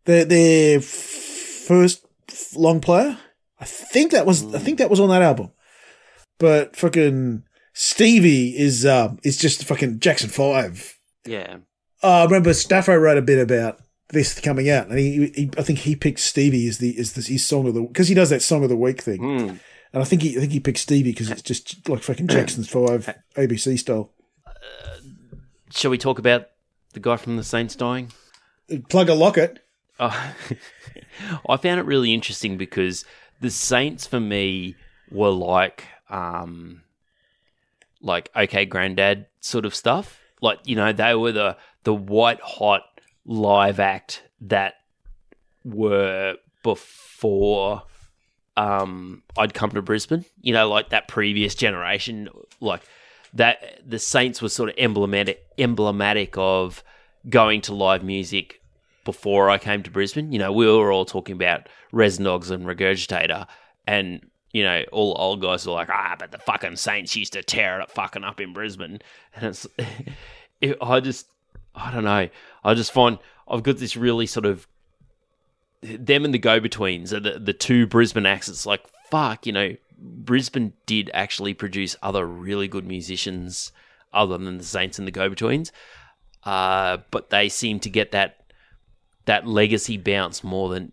Their, 0.04 0.24
their 0.24 0.80
first 0.80 2.06
long 2.54 2.80
player? 2.80 3.18
I 3.60 3.64
think 3.64 4.12
that 4.12 4.26
was 4.26 4.54
I 4.54 4.58
think 4.58 4.78
that 4.78 4.90
was 4.90 5.00
on 5.00 5.08
that 5.08 5.22
album. 5.22 5.50
But 6.38 6.76
fucking 6.76 7.42
Stevie 7.72 8.56
is 8.56 8.86
um 8.86 9.18
is 9.24 9.36
just 9.36 9.64
fucking 9.64 9.98
Jackson 10.00 10.28
Five. 10.30 10.98
Yeah, 11.26 11.56
Uh, 12.02 12.20
I 12.20 12.24
remember 12.24 12.50
Staffo 12.50 13.00
wrote 13.00 13.18
a 13.18 13.22
bit 13.22 13.40
about 13.40 13.80
this 14.10 14.38
coming 14.38 14.70
out, 14.70 14.86
and 14.88 14.98
he, 15.00 15.32
he 15.34 15.50
I 15.58 15.62
think 15.62 15.80
he 15.80 15.96
picked 15.96 16.20
Stevie 16.20 16.68
as 16.68 16.78
the 16.78 16.96
as 16.96 17.14
the, 17.14 17.22
his 17.22 17.44
song 17.44 17.66
of 17.66 17.74
the 17.74 17.82
because 17.82 18.06
he 18.06 18.14
does 18.14 18.30
that 18.30 18.42
song 18.42 18.62
of 18.62 18.68
the 18.68 18.76
week 18.76 19.02
thing, 19.02 19.18
Hmm. 19.20 19.54
And 19.92 20.02
I 20.02 20.04
think 20.04 20.22
he 20.22 20.36
I 20.36 20.40
think 20.40 20.52
he 20.52 20.60
picked 20.60 20.78
Stevie 20.78 21.12
because 21.12 21.30
it's 21.30 21.42
just 21.42 21.88
like 21.88 22.02
fucking 22.02 22.28
Jackson's 22.28 22.68
Five 22.68 23.14
ABC 23.36 23.78
style. 23.78 24.12
Shall 25.70 25.90
we 25.90 25.98
talk 25.98 26.18
about 26.18 26.48
the 26.92 27.00
guy 27.00 27.16
from 27.16 27.36
the 27.36 27.44
Saints 27.44 27.76
dying? 27.76 28.12
Plug 28.88 29.08
a 29.08 29.14
locket. 29.14 29.64
Oh, 29.98 30.34
I 31.48 31.56
found 31.56 31.80
it 31.80 31.86
really 31.86 32.12
interesting 32.14 32.56
because 32.56 33.04
the 33.40 33.50
Saints 33.50 34.06
for 34.06 34.20
me 34.20 34.76
were 35.10 35.30
like, 35.30 35.84
um, 36.10 36.82
like 38.00 38.30
okay, 38.34 38.64
granddad 38.64 39.26
sort 39.40 39.64
of 39.64 39.74
stuff. 39.74 40.20
Like 40.40 40.58
you 40.64 40.76
know, 40.76 40.92
they 40.92 41.14
were 41.14 41.32
the 41.32 41.56
the 41.84 41.94
white 41.94 42.40
hot 42.40 42.82
live 43.24 43.80
act 43.80 44.22
that 44.42 44.74
were 45.64 46.36
before 46.62 47.82
um, 48.56 49.22
I'd 49.36 49.54
come 49.54 49.70
to 49.70 49.82
Brisbane. 49.82 50.24
You 50.40 50.52
know, 50.52 50.68
like 50.68 50.90
that 50.90 51.08
previous 51.08 51.54
generation, 51.54 52.28
like 52.60 52.82
that. 53.34 53.80
The 53.88 53.98
Saints 53.98 54.40
were 54.42 54.48
sort 54.48 54.70
of 54.70 54.74
emblematic 54.78 55.46
emblematic 55.58 56.36
of 56.36 56.82
going 57.28 57.60
to 57.62 57.74
live 57.74 58.02
music 58.02 58.60
before 59.04 59.50
I 59.50 59.58
came 59.58 59.82
to 59.82 59.90
Brisbane. 59.90 60.32
You 60.32 60.38
know, 60.38 60.52
we 60.52 60.66
were 60.66 60.92
all 60.92 61.04
talking 61.04 61.34
about 61.34 61.68
Res 61.92 62.18
Dogs 62.18 62.50
and 62.50 62.64
Regurgitator, 62.64 63.46
and 63.86 64.26
you 64.52 64.62
know, 64.62 64.84
all 64.90 65.14
old 65.18 65.42
guys 65.42 65.66
were 65.66 65.74
like, 65.74 65.90
ah, 65.90 66.16
but 66.18 66.32
the 66.32 66.38
fucking 66.38 66.76
Saints 66.76 67.14
used 67.14 67.34
to 67.34 67.42
tear 67.42 67.80
it 67.80 67.90
fucking 67.90 68.24
up 68.24 68.40
in 68.40 68.52
Brisbane, 68.52 69.00
and 69.34 69.44
it's, 69.44 69.66
it, 70.60 70.78
I 70.80 71.00
just, 71.00 71.26
I 71.74 71.90
don't 71.90 72.04
know, 72.04 72.28
I 72.64 72.74
just 72.74 72.92
find 72.92 73.18
I've 73.48 73.62
got 73.62 73.78
this 73.78 73.96
really 73.96 74.26
sort 74.26 74.46
of 74.46 74.66
them 75.82 76.24
and 76.24 76.34
the 76.34 76.38
go 76.38 76.60
betweens 76.60 77.12
are 77.12 77.20
the 77.20 77.38
the 77.38 77.52
two 77.52 77.86
Brisbane 77.86 78.26
acts. 78.26 78.48
It's 78.48 78.66
like 78.66 78.84
fuck, 79.10 79.46
you 79.46 79.52
know, 79.52 79.76
Brisbane 79.98 80.72
did 80.86 81.10
actually 81.14 81.54
produce 81.54 81.96
other 82.02 82.26
really 82.26 82.68
good 82.68 82.86
musicians 82.86 83.72
other 84.12 84.38
than 84.38 84.58
the 84.58 84.64
Saints 84.64 84.98
and 84.98 85.06
the 85.06 85.12
go 85.12 85.28
betweens, 85.28 85.72
uh, 86.44 86.98
but 87.10 87.30
they 87.30 87.48
seem 87.48 87.80
to 87.80 87.90
get 87.90 88.12
that 88.12 88.44
that 89.26 89.46
legacy 89.46 89.96
bounce 89.96 90.42
more 90.42 90.68
than 90.70 90.92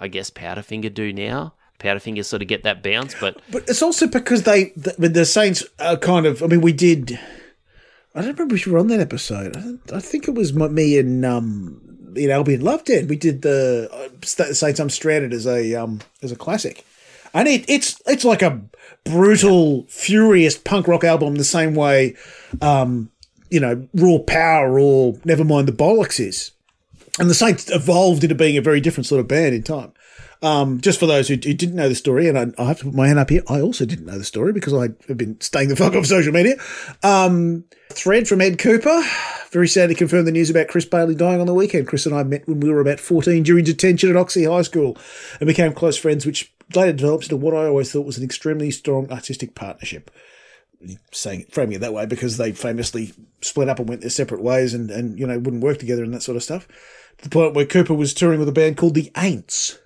I 0.00 0.08
guess 0.08 0.30
Powderfinger 0.30 0.92
do 0.92 1.12
now. 1.12 1.54
Powderfinger 1.78 2.24
sort 2.24 2.42
of 2.42 2.48
get 2.48 2.62
that 2.64 2.82
bounce, 2.82 3.14
but 3.20 3.40
But 3.50 3.68
it's 3.68 3.82
also 3.82 4.06
because 4.06 4.42
they, 4.42 4.72
the, 4.76 4.94
the 5.08 5.24
Saints 5.24 5.64
are 5.78 5.96
kind 5.96 6.26
of. 6.26 6.42
I 6.42 6.46
mean, 6.46 6.62
we 6.62 6.72
did. 6.72 7.18
I 8.14 8.22
don't 8.22 8.32
remember 8.32 8.54
if 8.54 8.64
you 8.64 8.72
were 8.72 8.78
on 8.78 8.86
that 8.88 9.00
episode. 9.00 9.56
I, 9.56 9.96
I 9.96 10.00
think 10.00 10.26
it 10.26 10.34
was 10.34 10.54
my, 10.54 10.68
me 10.68 10.98
and 10.98 11.24
um, 11.24 11.95
in 12.16 12.30
Albion 12.30 12.62
Love 12.62 12.84
did. 12.84 13.08
We 13.08 13.16
did 13.16 13.42
the 13.42 13.88
uh, 13.92 14.24
Saints 14.24 14.80
I'm 14.80 14.90
Stranded 14.90 15.32
as 15.32 15.46
a 15.46 15.74
um 15.74 16.00
as 16.22 16.32
a 16.32 16.36
classic, 16.36 16.84
and 17.34 17.48
it, 17.48 17.64
it's 17.68 18.00
it's 18.06 18.24
like 18.24 18.42
a 18.42 18.62
brutal, 19.06 19.84
furious 19.88 20.58
punk 20.58 20.88
rock 20.88 21.04
album 21.04 21.36
the 21.36 21.44
same 21.44 21.74
way, 21.74 22.16
um, 22.60 23.10
you 23.50 23.60
know, 23.60 23.86
Raw 23.94 24.18
Power 24.18 24.78
or 24.78 25.14
Nevermind 25.18 25.66
the 25.66 25.72
Bollocks 25.72 26.20
is. 26.20 26.52
And 27.18 27.30
the 27.30 27.34
Saints 27.34 27.70
evolved 27.70 28.24
into 28.24 28.34
being 28.34 28.58
a 28.58 28.62
very 28.62 28.80
different 28.80 29.06
sort 29.06 29.20
of 29.20 29.28
band 29.28 29.54
in 29.54 29.62
time. 29.62 29.92
Um, 30.42 30.80
just 30.80 31.00
for 31.00 31.06
those 31.06 31.28
who, 31.28 31.34
who 31.34 31.54
didn't 31.54 31.76
know 31.76 31.88
the 31.88 31.94
story, 31.94 32.28
and 32.28 32.38
I, 32.38 32.46
I 32.62 32.66
have 32.66 32.78
to 32.78 32.84
put 32.84 32.94
my 32.94 33.08
hand 33.08 33.18
up 33.18 33.30
here, 33.30 33.42
I 33.48 33.60
also 33.60 33.86
didn't 33.86 34.06
know 34.06 34.18
the 34.18 34.24
story 34.24 34.52
because 34.52 34.74
I 34.74 34.88
have 35.08 35.16
been 35.16 35.40
staying 35.40 35.68
the 35.68 35.76
fuck 35.76 35.94
off 35.94 36.06
social 36.06 36.32
media. 36.32 36.56
Um, 37.02 37.64
thread 37.90 38.28
from 38.28 38.40
Ed 38.40 38.58
Kuepper. 38.58 39.50
Very 39.50 39.68
sadly 39.68 39.94
confirmed 39.94 40.26
the 40.26 40.32
news 40.32 40.50
about 40.50 40.68
Chris 40.68 40.84
Bailey 40.84 41.14
dying 41.14 41.40
on 41.40 41.46
the 41.46 41.54
weekend. 41.54 41.88
Chris 41.88 42.06
and 42.06 42.14
I 42.14 42.22
met 42.22 42.46
when 42.46 42.60
we 42.60 42.70
were 42.70 42.80
about 42.80 43.00
14 43.00 43.42
during 43.42 43.64
detention 43.64 44.10
at 44.10 44.16
Oxley 44.16 44.44
High 44.44 44.62
School 44.62 44.98
and 45.40 45.46
became 45.46 45.72
close 45.72 45.96
friends, 45.96 46.26
which 46.26 46.52
later 46.74 46.92
developed 46.92 47.24
into 47.24 47.36
what 47.36 47.54
I 47.54 47.66
always 47.66 47.90
thought 47.90 48.06
was 48.06 48.18
an 48.18 48.24
extremely 48.24 48.70
strong 48.70 49.10
artistic 49.10 49.54
partnership 49.54 50.10
saying 51.12 51.46
framing 51.50 51.76
it 51.76 51.78
that 51.80 51.94
way 51.94 52.06
because 52.06 52.36
they 52.36 52.52
famously 52.52 53.12
split 53.40 53.68
up 53.68 53.78
and 53.78 53.88
went 53.88 54.00
their 54.00 54.10
separate 54.10 54.42
ways 54.42 54.74
and, 54.74 54.90
and 54.90 55.18
you 55.18 55.26
know 55.26 55.38
wouldn't 55.38 55.62
work 55.62 55.78
together 55.78 56.04
and 56.04 56.12
that 56.12 56.22
sort 56.22 56.36
of 56.36 56.42
stuff. 56.42 56.68
To 57.18 57.24
the 57.24 57.30
point 57.30 57.54
where 57.54 57.64
Cooper 57.64 57.94
was 57.94 58.12
touring 58.12 58.38
with 58.38 58.48
a 58.48 58.52
band 58.52 58.76
called 58.76 58.94
the 58.94 59.10
Aints, 59.14 59.78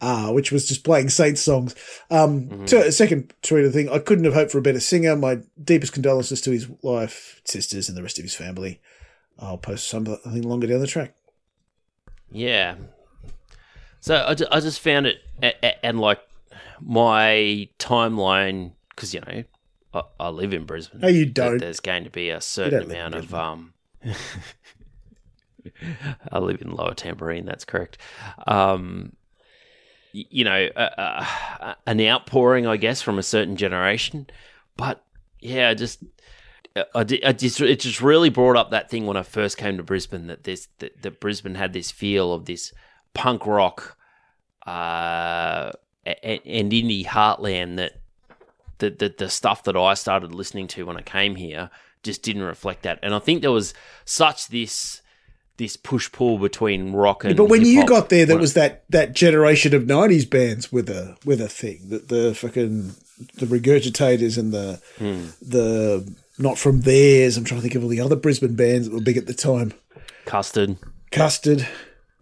uh, 0.00 0.30
which 0.32 0.52
was 0.52 0.66
just 0.68 0.84
playing 0.84 1.08
Saints 1.08 1.40
songs. 1.40 1.74
Um, 2.10 2.66
to- 2.66 2.90
second 2.92 3.32
tweet 3.42 3.64
of 3.64 3.72
the 3.72 3.78
thing, 3.78 3.88
I 3.90 3.98
couldn't 3.98 4.24
have 4.24 4.34
hoped 4.34 4.52
for 4.52 4.58
a 4.58 4.62
better 4.62 4.80
singer. 4.80 5.16
My 5.16 5.40
deepest 5.62 5.92
condolences 5.92 6.40
to 6.42 6.50
his 6.50 6.68
wife, 6.82 7.40
sisters, 7.44 7.88
and 7.88 7.96
the 7.96 8.02
rest 8.02 8.18
of 8.18 8.24
his 8.24 8.34
family. 8.34 8.80
I'll 9.38 9.58
post 9.58 9.88
something 9.88 10.42
longer 10.42 10.66
down 10.66 10.80
the 10.80 10.86
track. 10.86 11.14
Yeah. 12.30 12.76
So 14.00 14.16
I, 14.16 14.36
I 14.56 14.60
just 14.60 14.80
found 14.80 15.06
it, 15.06 15.18
and 15.82 15.98
like 15.98 16.20
my 16.80 17.68
timeline, 17.78 18.72
because 18.90 19.14
you 19.14 19.20
know 19.20 19.44
I, 19.94 20.02
I 20.20 20.28
live 20.28 20.52
in 20.52 20.64
Brisbane. 20.66 21.00
No, 21.00 21.08
you 21.08 21.26
don't. 21.26 21.58
There's 21.58 21.80
going 21.80 22.04
to 22.04 22.10
be 22.10 22.30
a 22.30 22.40
certain 22.40 22.80
don't 22.80 22.88
live 22.88 22.96
in 22.96 22.96
amount 23.00 23.14
of 23.14 23.34
um. 23.34 23.74
I 26.30 26.38
live 26.38 26.60
in 26.60 26.72
Lower 26.72 26.94
Tambourine, 26.94 27.46
That's 27.46 27.64
correct. 27.64 27.96
Um, 28.46 29.14
you 30.14 30.44
know, 30.44 30.68
uh, 30.76 31.24
uh, 31.60 31.74
an 31.86 32.00
outpouring, 32.00 32.66
I 32.66 32.76
guess, 32.76 33.02
from 33.02 33.18
a 33.18 33.22
certain 33.22 33.56
generation. 33.56 34.28
But 34.76 35.04
yeah, 35.40 35.70
I 35.70 35.74
just 35.74 36.04
I, 36.94 37.04
just 37.04 37.60
it 37.60 37.80
just 37.80 38.00
really 38.00 38.30
brought 38.30 38.56
up 38.56 38.70
that 38.70 38.90
thing 38.90 39.06
when 39.06 39.16
I 39.16 39.22
first 39.22 39.58
came 39.58 39.76
to 39.76 39.82
Brisbane 39.82 40.28
that 40.28 40.44
this 40.44 40.68
that, 40.78 41.02
that 41.02 41.20
Brisbane 41.20 41.56
had 41.56 41.72
this 41.72 41.90
feel 41.90 42.32
of 42.32 42.46
this 42.46 42.72
punk 43.12 43.46
rock 43.46 43.96
uh, 44.66 45.72
and, 46.04 46.40
and 46.44 46.72
indie 46.72 47.06
heartland 47.06 47.76
that 47.76 48.00
the, 48.78 48.90
the 48.90 49.14
the 49.18 49.28
stuff 49.28 49.64
that 49.64 49.76
I 49.76 49.94
started 49.94 50.32
listening 50.32 50.68
to 50.68 50.86
when 50.86 50.96
I 50.96 51.02
came 51.02 51.36
here 51.36 51.70
just 52.04 52.22
didn't 52.22 52.42
reflect 52.42 52.82
that. 52.82 53.00
And 53.02 53.14
I 53.14 53.18
think 53.18 53.40
there 53.40 53.50
was 53.52 53.74
such 54.04 54.48
this 54.48 55.00
this 55.56 55.76
push 55.76 56.10
pull 56.10 56.38
between 56.38 56.92
rock 56.92 57.24
and 57.24 57.36
but 57.36 57.44
when 57.46 57.64
you 57.64 57.86
got 57.86 58.08
there, 58.08 58.26
there 58.26 58.36
when- 58.36 58.40
was 58.40 58.54
that, 58.54 58.84
that 58.90 59.14
generation 59.14 59.74
of 59.74 59.84
'90s 59.84 60.28
bands 60.28 60.72
with 60.72 60.88
a 60.90 61.16
with 61.24 61.40
a 61.40 61.48
thing 61.48 61.88
that 61.90 62.08
the 62.08 62.34
fucking 62.34 62.94
the 63.36 63.46
regurgitators 63.46 64.36
and 64.36 64.52
the 64.52 64.80
Hmm. 64.98 65.26
the 65.40 66.12
not 66.38 66.58
from 66.58 66.80
theirs. 66.80 67.36
I'm 67.36 67.44
trying 67.44 67.60
to 67.60 67.62
think 67.62 67.76
of 67.76 67.82
all 67.84 67.88
the 67.88 68.00
other 68.00 68.16
Brisbane 68.16 68.56
bands 68.56 68.88
that 68.88 68.94
were 68.94 69.00
big 69.02 69.16
at 69.16 69.26
the 69.26 69.34
time. 69.34 69.72
custard. 70.24 70.76
Custard, 71.12 71.68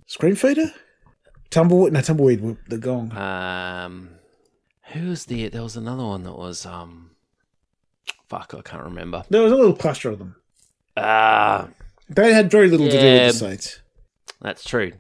Screamfeeder, 0.06 0.72
Tumbleweed. 1.48 1.94
No, 1.94 2.00
Tumbleweed. 2.02 2.58
The 2.68 2.76
Gong. 2.76 3.10
Um, 3.16 4.10
who 4.92 5.08
was 5.08 5.24
the? 5.24 5.48
There 5.48 5.62
was 5.62 5.76
another 5.76 6.04
one 6.04 6.24
that 6.24 6.36
was 6.36 6.66
um, 6.66 7.12
fuck, 8.28 8.52
I 8.56 8.60
can't 8.60 8.82
remember. 8.84 9.24
There 9.30 9.40
was 9.42 9.52
a 9.52 9.56
little 9.56 9.74
cluster 9.74 10.10
of 10.10 10.18
them. 10.18 10.36
Ah, 10.98 11.68
They 12.14 12.32
had 12.32 12.50
very 12.50 12.68
little 12.68 12.86
to 12.86 12.92
do 12.92 12.96
with 12.98 13.32
the 13.32 13.38
Saints. 13.38 13.80
that's 14.40 14.64
true. 14.64 14.92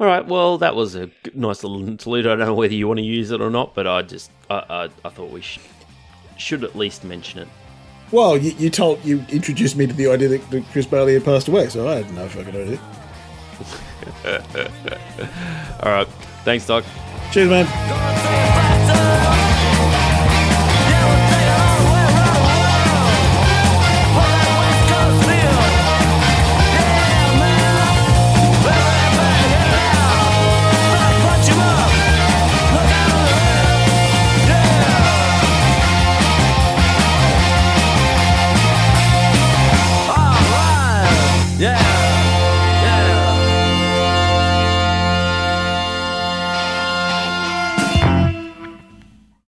All 0.00 0.06
right. 0.06 0.26
Well, 0.26 0.58
that 0.58 0.74
was 0.74 0.94
a 0.96 1.06
g- 1.06 1.12
nice 1.34 1.62
little 1.62 1.86
interlude. 1.86 2.26
I 2.26 2.30
don't 2.30 2.40
know 2.40 2.54
whether 2.54 2.74
you 2.74 2.88
want 2.88 2.98
to 2.98 3.04
use 3.04 3.30
it 3.30 3.40
or 3.40 3.50
not, 3.50 3.74
but 3.74 3.86
I 3.86 4.02
just 4.02 4.30
I 4.50 4.54
I, 4.68 4.88
I 5.04 5.08
thought 5.10 5.30
we 5.30 5.40
should 5.40 5.62
should 6.36 6.64
at 6.64 6.74
least 6.74 7.04
mention 7.04 7.40
it. 7.40 7.48
Well, 8.10 8.36
you, 8.36 8.52
you 8.58 8.70
told 8.70 9.04
you 9.04 9.24
introduced 9.30 9.76
me 9.76 9.86
to 9.86 9.92
the 9.92 10.08
idea 10.10 10.28
that, 10.28 10.50
that 10.50 10.64
Chris 10.72 10.86
Bailey 10.86 11.14
had 11.14 11.24
passed 11.24 11.46
away, 11.48 11.68
so 11.68 11.88
I 11.88 11.96
had 12.02 12.12
no 12.14 12.28
fucking 12.28 12.54
idea. 12.54 12.80
All 15.82 15.92
right. 15.92 16.08
Thanks, 16.44 16.66
Doc. 16.66 16.84
Cheers, 17.32 17.48
man. 17.50 17.64
Gonna 17.66 18.18
say 18.18 18.63